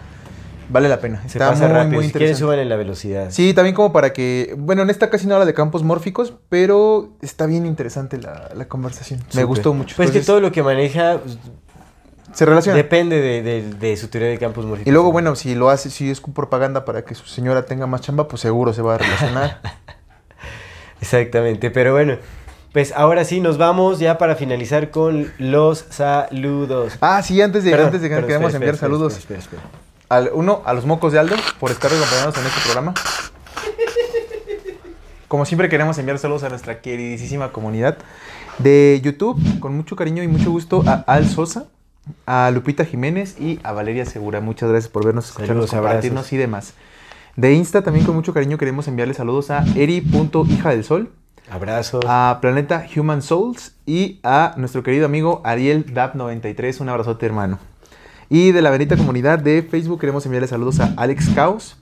[0.70, 1.22] vale la pena.
[1.22, 3.32] Se Está pasa muy, rápido, muy si en la velocidad.
[3.32, 7.18] Sí, también como para que, bueno, en esta casi no habla de campos mórficos, pero
[7.22, 9.20] está bien interesante la, la conversación.
[9.34, 9.96] Me gustó mucho.
[9.98, 11.40] Pues que todo lo que maneja pues,
[12.34, 12.76] se relaciona.
[12.78, 14.88] depende de, de- de su teoría de campos morfísicos.
[14.90, 18.02] Y luego, bueno, si lo hace, si es propaganda para que su señora tenga más
[18.02, 19.62] chamba, pues seguro se va a relacionar.
[21.02, 22.18] Exactamente, pero bueno,
[22.74, 26.94] pues ahora sí nos vamos ya para finalizar con los saludos.
[27.02, 29.18] ah, sí, antes de, Perdón, antes de que queremos enviar espera, saludos.
[29.18, 29.42] espera.
[30.10, 32.94] Al, uno, a los mocos de Aldo por estar acompañados en este programa.
[35.28, 37.98] Como siempre queremos enviar saludos a nuestra queridísima comunidad
[38.58, 41.66] de YouTube, con mucho cariño y mucho gusto a Al Sosa,
[42.26, 44.42] a Lupita Jiménez y a Valeria Segura.
[44.42, 46.34] Muchas gracias por vernos, escucharnos, Saludos, compartirnos abrazos.
[46.34, 46.74] y demás.
[47.36, 51.12] De Insta también con mucho cariño queremos enviarle saludos a eri.hija del sol,
[51.50, 52.04] Abrazos.
[52.08, 56.82] a Planeta Human Souls y a nuestro querido amigo Ariel Dap93.
[56.82, 57.60] Un abrazote, hermano.
[58.30, 61.78] Y de la bendita comunidad de Facebook queremos enviarle saludos a Alex Caos,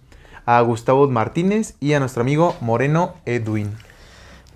[0.45, 3.71] a Gustavo Martínez y a nuestro amigo Moreno Edwin.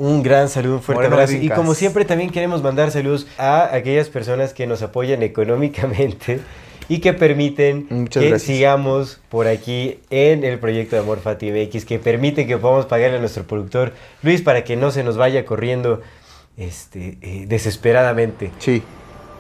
[0.02, 1.34] Un gran saludo, un fuerte abrazo.
[1.34, 6.40] Y como siempre también queremos mandar saludos a aquellas personas que nos apoyan económicamente
[6.90, 8.48] y que permiten Muchas que gracias.
[8.48, 13.18] sigamos por aquí en el proyecto de Amor Fati MX, que permiten que podamos pagarle
[13.18, 16.02] a nuestro productor Luis para que no se nos vaya corriendo
[16.58, 18.50] este, eh, desesperadamente.
[18.58, 18.82] Sí.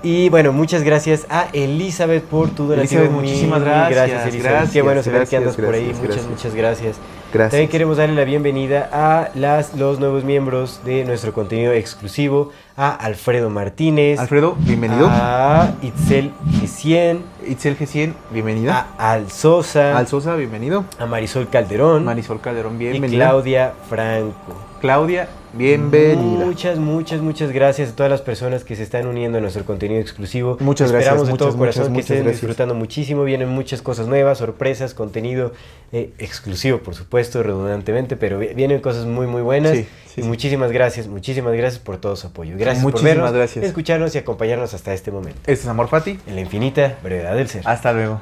[0.04, 3.02] Y bueno, muchas gracias a Elizabeth por tu donativo.
[3.02, 4.44] Elizabeth, muchísimas gracias, Elizabeth.
[4.44, 5.86] gracias, Qué bueno saber que gracias, andas por ahí.
[5.86, 6.30] gracias, muchas, gracias.
[6.30, 7.21] muchas gracias.
[7.34, 7.52] Gracias.
[7.52, 12.94] También queremos darle la bienvenida a las, los nuevos miembros de nuestro contenido exclusivo, a
[12.94, 15.08] Alfredo Martínez, Alfredo, bienvenido.
[15.10, 16.32] a Itzel
[16.62, 18.88] G100, Itzel G100, bienvenida.
[18.98, 20.84] a Al Sosa, Al Sosa, bienvenido.
[21.00, 23.26] a Marisol Calderón Marisol Calderón, y bienvenida.
[23.30, 24.54] Claudia Franco.
[24.82, 26.46] Claudia, bienvenida.
[26.46, 30.00] Muchas, muchas, muchas gracias a todas las personas que se están uniendo a nuestro contenido
[30.02, 30.58] exclusivo.
[30.60, 32.42] Muchas gracias, Esperamos de muchas, todo corazón muchas, que estén muchas gracias.
[32.42, 33.24] disfrutando muchísimo.
[33.24, 35.54] Vienen muchas cosas nuevas, sorpresas, contenido
[35.92, 39.74] eh, exclusivo, por supuesto, redundantemente, pero vi- vienen cosas muy, muy buenas.
[39.78, 42.56] Sí, sí, y muchísimas gracias, muchísimas gracias por todo su apoyo.
[42.58, 43.66] Gracias por Muchísimas vernos, gracias.
[43.66, 45.40] escucharnos y acompañarnos hasta este momento.
[45.42, 46.20] Este es Amor Fati.
[46.28, 47.64] En la infinita brevedad del ser.
[47.66, 48.22] Hasta luego.